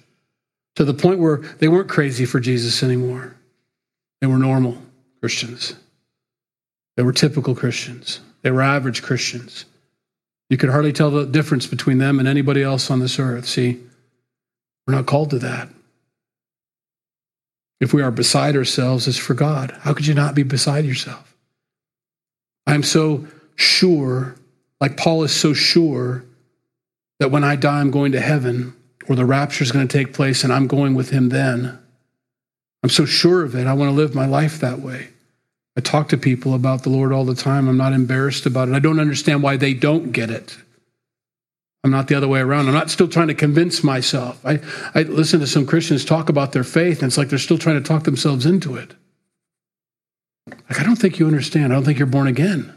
to 0.77 0.85
the 0.85 0.95
point 0.95 1.19
where 1.19 1.39
they 1.59 1.69
weren't 1.69 1.89
crazy 1.89 2.25
for 2.25 2.39
Jesus 2.39 2.83
anymore. 2.83 3.35
They 4.21 4.27
were 4.27 4.39
normal 4.39 4.79
Christians. 5.21 5.75
They 6.97 7.03
were 7.03 7.13
typical 7.13 7.55
Christians, 7.55 8.21
they 8.43 8.51
were 8.51 8.63
average 8.63 9.03
Christians. 9.03 9.67
You 10.49 10.57
could 10.57 10.71
hardly 10.71 10.93
tell 10.93 11.11
the 11.11 11.27
difference 11.27 11.67
between 11.67 11.99
them 11.99 12.21
and 12.21 12.29
anybody 12.29 12.63
else 12.63 12.89
on 12.89 13.01
this 13.01 13.19
earth. 13.19 13.47
See, 13.47 13.81
we're 14.87 14.95
not 14.95 15.07
called 15.07 15.31
to 15.31 15.39
that. 15.41 15.69
If 17.81 17.93
we 17.93 18.03
are 18.03 18.11
beside 18.11 18.57
ourselves, 18.57 19.07
it's 19.07 19.19
for 19.19 19.35
God. 19.35 19.77
How 19.81 19.93
could 19.93 20.07
you 20.07 20.15
not 20.15 20.35
be 20.35 20.43
beside 20.43 20.85
yourself? 20.85 21.37
I'm 22.67 22.83
so 22.83 23.27
sure, 23.55 24.37
like 24.81 24.97
Paul 24.97 25.25
is 25.25 25.33
so 25.33 25.53
sure, 25.53 26.25
that 27.19 27.31
when 27.31 27.45
I 27.45 27.57
die, 27.57 27.81
I'm 27.81 27.91
going 27.91 28.13
to 28.13 28.21
heaven, 28.21 28.75
or 29.09 29.17
the 29.17 29.25
rapture 29.25 29.65
is 29.65 29.73
going 29.73 29.87
to 29.87 29.99
take 29.99 30.15
place 30.15 30.45
and 30.45 30.53
I'm 30.53 30.67
going 30.67 30.95
with 30.95 31.11
him 31.11 31.29
then. 31.29 31.79
I'm 32.83 32.91
so 32.91 33.05
sure 33.05 33.43
of 33.43 33.55
it. 33.55 33.67
I 33.67 33.73
want 33.73 33.91
to 33.91 33.97
live 33.97 34.15
my 34.15 34.27
life 34.27 34.61
that 34.61 34.81
way. 34.81 35.09
I 35.77 35.81
talk 35.81 36.09
to 36.09 36.17
people 36.17 36.55
about 36.55 36.83
the 36.83 36.89
Lord 36.89 37.13
all 37.13 37.25
the 37.25 37.35
time. 37.35 37.69
I'm 37.69 37.77
not 37.77 37.93
embarrassed 37.93 38.47
about 38.47 38.69
it. 38.69 38.75
I 38.75 38.79
don't 38.79 39.01
understand 39.01 39.43
why 39.43 39.57
they 39.57 39.75
don't 39.75 40.13
get 40.13 40.31
it. 40.31 40.57
I'm 41.87 41.93
not 41.93 42.09
the 42.09 42.17
other 42.17 42.27
way 42.27 42.41
around. 42.41 42.67
I'm 42.67 42.75
not 42.75 42.91
still 42.91 43.07
trying 43.07 43.29
to 43.29 43.35
convince 43.35 43.85
myself. 43.85 44.45
I, 44.45 44.59
I 44.93 45.03
listen 45.03 45.39
to 45.39 45.47
some 45.47 45.67
Christians 45.67 46.05
talk 46.05 46.29
about 46.29 46.51
their 46.51 46.65
faith, 46.65 47.01
and 47.01 47.09
it's 47.09 47.17
like 47.17 47.29
they're 47.29 47.39
still 47.39 47.59
trying 47.59 47.81
to 47.81 47.89
talk 47.89 48.03
themselves 48.03 48.45
into 48.45 48.75
it. 48.75 48.93
Like, 50.49 50.81
I 50.81 50.83
don't 50.83 50.97
think 50.97 51.21
you 51.21 51.29
understand. 51.29 51.73
I 51.73 51.77
don't 51.77 51.85
think 51.85 52.01
you're 52.01 52.09
born 52.09 52.27
again. 52.27 52.77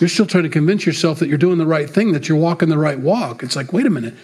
You're 0.00 0.08
still 0.08 0.26
trying 0.26 0.42
to 0.42 0.48
convince 0.48 0.84
yourself 0.84 1.20
that 1.20 1.28
you're 1.28 1.38
doing 1.38 1.58
the 1.58 1.66
right 1.66 1.88
thing, 1.88 2.10
that 2.10 2.28
you're 2.28 2.38
walking 2.38 2.70
the 2.70 2.76
right 2.76 2.98
walk. 2.98 3.44
It's 3.44 3.54
like, 3.54 3.72
wait 3.72 3.86
a 3.86 3.90
minute. 3.90 4.14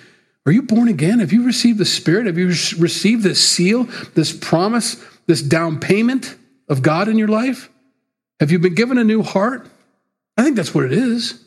Are 0.45 0.51
you 0.51 0.63
born 0.63 0.89
again? 0.89 1.21
Have 1.21 1.33
you 1.33 1.47
received 1.47 1.79
the 1.79 1.85
Spirit? 1.85 2.27
Have 2.27 2.37
you 2.37 2.49
received 2.49 3.23
this 3.23 3.49
seal, 3.49 3.85
this 4.15 4.37
promise, 4.37 5.01
this 5.29 5.41
down 5.41 5.79
payment 5.79 6.35
of 6.69 6.83
God 6.83 7.07
in 7.07 7.17
your 7.17 7.29
life? 7.29 7.71
Have 8.41 8.51
you 8.51 8.59
been 8.59 8.75
given 8.75 8.99
a 8.99 9.05
new 9.05 9.23
heart? 9.23 9.69
I 10.37 10.43
think 10.43 10.57
that's 10.57 10.75
what 10.75 10.83
it 10.83 10.93
is. 10.93 11.44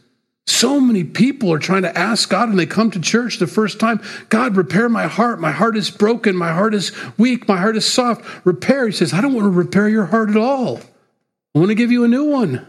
So 0.48 0.80
many 0.80 1.04
people 1.04 1.52
are 1.52 1.60
trying 1.60 1.82
to 1.82 1.96
ask 1.96 2.30
God 2.30 2.48
when 2.48 2.58
they 2.58 2.66
come 2.66 2.90
to 2.92 3.02
church 3.02 3.38
the 3.38 3.48
first 3.48 3.82
time, 3.82 4.02
God, 4.30 4.56
repair 4.56 4.88
my 4.88 5.06
heart. 5.06 5.42
My 5.42 5.52
heart 5.52 5.76
is 5.76 5.92
broken. 5.92 6.38
My 6.38 6.54
heart 6.54 6.74
is 6.74 6.94
weak. 7.18 7.50
My 7.50 7.58
heart 7.58 7.76
is 7.76 7.86
soft. 7.86 8.24
Repair. 8.46 8.88
He 8.88 8.94
says, 8.94 9.14
I 9.14 9.20
don't 9.20 9.34
want 9.34 9.46
to 9.46 9.50
repair 9.50 9.90
your 9.90 10.06
heart 10.06 10.30
at 10.30 10.38
all. 10.38 10.80
I 11.54 11.60
want 11.60 11.70
to 11.70 11.76
give 11.76 11.92
you 11.92 12.06
a 12.06 12.08
new 12.08 12.26
one. 12.26 12.66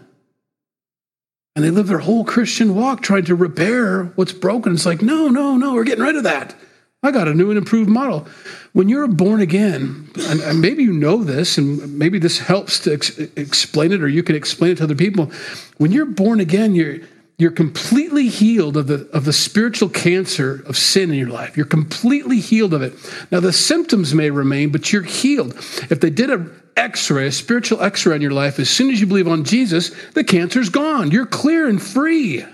And 1.55 1.65
they 1.65 1.71
live 1.71 1.87
their 1.87 1.99
whole 1.99 2.25
Christian 2.25 2.75
walk 2.75 3.01
trying 3.01 3.25
to 3.27 3.35
repair 3.35 4.05
what's 4.17 4.33
broken. 4.33 4.75
It's 4.75 4.87
like, 4.87 5.01
no, 5.01 5.29
no, 5.29 5.57
no, 5.57 5.75
we're 5.75 5.85
getting 5.85 6.05
rid 6.05 6.17
of 6.17 6.25
that. 6.25 6.57
I 7.03 7.13
got 7.13 7.29
a 7.29 7.35
new 7.35 7.51
and 7.51 7.59
improved 7.59 7.89
model. 7.89 8.27
When 8.73 8.89
you're 8.89 9.07
born 9.07 9.41
again, 9.41 10.11
and, 10.17 10.61
maybe 10.61 10.83
you 10.83 10.93
know 10.93 11.23
this, 11.23 11.59
and 11.59 11.97
maybe 11.97 12.19
this 12.19 12.41
helps 12.41 12.81
to 12.81 12.93
ex- 12.93 13.19
explain 13.19 13.93
it, 13.93 14.03
or 14.03 14.09
you 14.09 14.25
can 14.25 14.35
explain 14.35 14.73
it 14.73 14.79
to 14.79 14.85
other 14.85 14.97
people. 14.97 15.31
When 15.77 15.93
you're 15.93 16.07
born 16.07 16.41
again, 16.41 16.75
you're 16.75 16.99
you're 17.39 17.53
completely 17.53 18.29
healed 18.29 18.77
of 18.77 18.89
the 18.89 19.09
of 19.13 19.25
the 19.25 19.33
spiritual 19.33 19.89
cancer 19.89 20.63
of 20.67 20.77
sin 20.77 21.11
in 21.11 21.17
your 21.17 21.29
life. 21.29 21.57
You're 21.57 21.67
completely 21.67 22.41
healed 22.41 22.75
of 22.75 22.83
it. 22.83 22.95
Now 23.31 23.41
the 23.41 23.53
symptoms 23.53 24.13
may 24.13 24.31
remain, 24.31 24.71
but 24.71 24.93
you're 24.93 25.03
healed. 25.03 25.55
If 25.89 26.01
they 26.01 26.11
did 26.11 26.31
a 26.31 26.51
x-ray, 26.77 27.29
a 27.29 27.33
spiritual 27.33 27.83
x-ray 27.83 28.17
in 28.17 28.23
your 28.23 28.33
life, 28.33 28.59
as 28.59 28.69
soon 28.69 28.91
as 28.91 29.01
you 29.01 29.07
believe 29.07 29.29
on 29.29 29.45
Jesus, 29.45 29.91
the 30.13 30.25
cancer's 30.25 30.69
gone. 30.69 31.11
You're 31.11 31.27
clear 31.27 31.69
and 31.69 31.81
free. 31.81 32.45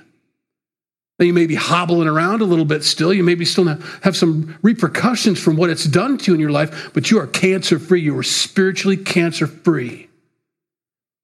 Now, 1.18 1.26
you 1.26 1.32
may 1.32 1.46
be 1.46 1.54
hobbling 1.54 2.08
around 2.08 2.40
a 2.40 2.44
little 2.44 2.64
bit 2.64 2.82
still. 2.82 3.14
You 3.14 3.22
may 3.22 3.36
be 3.36 3.44
still 3.44 3.66
have 4.02 4.16
some 4.16 4.58
repercussions 4.62 5.38
from 5.38 5.56
what 5.56 5.70
it's 5.70 5.84
done 5.84 6.18
to 6.18 6.30
you 6.30 6.34
in 6.34 6.40
your 6.40 6.50
life, 6.50 6.90
but 6.92 7.10
you 7.10 7.20
are 7.20 7.26
cancer 7.26 7.78
free. 7.78 8.00
You 8.00 8.18
are 8.18 8.24
spiritually 8.24 8.96
cancer 8.96 9.46
free. 9.46 10.08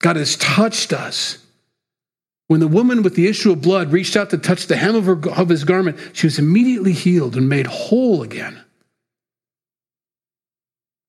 God 0.00 0.16
has 0.16 0.36
touched 0.36 0.92
us. 0.92 1.39
When 2.50 2.58
the 2.58 2.66
woman 2.66 3.04
with 3.04 3.14
the 3.14 3.28
issue 3.28 3.52
of 3.52 3.62
blood 3.62 3.92
reached 3.92 4.16
out 4.16 4.30
to 4.30 4.36
touch 4.36 4.66
the 4.66 4.74
hem 4.74 4.96
of, 4.96 5.04
her, 5.04 5.30
of 5.38 5.48
his 5.48 5.62
garment, 5.62 6.00
she 6.14 6.26
was 6.26 6.36
immediately 6.36 6.90
healed 6.90 7.36
and 7.36 7.48
made 7.48 7.68
whole 7.68 8.24
again. 8.24 8.60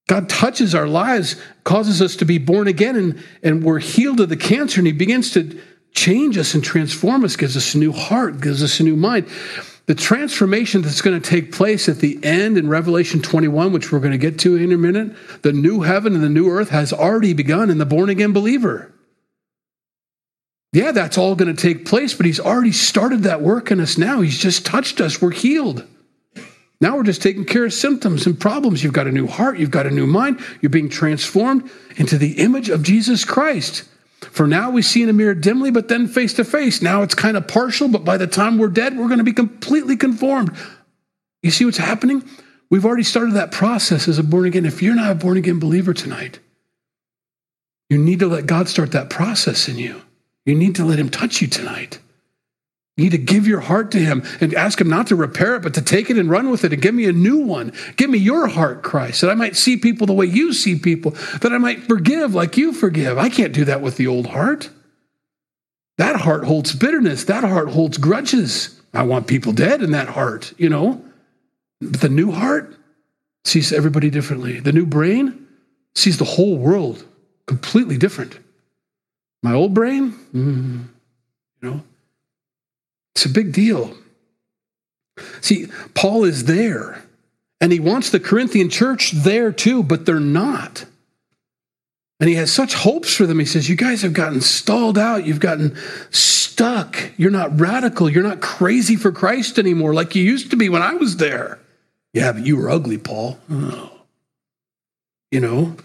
God 0.08 0.30
touches 0.30 0.76
our 0.76 0.86
lives, 0.86 1.42
causes 1.64 2.00
us 2.00 2.16
to 2.18 2.26
be 2.26 2.38
born 2.38 2.68
again, 2.68 2.96
and, 2.96 3.24
and 3.42 3.64
we're 3.64 3.80
healed 3.80 4.20
of 4.20 4.30
the 4.30 4.38
cancer, 4.38 4.82
and 4.82 4.86
He 4.86 4.94
begins 4.94 5.32
to 5.32 5.60
change 5.94 6.38
us 6.38 6.54
and 6.54 6.64
transform 6.64 7.26
us, 7.26 7.36
gives 7.36 7.58
us 7.58 7.74
a 7.74 7.80
new 7.80 7.92
heart, 7.92 8.40
gives 8.40 8.62
us 8.62 8.80
a 8.80 8.84
new 8.84 8.96
mind. 8.96 9.28
The 9.88 9.96
transformation 9.96 10.84
that's 10.84 11.02
going 11.02 11.20
to 11.20 11.28
take 11.28 11.52
place 11.52 11.90
at 11.90 11.98
the 11.98 12.24
end 12.24 12.56
in 12.56 12.70
Revelation 12.70 13.20
21, 13.20 13.74
which 13.74 13.92
we're 13.92 13.98
going 13.98 14.12
to 14.12 14.20
get 14.20 14.38
to 14.42 14.58
in 14.58 14.72
a 14.72 14.78
minute, 14.78 15.16
the 15.42 15.54
new 15.54 15.82
heaven 15.82 16.14
and 16.14 16.24
the 16.24 16.30
new 16.30 16.52
earth 16.52 16.70
has 16.70 16.94
already 16.94 17.34
begun 17.34 17.72
in 17.72 17.80
the 17.80 17.86
born 17.88 18.12
again 18.12 18.32
believer. 18.32 18.94
Yeah, 20.74 20.92
that's 20.92 21.18
all 21.18 21.36
going 21.36 21.54
to 21.54 21.62
take 21.62 21.86
place, 21.86 22.14
but 22.14 22.26
he's 22.26 22.40
already 22.40 22.72
started 22.72 23.24
that 23.24 23.42
work 23.42 23.72
in 23.72 23.82
us 23.82 23.98
now. 23.98 24.22
He's 24.22 24.38
just 24.38 24.66
touched 24.66 25.02
us. 25.02 25.22
We're 25.22 25.32
healed. 25.32 25.86
Now 26.80 26.96
we're 26.96 27.04
just 27.04 27.22
taking 27.22 27.46
care 27.46 27.66
of 27.66 27.74
symptoms 27.74 28.26
and 28.26 28.40
problems. 28.40 28.84
You've 28.84 28.94
got 28.94 29.06
a 29.06 29.12
new 29.12 29.28
heart, 29.28 29.60
you've 29.60 29.70
got 29.70 29.86
a 29.86 29.92
new 29.92 30.08
mind, 30.08 30.40
you're 30.62 30.72
being 30.72 30.90
transformed 30.90 31.70
into 31.98 32.18
the 32.18 32.40
image 32.40 32.70
of 32.70 32.82
Jesus 32.82 33.24
Christ. 33.24 33.88
For 34.32 34.48
now 34.48 34.72
we 34.72 34.82
see 34.82 35.04
in 35.04 35.10
a 35.10 35.14
mirror 35.14 35.36
dimly, 35.36 35.72
but 35.72 35.90
then 35.90 36.08
face 36.08 36.34
to 36.36 36.44
face. 36.44 36.82
Now 36.82 37.04
it's 37.04 37.16
kind 37.16 37.38
of 37.38 37.48
partial, 37.48 37.88
but 37.88 38.04
by 38.04 38.18
the 38.18 38.28
time 38.28 38.58
we're 38.58 38.68
dead, 38.70 38.98
we're 38.98 39.08
going 39.08 39.20
to 39.20 39.24
be 39.24 39.34
completely 39.34 39.96
conformed. 39.96 40.56
You 41.44 41.52
see 41.52 41.66
what's 41.66 41.78
happening? 41.78 42.24
We've 42.70 42.86
already 42.86 43.04
started 43.04 43.34
that 43.34 43.52
process 43.52 44.08
as 44.08 44.18
a 44.18 44.24
born 44.24 44.46
again. 44.46 44.66
If 44.66 44.82
you're 44.82 44.96
not 44.96 45.12
a 45.12 45.16
born 45.16 45.38
again 45.38 45.60
believer 45.60 45.94
tonight, 45.94 46.40
you 47.90 47.98
need 47.98 48.20
to 48.20 48.28
let 48.28 48.46
God 48.46 48.70
start 48.70 48.92
that 48.94 49.10
process 49.10 49.68
in 49.68 49.78
you. 49.78 50.02
You 50.46 50.56
need 50.56 50.76
to 50.76 50.86
let 50.86 51.00
Him 51.00 51.10
touch 51.10 51.42
you 51.42 51.48
tonight. 51.48 52.00
You 52.98 53.06
need 53.06 53.12
to 53.12 53.18
give 53.18 53.48
your 53.48 53.62
heart 53.62 53.92
to 53.92 54.00
Him 54.00 54.24
and 54.42 54.54
ask 54.54 54.80
Him 54.80 54.90
not 54.90 55.08
to 55.08 55.16
repair 55.16 55.56
it, 55.56 55.64
but 55.64 55.74
to 55.76 55.82
take 55.82 56.10
it 56.10 56.18
and 56.18 56.30
run 56.30 56.50
with 56.50 56.64
it 56.64 56.74
and 56.74 56.82
give 56.82 56.94
me 56.94 57.06
a 57.06 57.14
new 57.14 57.38
one. 57.38 57.74
Give 57.96 58.10
me 58.10 58.18
your 58.18 58.48
heart, 58.48 58.84
Christ, 58.84 59.22
that 59.22 59.30
I 59.30 59.36
might 59.36 59.56
see 59.56 59.78
people 59.78 60.08
the 60.08 60.14
way 60.14 60.26
you 60.26 60.54
see 60.54 60.78
people, 60.78 61.12
that 61.42 61.54
I 61.54 61.58
might 61.58 61.84
forgive 61.84 62.34
like 62.36 62.58
you 62.58 62.74
forgive. 62.74 63.18
I 63.18 63.30
can't 63.30 63.54
do 63.54 63.66
that 63.66 63.82
with 63.82 63.98
the 63.98 64.08
old 64.08 64.28
heart. 64.28 64.70
That 65.98 66.18
heart 66.18 66.46
holds 66.46 66.76
bitterness, 66.76 67.26
that 67.26 67.44
heart 67.44 67.70
holds 67.70 67.98
grudges. 67.98 68.82
I 68.94 69.04
want 69.04 69.28
people 69.28 69.54
dead 69.54 69.82
in 69.82 69.92
that 69.92 70.10
heart, 70.10 70.54
you 70.58 70.70
know. 70.70 71.04
But 71.80 72.02
the 72.02 72.10
new 72.10 72.32
heart 72.32 72.76
sees 73.46 73.72
everybody 73.72 74.10
differently. 74.10 74.60
The 74.60 74.74
new 74.74 74.86
brain 74.86 75.48
sees 75.96 76.18
the 76.18 76.26
whole 76.26 76.58
world 76.58 77.06
completely 77.48 77.98
different. 77.98 78.38
My 79.44 79.54
old 79.54 79.74
brain, 79.74 80.14
mm, 80.34 80.88
you 81.62 81.70
know, 81.70 81.82
it's 83.16 83.26
a 83.26 83.30
big 83.30 83.52
deal. 83.54 83.96
See, 85.42 85.68
Paul 85.94 86.24
is 86.24 86.46
there, 86.46 87.04
and 87.60 87.72
he 87.72 87.80
wants 87.80 88.10
the 88.10 88.20
Corinthian 88.20 88.70
church 88.70 89.12
there 89.12 89.52
too, 89.52 89.84
but 89.84 90.06
they're 90.06 90.20
not. 90.20 90.86
And 92.20 92.30
he 92.30 92.36
has 92.36 92.52
such 92.52 92.76
hopes 92.76 93.16
for 93.16 93.26
them. 93.26 93.40
He 93.40 93.46
says, 93.46 93.68
You 93.68 93.76
guys 93.76 94.04
have 94.04 94.14
gotten 94.14 94.42
stalled 94.42 94.98
out. 94.98 95.26
You've 95.26 95.40
gotten 95.40 95.76
stuck. 96.12 97.12
You're 97.18 97.32
not 97.32 97.60
radical. 97.60 98.08
You're 98.08 98.22
not 98.22 98.42
crazy 98.42 98.96
for 98.96 99.12
Christ 99.12 99.58
anymore 99.58 99.96
like 99.96 100.14
you 100.14 100.24
used 100.24 100.52
to 100.52 100.56
be 100.56 100.70
when 100.70 100.84
I 100.84 100.94
was 100.94 101.18
there. 101.18 101.58
Yeah, 102.14 102.32
but 102.34 102.46
you 102.46 102.58
were 102.58 102.70
ugly, 102.70 103.00
Paul. 103.00 103.40
Oh. 103.50 103.92
You 105.32 105.40
know, 105.40 105.76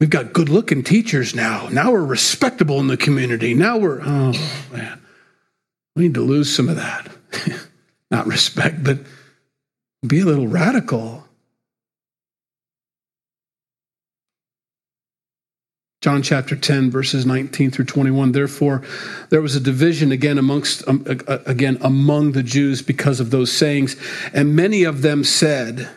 we've 0.00 0.10
got 0.10 0.32
good 0.32 0.48
looking 0.48 0.82
teachers 0.82 1.34
now. 1.34 1.68
Now 1.68 1.92
we're 1.92 2.04
respectable 2.04 2.80
in 2.80 2.86
the 2.86 2.96
community. 2.96 3.54
Now 3.54 3.78
we're, 3.78 4.00
oh, 4.02 4.32
man. 4.72 5.00
We 5.96 6.04
need 6.04 6.14
to 6.14 6.20
lose 6.20 6.54
some 6.54 6.68
of 6.68 6.76
that. 6.76 7.08
Not 8.10 8.26
respect, 8.26 8.84
but 8.84 9.00
be 10.06 10.20
a 10.20 10.24
little 10.24 10.46
radical. 10.46 11.24
John 16.00 16.22
chapter 16.22 16.54
10, 16.54 16.92
verses 16.92 17.26
19 17.26 17.72
through 17.72 17.86
21. 17.86 18.30
Therefore, 18.30 18.84
there 19.30 19.42
was 19.42 19.56
a 19.56 19.60
division 19.60 20.12
again 20.12 20.38
amongst 20.38 20.86
um, 20.86 21.04
again 21.26 21.76
among 21.80 22.32
the 22.32 22.44
Jews 22.44 22.82
because 22.82 23.18
of 23.18 23.30
those 23.30 23.50
sayings, 23.50 23.96
and 24.32 24.54
many 24.54 24.84
of 24.84 25.02
them 25.02 25.24
said, 25.24 25.88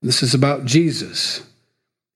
"This 0.00 0.22
is 0.22 0.32
about 0.32 0.64
Jesus." 0.64 1.42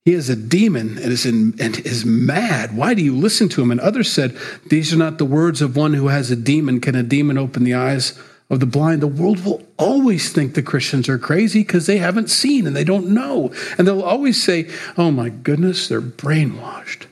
He 0.09 0.15
is 0.15 0.27
a 0.27 0.35
demon 0.35 0.97
and 0.97 1.11
is, 1.11 1.23
in, 1.23 1.53
and 1.59 1.77
is 1.85 2.03
mad. 2.03 2.75
Why 2.75 2.95
do 2.95 3.03
you 3.03 3.15
listen 3.15 3.47
to 3.49 3.61
him? 3.61 3.69
And 3.69 3.79
others 3.79 4.11
said, 4.11 4.35
These 4.65 4.91
are 4.91 4.97
not 4.97 5.19
the 5.19 5.23
words 5.23 5.61
of 5.61 5.75
one 5.75 5.93
who 5.93 6.07
has 6.07 6.31
a 6.31 6.35
demon. 6.35 6.81
Can 6.81 6.95
a 6.95 7.03
demon 7.03 7.37
open 7.37 7.63
the 7.63 7.75
eyes 7.75 8.19
of 8.49 8.59
the 8.59 8.65
blind? 8.65 9.03
The 9.03 9.07
world 9.07 9.45
will 9.45 9.61
always 9.77 10.33
think 10.33 10.55
the 10.55 10.63
Christians 10.63 11.07
are 11.09 11.19
crazy 11.19 11.59
because 11.59 11.85
they 11.85 11.99
haven't 11.99 12.31
seen 12.31 12.65
and 12.65 12.75
they 12.75 12.83
don't 12.83 13.09
know. 13.09 13.53
And 13.77 13.87
they'll 13.87 14.01
always 14.01 14.41
say, 14.41 14.67
Oh 14.97 15.11
my 15.11 15.29
goodness, 15.29 15.87
they're 15.87 16.01
brainwashed. 16.01 17.05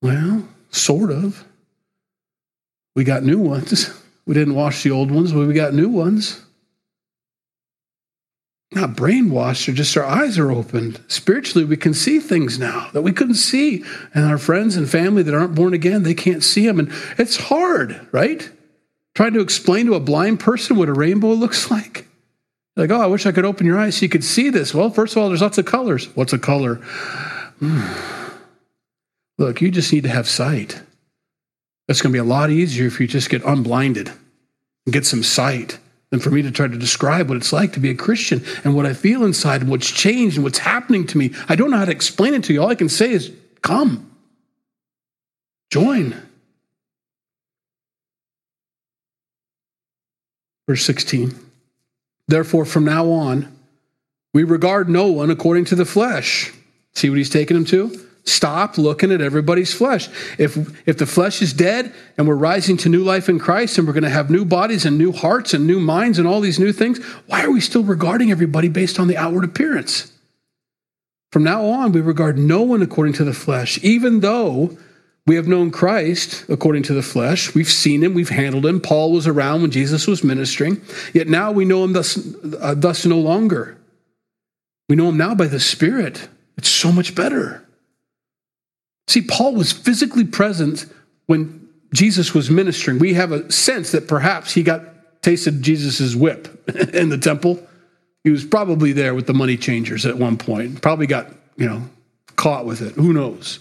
Well, 0.00 0.48
sort 0.70 1.10
of. 1.10 1.44
We 2.94 3.04
got 3.04 3.24
new 3.24 3.40
ones. 3.40 3.90
We 4.24 4.34
didn't 4.34 4.56
wash 4.56 4.82
the 4.82 4.90
old 4.90 5.12
ones, 5.12 5.32
but 5.32 5.46
we 5.46 5.54
got 5.54 5.72
new 5.72 5.88
ones. 5.88 6.44
Not 8.72 8.96
brainwashed, 8.96 9.68
or 9.68 9.72
just 9.72 9.96
our 9.96 10.04
eyes 10.04 10.38
are 10.38 10.50
opened. 10.50 11.00
Spiritually, 11.08 11.64
we 11.64 11.76
can 11.76 11.94
see 11.94 12.18
things 12.18 12.58
now 12.58 12.90
that 12.92 13.02
we 13.02 13.12
couldn't 13.12 13.34
see. 13.34 13.84
And 14.12 14.24
our 14.24 14.38
friends 14.38 14.76
and 14.76 14.90
family 14.90 15.22
that 15.22 15.34
aren't 15.34 15.54
born 15.54 15.72
again, 15.72 16.02
they 16.02 16.14
can't 16.14 16.42
see 16.42 16.66
them. 16.66 16.80
And 16.80 16.92
it's 17.16 17.36
hard, 17.36 18.06
right? 18.12 18.50
Trying 19.14 19.34
to 19.34 19.40
explain 19.40 19.86
to 19.86 19.94
a 19.94 20.00
blind 20.00 20.40
person 20.40 20.76
what 20.76 20.88
a 20.88 20.92
rainbow 20.92 21.32
looks 21.32 21.70
like. 21.70 22.08
Like, 22.74 22.90
oh, 22.90 23.00
I 23.00 23.06
wish 23.06 23.24
I 23.24 23.32
could 23.32 23.46
open 23.46 23.66
your 23.66 23.78
eyes 23.78 23.96
so 23.96 24.02
you 24.02 24.10
could 24.10 24.24
see 24.24 24.50
this. 24.50 24.74
Well, 24.74 24.90
first 24.90 25.16
of 25.16 25.22
all, 25.22 25.28
there's 25.28 25.40
lots 25.40 25.58
of 25.58 25.64
colors. 25.64 26.14
What's 26.14 26.34
a 26.34 26.38
color? 26.38 26.74
Hmm. 27.60 27.82
Look, 29.38 29.62
you 29.62 29.70
just 29.70 29.92
need 29.92 30.02
to 30.02 30.10
have 30.10 30.28
sight. 30.28 30.82
That's 31.86 32.02
going 32.02 32.12
to 32.12 32.16
be 32.16 32.20
a 32.20 32.24
lot 32.24 32.50
easier 32.50 32.86
if 32.86 33.00
you 33.00 33.06
just 33.06 33.30
get 33.30 33.44
unblinded 33.44 34.08
and 34.08 34.92
get 34.92 35.06
some 35.06 35.22
sight 35.22 35.78
than 36.10 36.20
for 36.20 36.30
me 36.30 36.42
to 36.42 36.50
try 36.50 36.68
to 36.68 36.78
describe 36.78 37.28
what 37.28 37.36
it's 37.36 37.52
like 37.52 37.72
to 37.72 37.80
be 37.80 37.90
a 37.90 37.94
Christian 37.94 38.44
and 38.64 38.74
what 38.74 38.86
I 38.86 38.94
feel 38.94 39.24
inside 39.24 39.62
and 39.62 39.70
what's 39.70 39.90
changed 39.90 40.36
and 40.36 40.44
what's 40.44 40.58
happening 40.58 41.06
to 41.08 41.18
me. 41.18 41.32
I 41.48 41.56
don't 41.56 41.70
know 41.70 41.78
how 41.78 41.84
to 41.84 41.90
explain 41.90 42.34
it 42.34 42.44
to 42.44 42.52
you. 42.52 42.62
All 42.62 42.70
I 42.70 42.76
can 42.76 42.88
say 42.88 43.10
is, 43.10 43.32
come, 43.62 44.10
join. 45.70 46.14
Verse 50.68 50.84
16. 50.84 51.34
Therefore, 52.28 52.64
from 52.64 52.84
now 52.84 53.10
on, 53.10 53.56
we 54.32 54.44
regard 54.44 54.88
no 54.88 55.06
one 55.06 55.30
according 55.30 55.64
to 55.66 55.74
the 55.74 55.84
flesh. 55.84 56.52
See 56.94 57.08
what 57.08 57.18
he's 57.18 57.30
taking 57.30 57.56
him 57.56 57.64
to? 57.66 58.06
Stop 58.26 58.76
looking 58.76 59.12
at 59.12 59.20
everybody's 59.20 59.72
flesh. 59.72 60.08
If, 60.36 60.56
if 60.86 60.98
the 60.98 61.06
flesh 61.06 61.40
is 61.40 61.52
dead 61.52 61.94
and 62.18 62.26
we're 62.26 62.34
rising 62.34 62.76
to 62.78 62.88
new 62.88 63.04
life 63.04 63.28
in 63.28 63.38
Christ 63.38 63.78
and 63.78 63.86
we're 63.86 63.92
going 63.92 64.02
to 64.02 64.10
have 64.10 64.30
new 64.30 64.44
bodies 64.44 64.84
and 64.84 64.98
new 64.98 65.12
hearts 65.12 65.54
and 65.54 65.64
new 65.64 65.78
minds 65.78 66.18
and 66.18 66.26
all 66.26 66.40
these 66.40 66.58
new 66.58 66.72
things, 66.72 67.02
why 67.28 67.44
are 67.44 67.52
we 67.52 67.60
still 67.60 67.84
regarding 67.84 68.32
everybody 68.32 68.68
based 68.68 68.98
on 68.98 69.06
the 69.06 69.16
outward 69.16 69.44
appearance? 69.44 70.12
From 71.30 71.44
now 71.44 71.66
on, 71.66 71.92
we 71.92 72.00
regard 72.00 72.36
no 72.36 72.62
one 72.62 72.82
according 72.82 73.14
to 73.14 73.24
the 73.24 73.32
flesh, 73.32 73.78
even 73.84 74.20
though 74.20 74.76
we 75.26 75.36
have 75.36 75.46
known 75.46 75.70
Christ 75.70 76.44
according 76.48 76.82
to 76.84 76.94
the 76.94 77.02
flesh. 77.02 77.54
We've 77.54 77.68
seen 77.68 78.02
him, 78.02 78.14
we've 78.14 78.28
handled 78.28 78.66
him. 78.66 78.80
Paul 78.80 79.12
was 79.12 79.26
around 79.26 79.62
when 79.62 79.70
Jesus 79.70 80.06
was 80.06 80.24
ministering, 80.24 80.80
yet 81.12 81.28
now 81.28 81.52
we 81.52 81.64
know 81.64 81.84
him 81.84 81.92
thus, 81.92 82.18
uh, 82.60 82.74
thus 82.74 83.06
no 83.06 83.18
longer. 83.18 83.76
We 84.88 84.96
know 84.96 85.08
him 85.08 85.16
now 85.16 85.34
by 85.34 85.46
the 85.46 85.60
Spirit. 85.60 86.28
It's 86.56 86.68
so 86.68 86.90
much 86.90 87.14
better. 87.14 87.65
See, 89.08 89.22
Paul 89.22 89.54
was 89.54 89.72
physically 89.72 90.24
present 90.24 90.86
when 91.26 91.68
Jesus 91.92 92.34
was 92.34 92.50
ministering. 92.50 92.98
We 92.98 93.14
have 93.14 93.32
a 93.32 93.50
sense 93.50 93.92
that 93.92 94.08
perhaps 94.08 94.52
he 94.52 94.62
got 94.62 95.22
tasted 95.22 95.62
Jesus' 95.62 96.14
whip 96.14 96.48
in 96.94 97.08
the 97.08 97.18
temple. 97.18 97.64
He 98.24 98.30
was 98.30 98.44
probably 98.44 98.92
there 98.92 99.14
with 99.14 99.26
the 99.26 99.34
money 99.34 99.56
changers 99.56 100.04
at 100.04 100.18
one 100.18 100.36
point. 100.36 100.82
Probably 100.82 101.06
got, 101.06 101.30
you 101.56 101.66
know, 101.68 101.82
caught 102.34 102.66
with 102.66 102.82
it. 102.82 102.94
Who 102.94 103.12
knows? 103.12 103.60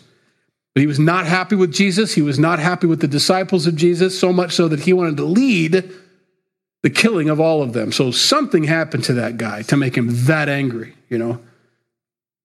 But 0.73 0.81
he 0.81 0.87
was 0.87 0.99
not 0.99 1.25
happy 1.25 1.55
with 1.55 1.71
Jesus. 1.73 2.13
He 2.13 2.21
was 2.21 2.37
not 2.37 2.59
happy 2.59 2.87
with 2.87 2.99
the 2.99 3.07
disciples 3.07 3.67
of 3.67 3.75
Jesus, 3.75 4.19
so 4.19 4.33
much 4.33 4.53
so 4.53 4.67
that 4.67 4.81
he 4.81 4.91
wanted 4.91 5.17
to 5.17 5.25
lead 5.25 5.89
the 6.83 6.89
killing 6.89 7.29
of 7.29 7.39
all 7.39 7.63
of 7.63 7.73
them. 7.73 7.91
So 7.91 8.11
something 8.11 8.65
happened 8.65 9.05
to 9.05 9.13
that 9.13 9.37
guy 9.37 9.61
to 9.63 9.77
make 9.77 9.95
him 9.95 10.09
that 10.25 10.49
angry, 10.49 10.93
you 11.09 11.17
know. 11.17 11.39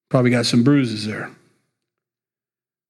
Probably 0.09 0.31
got 0.31 0.47
some 0.47 0.63
bruises 0.63 1.07
there. 1.07 1.31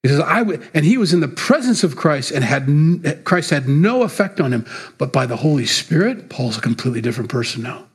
He 0.03 0.09
says, 0.09 0.21
I 0.21 0.39
w-, 0.39 0.63
and 0.73 0.85
he 0.85 0.97
was 0.97 1.13
in 1.13 1.21
the 1.21 1.29
presence 1.29 1.85
of 1.85 1.97
Christ 1.97 2.31
and 2.31 2.43
had 2.43 3.25
Christ 3.25 3.51
had 3.51 3.69
no 3.69 4.03
effect 4.03 4.41
on 4.41 4.53
him. 4.53 4.67
But 4.99 5.13
by 5.13 5.27
the 5.27 5.37
Holy 5.37 5.67
Spirit, 5.67 6.31
Paul's 6.31 6.57
a 6.57 6.63
completely 6.63 7.01
different 7.01 7.31
person 7.31 7.63
now. 7.63 7.87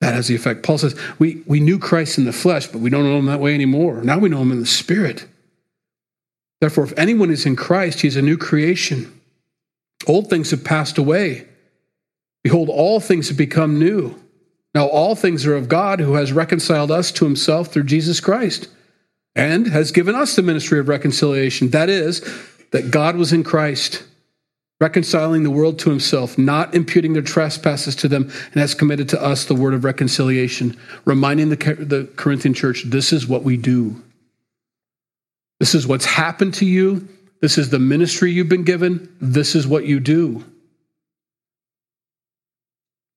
That 0.00 0.14
has 0.14 0.26
the 0.26 0.34
effect. 0.34 0.62
Paul 0.64 0.78
says, 0.78 0.98
we, 1.18 1.42
we 1.46 1.60
knew 1.60 1.78
Christ 1.78 2.18
in 2.18 2.24
the 2.24 2.32
flesh, 2.32 2.66
but 2.66 2.80
we 2.80 2.90
don't 2.90 3.04
know 3.04 3.18
him 3.18 3.26
that 3.26 3.40
way 3.40 3.54
anymore. 3.54 4.02
Now 4.02 4.18
we 4.18 4.28
know 4.28 4.42
him 4.42 4.50
in 4.50 4.60
the 4.60 4.66
spirit. 4.66 5.26
Therefore, 6.60 6.84
if 6.84 6.98
anyone 6.98 7.30
is 7.30 7.46
in 7.46 7.56
Christ, 7.56 8.00
he's 8.00 8.16
a 8.16 8.22
new 8.22 8.36
creation. 8.36 9.20
Old 10.06 10.28
things 10.28 10.50
have 10.50 10.64
passed 10.64 10.98
away. 10.98 11.46
Behold, 12.42 12.68
all 12.68 12.98
things 12.98 13.28
have 13.28 13.38
become 13.38 13.78
new. 13.78 14.20
Now, 14.74 14.86
all 14.86 15.14
things 15.14 15.46
are 15.46 15.54
of 15.54 15.68
God 15.68 16.00
who 16.00 16.14
has 16.14 16.32
reconciled 16.32 16.90
us 16.90 17.12
to 17.12 17.24
himself 17.24 17.68
through 17.68 17.84
Jesus 17.84 18.20
Christ 18.20 18.68
and 19.34 19.66
has 19.68 19.92
given 19.92 20.14
us 20.14 20.36
the 20.36 20.42
ministry 20.42 20.78
of 20.78 20.88
reconciliation. 20.88 21.70
That 21.70 21.88
is, 21.88 22.20
that 22.70 22.90
God 22.90 23.16
was 23.16 23.32
in 23.32 23.44
Christ, 23.44 24.04
reconciling 24.80 25.42
the 25.42 25.50
world 25.50 25.78
to 25.80 25.90
himself, 25.90 26.36
not 26.36 26.74
imputing 26.74 27.12
their 27.12 27.22
trespasses 27.22 27.96
to 27.96 28.08
them, 28.08 28.24
and 28.24 28.60
has 28.60 28.74
committed 28.74 29.08
to 29.10 29.22
us 29.22 29.44
the 29.44 29.54
word 29.54 29.74
of 29.74 29.84
reconciliation, 29.84 30.76
reminding 31.04 31.50
the, 31.50 31.56
the 31.56 32.10
Corinthian 32.16 32.54
church 32.54 32.84
this 32.86 33.12
is 33.12 33.26
what 33.26 33.42
we 33.42 33.56
do. 33.56 34.02
This 35.60 35.74
is 35.74 35.86
what's 35.86 36.06
happened 36.06 36.54
to 36.54 36.66
you. 36.66 37.08
This 37.40 37.58
is 37.58 37.70
the 37.70 37.78
ministry 37.78 38.32
you've 38.32 38.48
been 38.48 38.64
given. 38.64 39.14
This 39.20 39.54
is 39.54 39.66
what 39.66 39.84
you 39.84 40.00
do. 40.00 40.44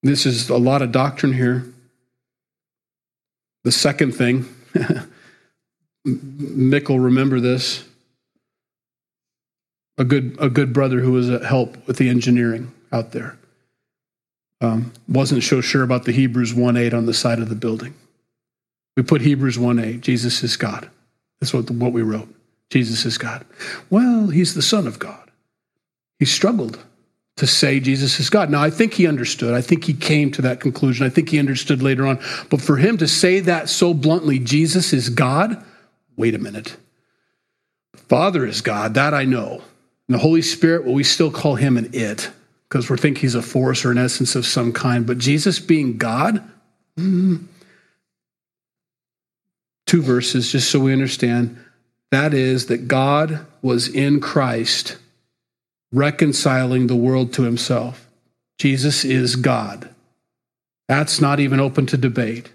This 0.04 0.28
is 0.28 0.50
a 0.50 0.58
lot 0.58 0.84
of 0.84 0.92
doctrine 0.92 1.34
here. 1.34 1.66
The 3.64 3.72
second 3.72 4.12
thing, 4.12 4.46
Mick 6.06 6.90
will 6.90 7.00
remember 7.00 7.40
this. 7.40 7.84
A 9.98 10.04
good, 10.04 10.36
a 10.40 10.50
good 10.50 10.74
brother 10.74 11.00
who 11.00 11.14
was 11.14 11.30
at 11.30 11.44
help 11.44 11.88
with 11.88 11.98
the 11.98 12.10
engineering 12.10 12.74
out 12.92 13.12
there 13.12 13.38
um, 14.62 14.94
wasn't 15.08 15.44
so 15.44 15.62
sure 15.62 15.84
about 15.84 16.06
the 16.06 16.12
Hebrews 16.12 16.54
1 16.54 16.78
8 16.78 16.94
on 16.94 17.06
the 17.06 17.14
side 17.14 17.40
of 17.40 17.50
the 17.50 17.56
building. 17.56 17.94
We 18.98 19.04
put 19.04 19.22
Hebrews 19.22 19.60
1 19.60 19.80
8, 19.80 20.02
Jesus 20.02 20.44
is 20.44 20.58
God. 20.58 20.90
That's 21.40 21.54
what, 21.54 21.70
what 21.72 21.92
we 21.92 22.02
wrote. 22.02 22.30
Jesus 22.70 23.06
is 23.06 23.18
God. 23.18 23.46
Well, 23.90 24.28
he's 24.28 24.56
the 24.56 24.62
Son 24.62 24.88
of 24.88 25.00
God. 25.00 25.30
He 26.20 26.26
struggled 26.26 26.80
to 27.38 27.46
say 27.46 27.80
Jesus 27.80 28.20
is 28.20 28.30
God. 28.30 28.50
Now, 28.50 28.64
I 28.64 28.70
think 28.70 28.94
he 28.94 29.08
understood. 29.08 29.54
I 29.54 29.62
think 29.62 29.84
he 29.84 29.94
came 29.94 30.32
to 30.32 30.42
that 30.44 30.62
conclusion. 30.62 31.06
I 31.06 31.10
think 31.10 31.30
he 31.30 31.40
understood 31.40 31.84
later 31.84 32.08
on. 32.08 32.20
But 32.50 32.62
for 32.62 32.78
him 32.78 32.98
to 33.00 33.08
say 33.08 33.42
that 33.42 33.68
so 33.70 33.94
bluntly, 33.94 34.40
Jesus 34.40 34.94
is 34.94 35.10
God, 35.10 35.62
wait 36.18 36.36
a 36.36 36.40
minute. 36.40 36.78
Father 37.96 38.46
is 38.46 38.62
God, 38.62 38.94
that 38.94 39.14
I 39.14 39.26
know. 39.26 39.62
And 40.08 40.16
the 40.16 40.20
Holy 40.20 40.42
Spirit, 40.42 40.86
well, 40.86 40.94
we 40.94 41.04
still 41.04 41.32
call 41.32 41.56
him 41.56 41.78
an 41.78 41.90
it 41.94 42.30
because 42.70 42.90
we 42.90 42.98
think 42.98 43.18
he's 43.18 43.36
a 43.36 43.42
force 43.42 43.86
or 43.86 43.92
an 43.92 43.98
essence 43.98 44.36
of 44.36 44.46
some 44.46 44.72
kind. 44.72 45.06
But 45.06 45.18
Jesus 45.18 45.60
being 45.60 45.98
God, 45.98 46.44
mm, 46.98 47.44
two 49.86 50.02
verses 50.02 50.52
just 50.52 50.70
so 50.70 50.80
we 50.80 50.94
understand. 50.94 51.58
That 52.12 52.34
is, 52.34 52.68
that 52.68 52.88
God 52.88 53.46
was 53.62 53.88
in 53.88 54.20
Christ 54.20 54.98
reconciling 55.92 56.88
the 56.88 56.96
world 56.96 57.34
to 57.34 57.44
himself. 57.44 58.08
Jesus 58.58 59.04
is 59.04 59.36
God. 59.36 59.90
That's 60.88 61.20
not 61.20 61.40
even 61.40 61.60
open 61.60 61.86
to 61.88 61.98
debate. 61.98 62.52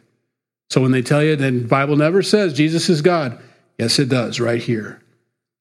So 0.70 0.80
when 0.80 0.92
they 0.92 1.02
tell 1.02 1.22
you 1.22 1.34
that 1.34 1.50
the 1.50 1.64
Bible 1.64 1.96
never 1.96 2.22
says 2.22 2.52
Jesus 2.52 2.88
is 2.88 3.02
God, 3.02 3.40
yes, 3.81 3.99
it 3.99 4.11
does 4.11 4.39
right 4.39 4.62
here. 4.62 5.01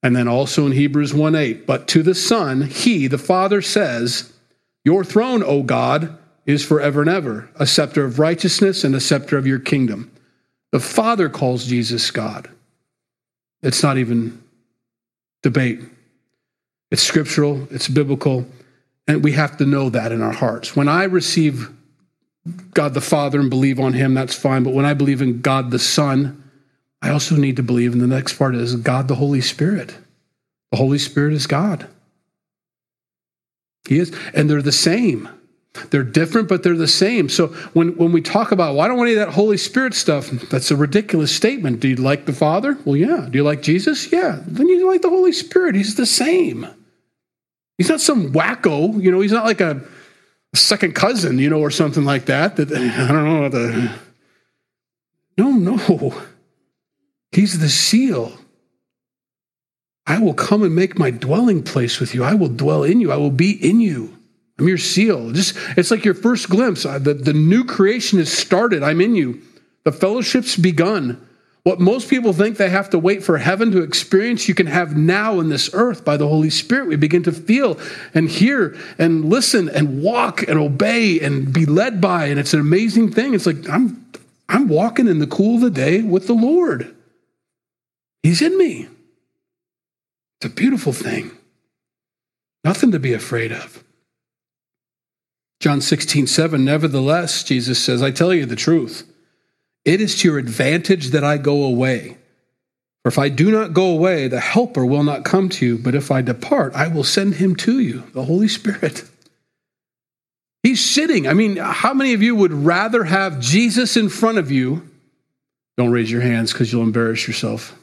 And 0.03 0.13
then 0.15 0.27
also 0.27 0.65
in 0.65 0.73
Hebrews 0.73 1.13
1 1.13 1.35
8, 1.35 1.65
but 1.65 1.87
to 1.89 2.03
the 2.03 2.13
Son, 2.13 2.63
he, 2.63 3.07
the 3.07 3.17
Father, 3.17 3.61
says, 3.61 4.33
Your 4.83 5.03
throne, 5.03 5.41
O 5.41 5.63
God, 5.63 6.17
is 6.45 6.65
forever 6.65 7.01
and 7.01 7.09
ever, 7.09 7.49
a 7.55 7.65
scepter 7.65 8.03
of 8.03 8.19
righteousness 8.19 8.83
and 8.83 8.93
a 8.93 8.99
scepter 8.99 9.37
of 9.37 9.47
your 9.47 9.59
kingdom. 9.59 10.11
The 10.71 10.79
Father 10.79 11.29
calls 11.29 11.65
Jesus 11.65 12.11
God. 12.11 12.49
It's 13.61 13.83
not 13.83 13.97
even 13.97 14.41
debate. 15.41 15.79
It's 16.91 17.03
scriptural, 17.03 17.67
it's 17.71 17.87
biblical, 17.87 18.47
and 19.07 19.23
we 19.23 19.31
have 19.33 19.57
to 19.57 19.65
know 19.65 19.89
that 19.89 20.11
in 20.11 20.21
our 20.21 20.33
hearts. 20.33 20.75
When 20.75 20.87
I 20.87 21.05
receive 21.05 21.69
God 22.73 22.93
the 22.93 23.01
Father 23.01 23.39
and 23.39 23.49
believe 23.49 23.79
on 23.79 23.93
Him, 23.93 24.13
that's 24.13 24.35
fine. 24.35 24.63
But 24.63 24.73
when 24.73 24.85
I 24.85 24.93
believe 24.93 25.21
in 25.21 25.41
God 25.41 25.71
the 25.71 25.79
Son, 25.79 26.38
I 27.01 27.09
also 27.09 27.35
need 27.35 27.55
to 27.55 27.63
believe 27.63 27.93
in 27.93 27.99
the 27.99 28.07
next 28.07 28.33
part 28.33 28.55
is 28.55 28.75
God 28.75 29.07
the 29.07 29.15
Holy 29.15 29.41
Spirit. 29.41 29.95
The 30.71 30.77
Holy 30.77 30.97
Spirit 30.97 31.33
is 31.33 31.47
God. 31.47 31.87
He 33.87 33.97
is, 33.99 34.15
and 34.33 34.49
they're 34.49 34.61
the 34.61 34.71
same. 34.71 35.29
They're 35.91 36.03
different, 36.03 36.49
but 36.49 36.63
they're 36.63 36.75
the 36.75 36.87
same. 36.87 37.29
So 37.29 37.47
when, 37.73 37.95
when 37.95 38.11
we 38.11 38.21
talk 38.21 38.51
about, 38.51 38.75
well, 38.75 38.87
don't 38.87 38.97
want 38.97 39.09
any 39.09 39.19
of 39.19 39.27
that 39.27 39.33
Holy 39.33 39.57
Spirit 39.57 39.93
stuff, 39.93 40.29
that's 40.29 40.71
a 40.71 40.75
ridiculous 40.75 41.33
statement. 41.33 41.79
Do 41.79 41.87
you 41.87 41.95
like 41.95 42.25
the 42.25 42.33
Father? 42.33 42.77
Well, 42.85 42.95
yeah. 42.95 43.27
Do 43.29 43.37
you 43.37 43.43
like 43.43 43.61
Jesus? 43.61 44.11
Yeah. 44.11 44.41
Then 44.45 44.67
you 44.67 44.87
like 44.87 45.01
the 45.01 45.09
Holy 45.09 45.31
Spirit. 45.31 45.75
He's 45.75 45.95
the 45.95 46.05
same. 46.05 46.67
He's 47.77 47.89
not 47.89 48.01
some 48.01 48.33
wacko, 48.33 49.01
you 49.01 49.09
know, 49.09 49.21
he's 49.21 49.31
not 49.31 49.45
like 49.45 49.61
a 49.61 49.81
second 50.53 50.95
cousin, 50.95 51.39
you 51.39 51.49
know, 51.49 51.61
or 51.61 51.71
something 51.71 52.03
like 52.03 52.25
that. 52.25 52.57
That 52.57 52.71
I 52.73 53.07
don't 53.07 53.25
know 53.25 53.49
the 53.49 53.91
No, 55.37 55.51
no. 55.51 56.21
He's 57.31 57.59
the 57.59 57.69
seal. 57.69 58.37
I 60.07 60.19
will 60.19 60.33
come 60.33 60.63
and 60.63 60.75
make 60.75 60.97
my 60.97 61.11
dwelling 61.11 61.61
place 61.61 61.99
with 61.99 62.15
you. 62.15 62.23
I 62.23 62.33
will 62.33 62.49
dwell 62.49 62.83
in 62.83 62.99
you. 62.99 63.11
I 63.11 63.17
will 63.17 63.29
be 63.29 63.51
in 63.51 63.79
you. 63.79 64.17
I'm 64.57 64.67
your 64.67 64.77
seal. 64.77 65.31
Just 65.31 65.55
it's 65.77 65.91
like 65.91 66.03
your 66.03 66.15
first 66.15 66.49
glimpse. 66.49 66.83
The, 66.83 67.13
the 67.13 67.33
new 67.33 67.63
creation 67.63 68.19
has 68.19 68.31
started. 68.31 68.83
I'm 68.83 69.01
in 69.01 69.15
you. 69.15 69.41
The 69.83 69.91
fellowship's 69.91 70.57
begun. 70.57 71.25
What 71.63 71.79
most 71.79 72.09
people 72.09 72.33
think 72.33 72.57
they 72.57 72.69
have 72.69 72.89
to 72.91 72.99
wait 72.99 73.23
for 73.23 73.37
heaven 73.37 73.71
to 73.71 73.83
experience, 73.83 74.47
you 74.47 74.55
can 74.55 74.65
have 74.65 74.97
now 74.97 75.39
in 75.39 75.49
this 75.49 75.69
earth 75.73 76.03
by 76.03 76.17
the 76.17 76.27
Holy 76.27 76.49
Spirit. 76.49 76.87
We 76.87 76.95
begin 76.95 77.21
to 77.23 77.31
feel 77.31 77.79
and 78.13 78.29
hear 78.29 78.75
and 78.97 79.25
listen 79.25 79.69
and 79.69 80.01
walk 80.01 80.41
and 80.47 80.57
obey 80.57 81.19
and 81.19 81.53
be 81.53 81.65
led 81.65 82.01
by. 82.01 82.25
And 82.25 82.39
it's 82.39 82.53
an 82.53 82.59
amazing 82.59 83.11
thing. 83.11 83.33
It's 83.33 83.45
like 83.45 83.69
I'm 83.69 84.05
I'm 84.47 84.67
walking 84.67 85.07
in 85.07 85.19
the 85.19 85.27
cool 85.27 85.55
of 85.55 85.61
the 85.61 85.69
day 85.69 86.01
with 86.01 86.25
the 86.25 86.33
Lord. 86.33 86.95
He's 88.23 88.41
in 88.41 88.57
me. 88.57 88.87
It's 90.41 90.51
a 90.51 90.55
beautiful 90.55 90.93
thing. 90.93 91.31
Nothing 92.63 92.91
to 92.91 92.99
be 92.99 93.13
afraid 93.13 93.51
of. 93.51 93.83
John 95.59 95.81
16, 95.81 96.27
7, 96.27 96.63
nevertheless, 96.63 97.43
Jesus 97.43 97.83
says, 97.83 98.01
I 98.01 98.11
tell 98.11 98.33
you 98.33 98.45
the 98.45 98.55
truth. 98.55 99.09
It 99.83 100.01
is 100.01 100.19
to 100.19 100.29
your 100.29 100.37
advantage 100.37 101.09
that 101.09 101.23
I 101.23 101.37
go 101.37 101.63
away. 101.63 102.17
For 103.03 103.09
if 103.09 103.17
I 103.17 103.29
do 103.29 103.51
not 103.51 103.73
go 103.73 103.91
away, 103.91 104.27
the 104.27 104.39
Helper 104.39 104.85
will 104.85 105.03
not 105.03 105.25
come 105.25 105.49
to 105.49 105.65
you. 105.65 105.77
But 105.77 105.95
if 105.95 106.11
I 106.11 106.21
depart, 106.21 106.73
I 106.75 106.87
will 106.87 107.03
send 107.03 107.35
him 107.35 107.55
to 107.57 107.79
you, 107.79 108.03
the 108.13 108.25
Holy 108.25 108.47
Spirit. 108.47 109.03
He's 110.63 110.83
sitting. 110.83 111.27
I 111.27 111.33
mean, 111.33 111.55
how 111.55 111.93
many 111.93 112.13
of 112.13 112.21
you 112.21 112.35
would 112.35 112.51
rather 112.51 113.05
have 113.05 113.39
Jesus 113.39 113.95
in 113.95 114.09
front 114.09 114.37
of 114.37 114.51
you? 114.51 114.87
Don't 115.77 115.91
raise 115.91 116.11
your 116.11 116.21
hands 116.21 116.51
because 116.51 116.73
you'll 116.73 116.83
embarrass 116.83 117.25
yourself. 117.25 117.78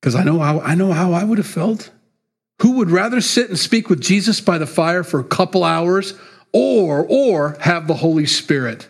Because 0.00 0.14
I 0.14 0.24
know 0.24 0.38
how 0.38 0.60
I 0.60 0.74
know 0.74 0.92
how 0.92 1.12
I 1.12 1.24
would 1.24 1.38
have 1.38 1.46
felt. 1.46 1.90
Who 2.62 2.72
would 2.72 2.90
rather 2.90 3.20
sit 3.20 3.48
and 3.48 3.58
speak 3.58 3.88
with 3.88 4.00
Jesus 4.00 4.40
by 4.40 4.58
the 4.58 4.66
fire 4.66 5.02
for 5.02 5.20
a 5.20 5.24
couple 5.24 5.64
hours 5.64 6.14
or 6.52 7.04
or 7.08 7.56
have 7.60 7.86
the 7.86 7.94
Holy 7.94 8.26
Spirit? 8.26 8.88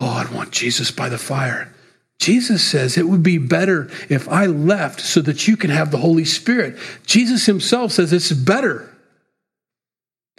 Oh, 0.00 0.08
I'd 0.08 0.32
want 0.32 0.52
Jesus 0.52 0.90
by 0.90 1.08
the 1.08 1.18
fire. 1.18 1.72
Jesus 2.18 2.64
says 2.64 2.96
it 2.96 3.08
would 3.08 3.22
be 3.22 3.38
better 3.38 3.88
if 4.08 4.28
I 4.28 4.46
left 4.46 5.00
so 5.00 5.20
that 5.22 5.46
you 5.46 5.56
can 5.56 5.70
have 5.70 5.90
the 5.90 5.98
Holy 5.98 6.24
Spirit. 6.24 6.76
Jesus 7.06 7.46
himself 7.46 7.92
says 7.92 8.12
it's 8.12 8.32
better. 8.32 8.92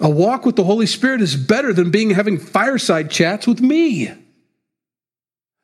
A 0.01 0.09
walk 0.09 0.45
with 0.45 0.55
the 0.55 0.63
Holy 0.63 0.85
Spirit 0.85 1.21
is 1.21 1.35
better 1.35 1.73
than 1.73 1.91
being 1.91 2.11
having 2.11 2.37
fireside 2.37 3.11
chats 3.11 3.47
with 3.47 3.61
me. 3.61 4.11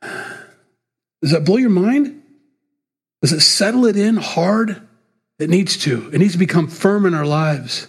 Does 0.01 1.31
that 1.31 1.45
blow 1.45 1.57
your 1.57 1.69
mind? 1.69 2.21
Does 3.25 3.33
it 3.33 3.41
settle 3.41 3.87
it 3.87 3.97
in 3.97 4.17
hard? 4.17 4.87
It 5.39 5.49
needs 5.49 5.77
to. 5.77 6.11
It 6.13 6.19
needs 6.19 6.33
to 6.33 6.37
become 6.37 6.67
firm 6.67 7.07
in 7.07 7.15
our 7.15 7.25
lives. 7.25 7.87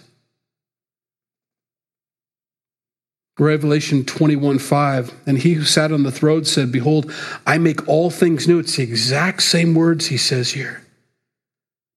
Revelation 3.37 4.03
21 4.03 4.57
5. 4.57 5.13
And 5.27 5.37
he 5.37 5.53
who 5.53 5.63
sat 5.63 5.91
on 5.91 6.01
the 6.01 6.11
throne 6.11 6.43
said, 6.43 6.71
Behold, 6.71 7.13
I 7.45 7.59
make 7.59 7.87
all 7.87 8.09
things 8.09 8.47
new. 8.47 8.57
It's 8.57 8.77
the 8.77 8.81
exact 8.81 9.43
same 9.43 9.75
words 9.75 10.07
he 10.07 10.17
says 10.17 10.53
here. 10.53 10.83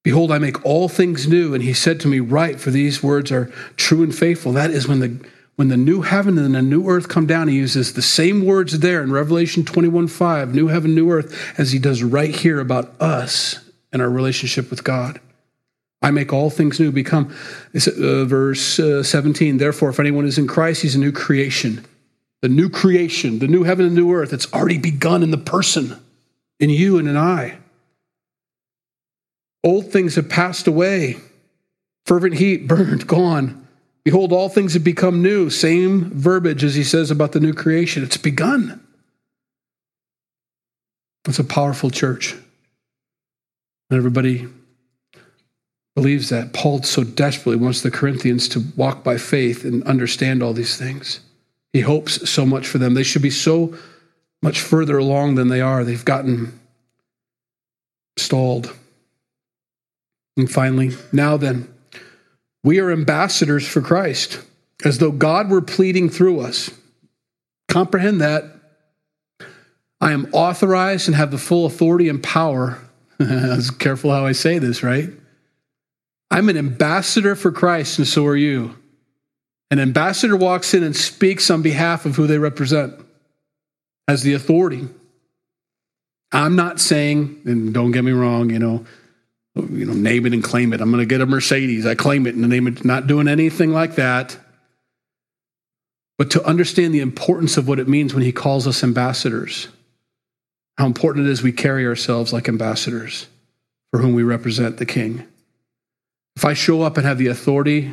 Behold, 0.05 0.31
I 0.31 0.39
make 0.39 0.63
all 0.63 0.91
things 0.91 1.27
new. 1.27 1.55
And 1.55 1.65
he 1.65 1.73
said 1.73 1.99
to 2.01 2.09
me, 2.09 2.21
Write, 2.21 2.61
for 2.61 2.71
these 2.71 3.03
words 3.03 3.33
are 3.33 3.47
true 3.77 4.03
and 4.03 4.15
faithful. 4.15 4.53
That 4.53 4.71
is 4.71 4.87
when 4.87 5.01
the 5.01 5.27
when 5.61 5.69
the 5.69 5.77
new 5.77 6.01
heaven 6.01 6.39
and 6.39 6.55
the 6.55 6.63
new 6.63 6.89
earth 6.89 7.11
come 7.11 7.27
down, 7.27 7.47
he 7.47 7.55
uses 7.55 7.93
the 7.93 8.01
same 8.01 8.47
words 8.47 8.79
there 8.79 9.03
in 9.03 9.13
Revelation 9.13 9.63
21 9.63 10.09
5, 10.09 10.55
new 10.55 10.69
heaven, 10.69 10.95
new 10.95 11.11
earth, 11.11 11.39
as 11.59 11.71
he 11.71 11.79
does 11.79 12.03
right 12.03 12.35
here 12.35 12.61
about 12.61 12.99
us 12.99 13.61
and 13.93 14.01
our 14.01 14.09
relationship 14.09 14.71
with 14.71 14.85
God. 14.85 15.21
I 16.01 16.13
make 16.13 16.33
all 16.33 16.49
things 16.49 16.81
new. 16.81 16.91
Become, 16.91 17.37
uh, 17.75 18.25
verse 18.25 18.81
uh, 18.81 19.03
17. 19.03 19.59
Therefore, 19.59 19.91
if 19.91 20.01
anyone 20.01 20.25
is 20.25 20.39
in 20.39 20.47
Christ, 20.47 20.81
he's 20.81 20.95
a 20.95 20.99
new 20.99 21.13
creation. 21.13 21.85
The 22.41 22.49
new 22.49 22.71
creation, 22.71 23.39
the 23.39 23.47
new 23.47 23.65
heaven 23.65 23.85
and 23.85 23.95
new 23.95 24.11
earth, 24.15 24.33
it's 24.33 24.51
already 24.55 24.79
begun 24.79 25.23
in 25.23 25.31
the 25.31 25.37
person, 25.37 26.03
in 26.59 26.71
you 26.71 26.97
and 26.97 27.07
in 27.07 27.19
I. 27.19 27.59
Old 29.63 29.93
things 29.93 30.15
have 30.15 30.31
passed 30.31 30.67
away. 30.67 31.19
Fervent 32.07 32.37
heat, 32.37 32.67
burned, 32.67 33.07
gone. 33.07 33.60
Behold, 34.05 34.33
all 34.33 34.49
things 34.49 34.75
have 34.75 34.85
become 34.85 35.23
new. 35.23 35.51
Same 35.51 36.11
verbiage 36.11 36.65
as 36.65 36.75
he 36.75 36.85
says 36.85 37.11
about 37.11 37.33
the 37.33 37.41
new 37.41 37.53
creation. 37.53 38.03
It's 38.03 38.17
begun. 38.17 38.81
It's 41.29 41.39
a 41.39 41.45
powerful 41.45 41.91
church. 41.91 42.33
And 42.33 43.99
everybody 43.99 44.49
believes 45.95 46.31
that. 46.31 46.53
Paul 46.53 46.83
so 46.83 47.05
desperately 47.05 47.63
wants 47.63 47.83
the 47.83 47.91
Corinthians 47.91 48.49
to 48.51 48.65
walk 48.77 49.05
by 49.05 49.19
faith 49.19 49.65
and 49.65 49.83
understand 49.85 50.43
all 50.43 50.53
these 50.53 50.77
things. 50.77 51.21
He 51.73 51.81
hopes 51.81 52.29
so 52.29 52.47
much 52.47 52.67
for 52.67 52.79
them. 52.79 52.95
They 52.95 53.03
should 53.03 53.23
be 53.23 53.31
so 53.31 53.77
much 54.43 54.61
further 54.61 54.97
along 54.97 55.35
than 55.35 55.49
they 55.49 55.61
are. 55.61 55.85
They've 55.85 56.05
gotten 56.05 56.59
stalled. 58.17 58.75
And 60.37 60.51
finally, 60.51 60.93
now 61.13 61.37
then, 61.37 61.73
we 62.63 62.79
are 62.79 62.91
ambassadors 62.91 63.67
for 63.67 63.81
Christ, 63.81 64.41
as 64.85 64.99
though 64.99 65.13
God 65.13 65.51
were 65.51 65.63
pleading 65.63 66.11
through 66.11 66.41
us. 66.41 66.71
Comprehend 67.69 68.21
that. 68.21 68.45
I 70.01 70.13
am 70.13 70.29
authorized 70.33 71.09
and 71.09 71.17
have 71.17 71.31
the 71.31 71.39
full 71.39 71.67
authority 71.67 72.09
and 72.09 72.23
power. 72.23 72.79
I 73.21 73.57
was 73.57 73.71
careful 73.71 74.11
how 74.11 74.25
I 74.27 74.33
say 74.33 74.59
this, 74.59 74.83
right? 74.83 75.11
I'm 76.31 76.49
an 76.49 76.57
ambassador 76.57 77.35
for 77.35 77.53
Christ, 77.53 77.99
and 77.99 78.07
so 78.07 78.25
are 78.27 78.37
you. 78.37 78.77
An 79.71 79.79
ambassador 79.79 80.37
walks 80.37 80.75
in 80.75 80.83
and 80.83 80.97
speaks 80.97 81.51
on 81.51 81.63
behalf 81.63 82.07
of 82.07 82.17
who 82.17 82.27
they 82.27 82.39
represent 82.39 82.95
as 84.09 84.23
the 84.23 84.35
authority. 84.35 84.89
I'm 86.33 86.57
not 86.57 86.81
saying, 86.81 87.43
and 87.45 87.75
don't 87.75 87.93
get 87.93 88.05
me 88.05 88.13
wrong, 88.13 88.51
you 88.51 88.59
know, 88.59 88.85
you 89.55 89.85
know, 89.85 89.93
name 89.93 90.27
it 90.27 90.33
and 90.33 90.45
claim 90.45 90.73
it. 90.73 90.81
I'm 90.81 90.91
going 90.91 91.03
to 91.03 91.07
get 91.07 91.21
a 91.21 91.27
Mercedes. 91.27 91.87
I 91.87 91.95
claim 91.95 92.27
it 92.27 92.35
in 92.35 92.43
the 92.43 92.49
name 92.49 92.67
of 92.67 92.85
not 92.85 93.07
doing 93.07 93.29
anything 93.29 93.73
like 93.73 93.97
that. 93.97 94.37
But 96.19 96.31
to 96.33 96.45
understand 96.45 96.95
the 96.95 97.01
importance 97.01 97.57
of 97.57 97.67
what 97.67 97.81
it 97.81 97.89
means 97.89 98.15
when 98.15 98.23
he 98.23 98.33
calls 98.33 98.67
us 98.67 98.85
ambassadors, 98.85 99.69
how 100.77 100.87
important 100.87 101.27
it 101.27 101.31
is 101.31 101.43
we 101.43 101.53
carry 101.53 101.87
ourselves 101.87 102.33
like 102.33 102.49
ambassadors 102.49 103.27
for 103.91 104.01
whom 104.01 104.15
we 104.15 104.23
represent 104.23 104.77
the 104.77 104.87
king. 104.87 105.27
If 106.37 106.45
I 106.45 106.55
show 106.55 106.83
up 106.83 106.97
and 106.97 107.07
have 107.07 107.19
the 107.19 107.27
authority 107.27 107.93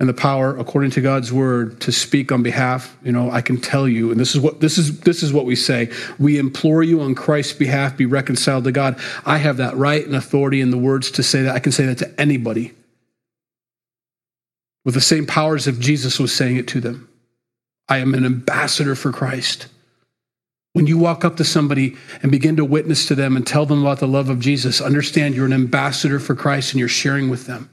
and 0.00 0.08
the 0.08 0.14
power 0.14 0.56
according 0.56 0.90
to 0.92 1.00
God's 1.00 1.32
word 1.32 1.80
to 1.82 1.92
speak 1.92 2.32
on 2.32 2.42
behalf, 2.42 2.96
you 3.04 3.12
know, 3.12 3.30
I 3.30 3.40
can 3.40 3.60
tell 3.60 3.88
you, 3.88 4.10
and 4.10 4.18
this 4.18 4.34
is 4.34 4.40
what 4.40 4.60
this 4.60 4.76
is 4.76 5.00
this 5.00 5.22
is 5.22 5.32
what 5.32 5.46
we 5.46 5.56
say. 5.56 5.90
We 6.18 6.38
implore 6.38 6.82
you 6.82 7.00
on 7.00 7.14
Christ's 7.14 7.52
behalf, 7.52 7.96
be 7.96 8.06
reconciled 8.06 8.64
to 8.64 8.72
God. 8.72 8.98
I 9.24 9.38
have 9.38 9.58
that 9.58 9.76
right 9.76 10.04
and 10.04 10.16
authority 10.16 10.60
in 10.60 10.70
the 10.70 10.78
words 10.78 11.10
to 11.12 11.22
say 11.22 11.42
that. 11.42 11.54
I 11.54 11.60
can 11.60 11.72
say 11.72 11.86
that 11.86 11.98
to 11.98 12.20
anybody. 12.20 12.72
With 14.84 14.94
the 14.94 15.00
same 15.00 15.26
powers 15.26 15.66
if 15.66 15.78
Jesus 15.78 16.18
was 16.18 16.34
saying 16.34 16.56
it 16.56 16.68
to 16.68 16.80
them. 16.80 17.08
I 17.88 17.98
am 17.98 18.14
an 18.14 18.24
ambassador 18.24 18.94
for 18.94 19.12
Christ. 19.12 19.68
When 20.72 20.86
you 20.86 20.98
walk 20.98 21.24
up 21.24 21.36
to 21.36 21.44
somebody 21.44 21.96
and 22.20 22.32
begin 22.32 22.56
to 22.56 22.64
witness 22.64 23.06
to 23.06 23.14
them 23.14 23.36
and 23.36 23.46
tell 23.46 23.64
them 23.64 23.82
about 23.82 24.00
the 24.00 24.08
love 24.08 24.28
of 24.28 24.40
Jesus, 24.40 24.80
understand 24.80 25.34
you're 25.34 25.46
an 25.46 25.52
ambassador 25.52 26.18
for 26.18 26.34
Christ 26.34 26.72
and 26.72 26.80
you're 26.80 26.88
sharing 26.88 27.30
with 27.30 27.46
them. 27.46 27.70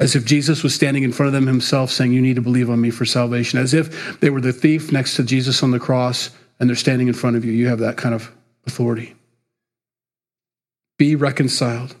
As 0.00 0.16
if 0.16 0.24
Jesus 0.24 0.62
was 0.62 0.74
standing 0.74 1.02
in 1.02 1.12
front 1.12 1.28
of 1.28 1.34
them 1.34 1.46
himself 1.46 1.90
saying, 1.90 2.12
You 2.12 2.22
need 2.22 2.36
to 2.36 2.42
believe 2.42 2.70
on 2.70 2.80
me 2.80 2.90
for 2.90 3.04
salvation. 3.04 3.58
As 3.58 3.74
if 3.74 4.18
they 4.20 4.30
were 4.30 4.40
the 4.40 4.52
thief 4.52 4.90
next 4.90 5.14
to 5.16 5.22
Jesus 5.22 5.62
on 5.62 5.70
the 5.70 5.78
cross 5.78 6.30
and 6.58 6.68
they're 6.68 6.76
standing 6.76 7.06
in 7.06 7.14
front 7.14 7.36
of 7.36 7.44
you. 7.44 7.52
You 7.52 7.68
have 7.68 7.80
that 7.80 7.98
kind 7.98 8.14
of 8.14 8.32
authority. 8.66 9.14
Be 10.98 11.14
reconciled. 11.14 11.94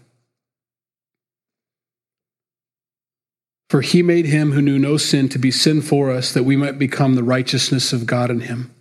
For 3.68 3.82
he 3.82 4.02
made 4.02 4.26
him 4.26 4.52
who 4.52 4.62
knew 4.62 4.78
no 4.78 4.96
sin 4.96 5.28
to 5.28 5.38
be 5.38 5.50
sin 5.50 5.80
for 5.80 6.10
us, 6.10 6.32
that 6.32 6.42
we 6.42 6.56
might 6.56 6.78
become 6.78 7.14
the 7.14 7.22
righteousness 7.22 7.92
of 7.92 8.04
God 8.04 8.30
in 8.30 8.40
him. 8.40 8.74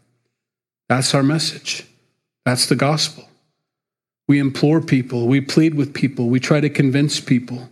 That's 0.88 1.14
our 1.14 1.22
message. 1.22 1.86
That's 2.44 2.66
the 2.66 2.76
gospel. 2.76 3.30
We 4.28 4.40
implore 4.40 4.82
people, 4.82 5.28
we 5.28 5.42
plead 5.42 5.76
with 5.76 5.94
people, 5.94 6.30
we 6.30 6.40
try 6.40 6.60
to 6.60 6.70
convince 6.70 7.20
people. 7.20 7.70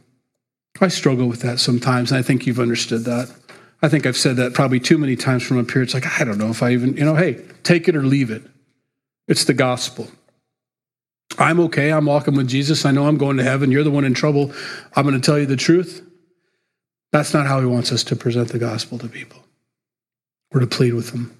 I 0.81 0.87
struggle 0.87 1.27
with 1.27 1.41
that 1.41 1.59
sometimes, 1.59 2.11
and 2.11 2.19
I 2.19 2.21
think 2.21 2.45
you've 2.45 2.59
understood 2.59 3.05
that. 3.05 3.33
I 3.81 3.89
think 3.89 4.05
I've 4.05 4.17
said 4.17 4.37
that 4.37 4.53
probably 4.53 4.79
too 4.79 4.97
many 4.97 5.15
times 5.15 5.43
from 5.43 5.59
up 5.59 5.69
here. 5.69 5.81
It's 5.81 5.93
like, 5.93 6.19
I 6.19 6.23
don't 6.23 6.37
know 6.37 6.49
if 6.49 6.63
I 6.63 6.71
even, 6.71 6.97
you 6.97 7.05
know, 7.05 7.15
hey, 7.15 7.43
take 7.63 7.87
it 7.87 7.95
or 7.95 8.01
leave 8.01 8.31
it. 8.31 8.41
It's 9.27 9.43
the 9.43 9.53
gospel. 9.53 10.09
I'm 11.37 11.59
okay. 11.61 11.91
I'm 11.91 12.05
walking 12.05 12.35
with 12.35 12.47
Jesus. 12.47 12.85
I 12.85 12.91
know 12.91 13.07
I'm 13.07 13.17
going 13.17 13.37
to 13.37 13.43
heaven. 13.43 13.71
You're 13.71 13.83
the 13.83 13.91
one 13.91 14.05
in 14.05 14.13
trouble. 14.13 14.51
I'm 14.95 15.05
going 15.05 15.19
to 15.19 15.25
tell 15.25 15.37
you 15.37 15.45
the 15.45 15.55
truth. 15.55 16.03
That's 17.11 17.33
not 17.33 17.45
how 17.45 17.59
he 17.59 17.65
wants 17.65 17.91
us 17.91 18.03
to 18.05 18.15
present 18.15 18.49
the 18.49 18.59
gospel 18.59 18.97
to 18.99 19.07
people 19.07 19.39
We're 20.51 20.61
to 20.61 20.67
plead 20.67 20.93
with 20.93 21.11
them 21.11 21.37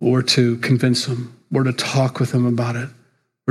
or 0.00 0.22
to 0.22 0.56
convince 0.58 1.06
them 1.06 1.38
or 1.54 1.62
to 1.62 1.72
talk 1.72 2.18
with 2.18 2.32
them 2.32 2.46
about 2.46 2.76
it 2.76 2.88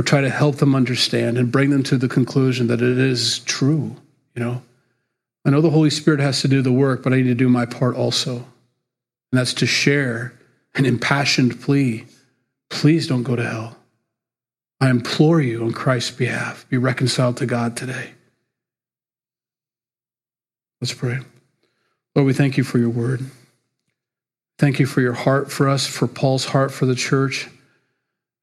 try 0.06 0.20
to 0.20 0.30
help 0.30 0.56
them 0.56 0.74
understand 0.74 1.36
and 1.36 1.52
bring 1.52 1.70
them 1.70 1.82
to 1.82 1.96
the 1.98 2.08
conclusion 2.08 2.68
that 2.68 2.82
it 2.82 2.98
is 2.98 3.40
true, 3.40 3.96
you 4.36 4.44
know. 4.44 4.62
I 5.44 5.50
know 5.50 5.60
the 5.60 5.70
Holy 5.70 5.90
Spirit 5.90 6.20
has 6.20 6.40
to 6.42 6.48
do 6.48 6.60
the 6.62 6.72
work, 6.72 7.02
but 7.02 7.12
I 7.12 7.16
need 7.16 7.24
to 7.24 7.34
do 7.34 7.48
my 7.48 7.66
part 7.66 7.96
also. 7.96 8.36
And 8.36 8.44
that's 9.32 9.54
to 9.54 9.66
share 9.66 10.32
an 10.74 10.84
impassioned 10.84 11.60
plea 11.60 12.06
please 12.68 13.06
don't 13.06 13.22
go 13.22 13.36
to 13.36 13.44
hell. 13.44 13.76
I 14.80 14.90
implore 14.90 15.40
you 15.40 15.64
on 15.64 15.72
Christ's 15.72 16.10
behalf, 16.10 16.68
be 16.68 16.76
reconciled 16.76 17.36
to 17.38 17.46
God 17.46 17.76
today. 17.76 18.10
Let's 20.80 20.92
pray. 20.92 21.20
Lord, 22.14 22.26
we 22.26 22.32
thank 22.32 22.56
you 22.56 22.64
for 22.64 22.78
your 22.78 22.90
word. 22.90 23.20
Thank 24.58 24.78
you 24.78 24.86
for 24.86 25.00
your 25.00 25.12
heart 25.12 25.50
for 25.50 25.68
us, 25.68 25.86
for 25.86 26.06
Paul's 26.06 26.46
heart 26.46 26.72
for 26.72 26.86
the 26.86 26.94
church. 26.94 27.48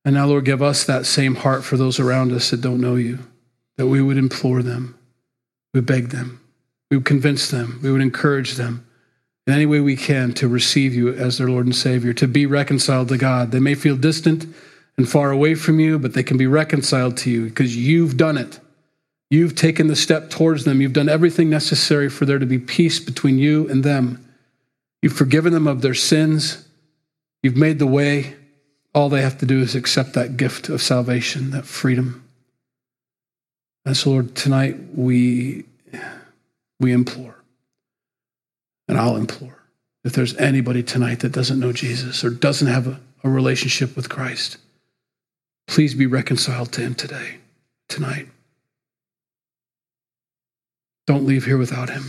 And 0.06 0.16
now, 0.16 0.28
Lord, 0.28 0.46
give 0.46 0.62
us 0.62 0.84
that 0.86 1.06
same 1.06 1.36
heart 1.36 1.64
for 1.64 1.78
those 1.78 2.00
around 2.00 2.32
us 2.32 2.50
that 2.52 2.62
don't 2.62 2.82
know 2.82 2.96
you, 2.96 3.20
that 3.78 3.88
we 3.88 4.02
would 4.02 4.18
implore 4.18 4.62
them, 4.62 4.98
we 5.74 5.82
beg 5.82 6.10
them, 6.10 6.42
we 6.90 6.98
would 6.98 7.06
convince 7.06 7.50
them, 7.50 7.80
we 7.82 7.92
would 7.92 8.02
encourage 8.02 8.54
them 8.54 8.86
in 9.46 9.54
any 9.54 9.66
way 9.66 9.80
we 9.80 9.96
can 9.96 10.34
to 10.34 10.48
receive 10.48 10.94
you 10.94 11.10
as 11.10 11.38
their 11.38 11.50
Lord 11.50 11.66
and 11.66 11.76
Savior, 11.76 12.14
to 12.14 12.28
be 12.28 12.46
reconciled 12.46 13.10
to 13.10 13.18
God. 13.18 13.52
They 13.52 13.60
may 13.60 13.76
feel 13.76 13.98
distant 13.98 14.46
and 14.98 15.10
far 15.10 15.32
away 15.32 15.56
from 15.56 15.80
you, 15.80 16.00
but 16.00 16.14
they 16.14 16.24
can 16.24 16.38
be 16.38 16.48
reconciled 16.48 17.18
to 17.18 17.30
you 17.30 17.46
because 17.46 17.76
you've 17.76 18.16
done 18.16 18.38
it. 18.38 18.60
You've 19.30 19.56
taken 19.56 19.88
the 19.88 19.96
step 19.96 20.30
towards 20.30 20.64
them. 20.64 20.80
You've 20.80 20.94
done 20.94 21.10
everything 21.10 21.50
necessary 21.50 22.10
for 22.10 22.26
there 22.26 22.40
to 22.40 22.46
be 22.46 22.60
peace 22.60 23.00
between 23.00 23.40
you 23.40 23.68
and 23.68 23.84
them. 23.84 24.24
You've 25.02 25.14
forgiven 25.14 25.54
them 25.54 25.68
of 25.68 25.82
their 25.82 25.96
sins. 25.96 26.66
You've 27.42 27.58
made 27.58 27.80
the 27.80 27.88
way. 27.88 28.36
All 28.94 29.10
they 29.10 29.24
have 29.24 29.40
to 29.40 29.48
do 29.48 29.60
is 29.60 29.74
accept 29.74 30.14
that 30.14 30.38
gift 30.38 30.70
of 30.70 30.82
salvation, 30.82 31.50
that 31.50 31.66
freedom. 31.66 32.23
And 33.86 33.98
so, 33.98 34.12
Lord, 34.12 34.36
tonight 34.36 34.78
we, 34.96 35.66
we 36.80 36.92
implore, 36.92 37.36
and 38.88 38.98
I'll 38.98 39.18
implore, 39.18 39.60
if 40.04 40.14
there's 40.14 40.36
anybody 40.38 40.84
tonight 40.84 41.20
that 41.20 41.32
doesn't 41.32 41.60
know 41.60 41.74
Jesus 41.74 42.24
or 42.24 42.30
doesn't 42.30 42.68
have 42.68 42.88
a, 42.88 43.00
a 43.24 43.30
relationship 43.30 43.96
with 43.96 44.10
Christ, 44.10 44.58
please 45.68 45.96
be 45.96 46.06
reconciled 46.06 46.72
to 46.74 46.82
him 46.82 46.96
today, 46.96 47.38
tonight. 47.90 48.28
Don't 51.06 51.26
leave 51.26 51.46
here 51.46 51.58
without 51.58 51.90
him. 51.90 52.04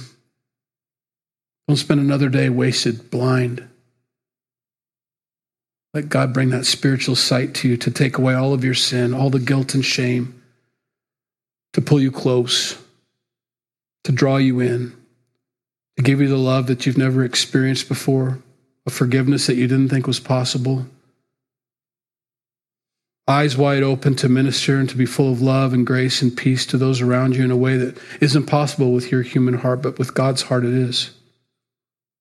Don't 1.66 1.76
spend 1.76 2.00
another 2.00 2.28
day 2.28 2.48
wasted, 2.50 3.10
blind. 3.10 3.66
Let 5.92 6.08
God 6.08 6.32
bring 6.32 6.50
that 6.50 6.66
spiritual 6.66 7.16
sight 7.16 7.54
to 7.54 7.68
you 7.68 7.76
to 7.78 7.90
take 7.90 8.18
away 8.18 8.34
all 8.34 8.52
of 8.52 8.64
your 8.64 8.74
sin, 8.74 9.14
all 9.14 9.30
the 9.30 9.38
guilt 9.38 9.74
and 9.74 9.84
shame, 9.84 10.40
to 11.74 11.82
pull 11.82 12.00
you 12.00 12.10
close, 12.10 12.80
to 14.04 14.12
draw 14.12 14.36
you 14.36 14.60
in, 14.60 14.96
to 15.96 16.02
give 16.02 16.20
you 16.20 16.28
the 16.28 16.38
love 16.38 16.66
that 16.68 16.86
you've 16.86 16.98
never 16.98 17.24
experienced 17.24 17.88
before, 17.88 18.38
a 18.86 18.90
forgiveness 18.90 19.46
that 19.46 19.56
you 19.56 19.66
didn't 19.66 19.88
think 19.88 20.06
was 20.06 20.20
possible. 20.20 20.86
Eyes 23.26 23.56
wide 23.56 23.82
open 23.82 24.14
to 24.16 24.28
minister 24.28 24.78
and 24.78 24.88
to 24.90 24.96
be 24.96 25.06
full 25.06 25.32
of 25.32 25.40
love 25.40 25.72
and 25.72 25.86
grace 25.86 26.20
and 26.20 26.36
peace 26.36 26.66
to 26.66 26.76
those 26.76 27.00
around 27.00 27.34
you 27.34 27.44
in 27.44 27.50
a 27.50 27.56
way 27.56 27.76
that 27.76 27.98
isn't 28.20 28.46
possible 28.46 28.92
with 28.92 29.10
your 29.10 29.22
human 29.22 29.54
heart, 29.54 29.82
but 29.82 29.98
with 29.98 30.14
God's 30.14 30.42
heart 30.42 30.64
it 30.64 30.74
is 30.74 31.06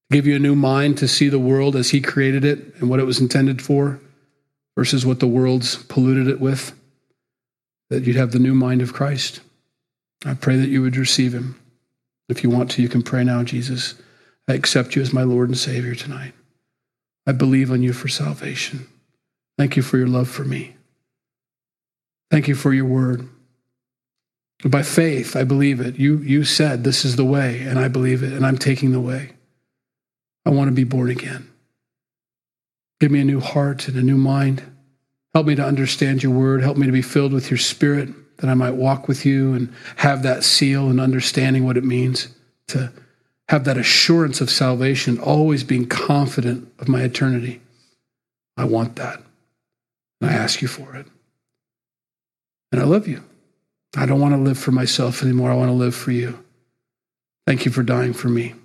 To 0.09 0.17
give 0.17 0.25
you 0.25 0.35
a 0.35 0.39
new 0.39 0.55
mind 0.55 0.97
to 0.99 1.07
see 1.07 1.29
the 1.29 1.39
world 1.39 1.75
as 1.75 1.89
He 1.89 1.99
created 1.99 2.45
it 2.45 2.73
and 2.79 2.89
what 2.89 2.99
it 2.99 3.05
was 3.05 3.19
intended 3.19 3.61
for 3.61 3.99
versus 4.77 5.05
what 5.05 5.19
the 5.19 5.27
world's 5.27 5.75
polluted 5.75 6.27
it 6.27 6.39
with, 6.39 6.73
that 7.93 8.03
you'd 8.05 8.15
have 8.15 8.31
the 8.31 8.39
new 8.39 8.55
mind 8.55 8.81
of 8.81 8.93
Christ. 8.93 9.41
I 10.25 10.33
pray 10.33 10.57
that 10.57 10.69
you 10.69 10.81
would 10.81 10.97
receive 10.97 11.33
Him. 11.33 11.59
If 12.27 12.43
you 12.43 12.49
want 12.49 12.71
to, 12.71 12.81
you 12.81 12.89
can 12.89 13.03
pray 13.03 13.23
now, 13.23 13.43
Jesus. 13.43 13.95
I 14.47 14.53
accept 14.53 14.95
you 14.95 15.01
as 15.01 15.13
my 15.13 15.23
Lord 15.23 15.49
and 15.49 15.57
Savior 15.57 15.95
tonight. 15.95 16.33
I 17.27 17.31
believe 17.31 17.71
on 17.71 17.83
you 17.83 17.93
for 17.93 18.07
salvation. 18.07 18.87
Thank 19.57 19.77
you 19.77 19.83
for 19.83 19.97
your 19.97 20.07
love 20.07 20.27
for 20.27 20.43
me. 20.43 20.75
Thank 22.31 22.47
you 22.47 22.55
for 22.55 22.73
your 22.73 22.85
word. 22.85 23.29
By 24.65 24.81
faith, 24.81 25.35
I 25.35 25.43
believe 25.43 25.79
it. 25.79 25.97
You, 25.97 26.17
you 26.17 26.43
said 26.43 26.83
this 26.83 27.05
is 27.05 27.15
the 27.15 27.25
way, 27.25 27.61
and 27.61 27.77
I 27.77 27.87
believe 27.87 28.23
it, 28.23 28.33
and 28.33 28.45
I'm 28.45 28.57
taking 28.57 28.91
the 28.91 28.99
way. 28.99 29.33
I 30.45 30.49
want 30.49 30.69
to 30.69 30.73
be 30.73 30.83
born 30.83 31.09
again. 31.09 31.49
Give 32.99 33.11
me 33.11 33.21
a 33.21 33.25
new 33.25 33.39
heart 33.39 33.87
and 33.87 33.97
a 33.97 34.01
new 34.01 34.17
mind. 34.17 34.63
Help 35.33 35.47
me 35.47 35.55
to 35.55 35.65
understand 35.65 36.21
your 36.21 36.31
word. 36.31 36.61
Help 36.61 36.77
me 36.77 36.85
to 36.85 36.91
be 36.91 37.01
filled 37.01 37.33
with 37.33 37.49
your 37.49 37.57
spirit 37.57 38.09
that 38.37 38.49
I 38.49 38.53
might 38.53 38.75
walk 38.75 39.07
with 39.07 39.25
you 39.25 39.53
and 39.53 39.73
have 39.97 40.23
that 40.23 40.43
seal 40.43 40.89
and 40.89 40.99
understanding 40.99 41.65
what 41.65 41.77
it 41.77 41.83
means 41.83 42.27
to 42.67 42.91
have 43.49 43.63
that 43.65 43.77
assurance 43.77 44.41
of 44.41 44.49
salvation, 44.49 45.19
always 45.19 45.63
being 45.63 45.87
confident 45.87 46.71
of 46.79 46.87
my 46.87 47.01
eternity. 47.01 47.61
I 48.57 48.65
want 48.65 48.95
that. 48.97 49.21
And 50.21 50.29
I 50.29 50.33
ask 50.33 50.61
you 50.61 50.67
for 50.67 50.95
it. 50.95 51.07
And 52.71 52.81
I 52.81 52.85
love 52.85 53.07
you. 53.07 53.23
I 53.95 54.05
don't 54.05 54.19
want 54.19 54.33
to 54.33 54.41
live 54.41 54.57
for 54.57 54.71
myself 54.71 55.21
anymore. 55.21 55.51
I 55.51 55.55
want 55.55 55.69
to 55.69 55.73
live 55.73 55.95
for 55.95 56.11
you. 56.11 56.43
Thank 57.45 57.65
you 57.65 57.71
for 57.71 57.83
dying 57.83 58.13
for 58.13 58.29
me. 58.29 58.55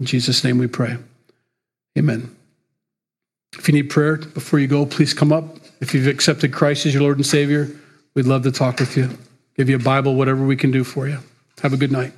In 0.00 0.06
Jesus' 0.06 0.42
name 0.42 0.58
we 0.58 0.66
pray. 0.66 0.96
Amen. 1.96 2.34
If 3.56 3.68
you 3.68 3.74
need 3.74 3.90
prayer 3.90 4.16
before 4.16 4.58
you 4.58 4.66
go, 4.66 4.86
please 4.86 5.14
come 5.14 5.32
up. 5.32 5.44
If 5.84 5.92
you've 5.92 6.06
accepted 6.06 6.50
Christ 6.50 6.86
as 6.86 6.94
your 6.94 7.02
Lord 7.02 7.18
and 7.18 7.26
Savior, 7.26 7.70
we'd 8.14 8.24
love 8.24 8.42
to 8.44 8.50
talk 8.50 8.80
with 8.80 8.96
you, 8.96 9.10
give 9.54 9.68
you 9.68 9.76
a 9.76 9.78
Bible, 9.78 10.14
whatever 10.14 10.42
we 10.42 10.56
can 10.56 10.70
do 10.70 10.82
for 10.82 11.06
you. 11.06 11.18
Have 11.60 11.74
a 11.74 11.76
good 11.76 11.92
night. 11.92 12.14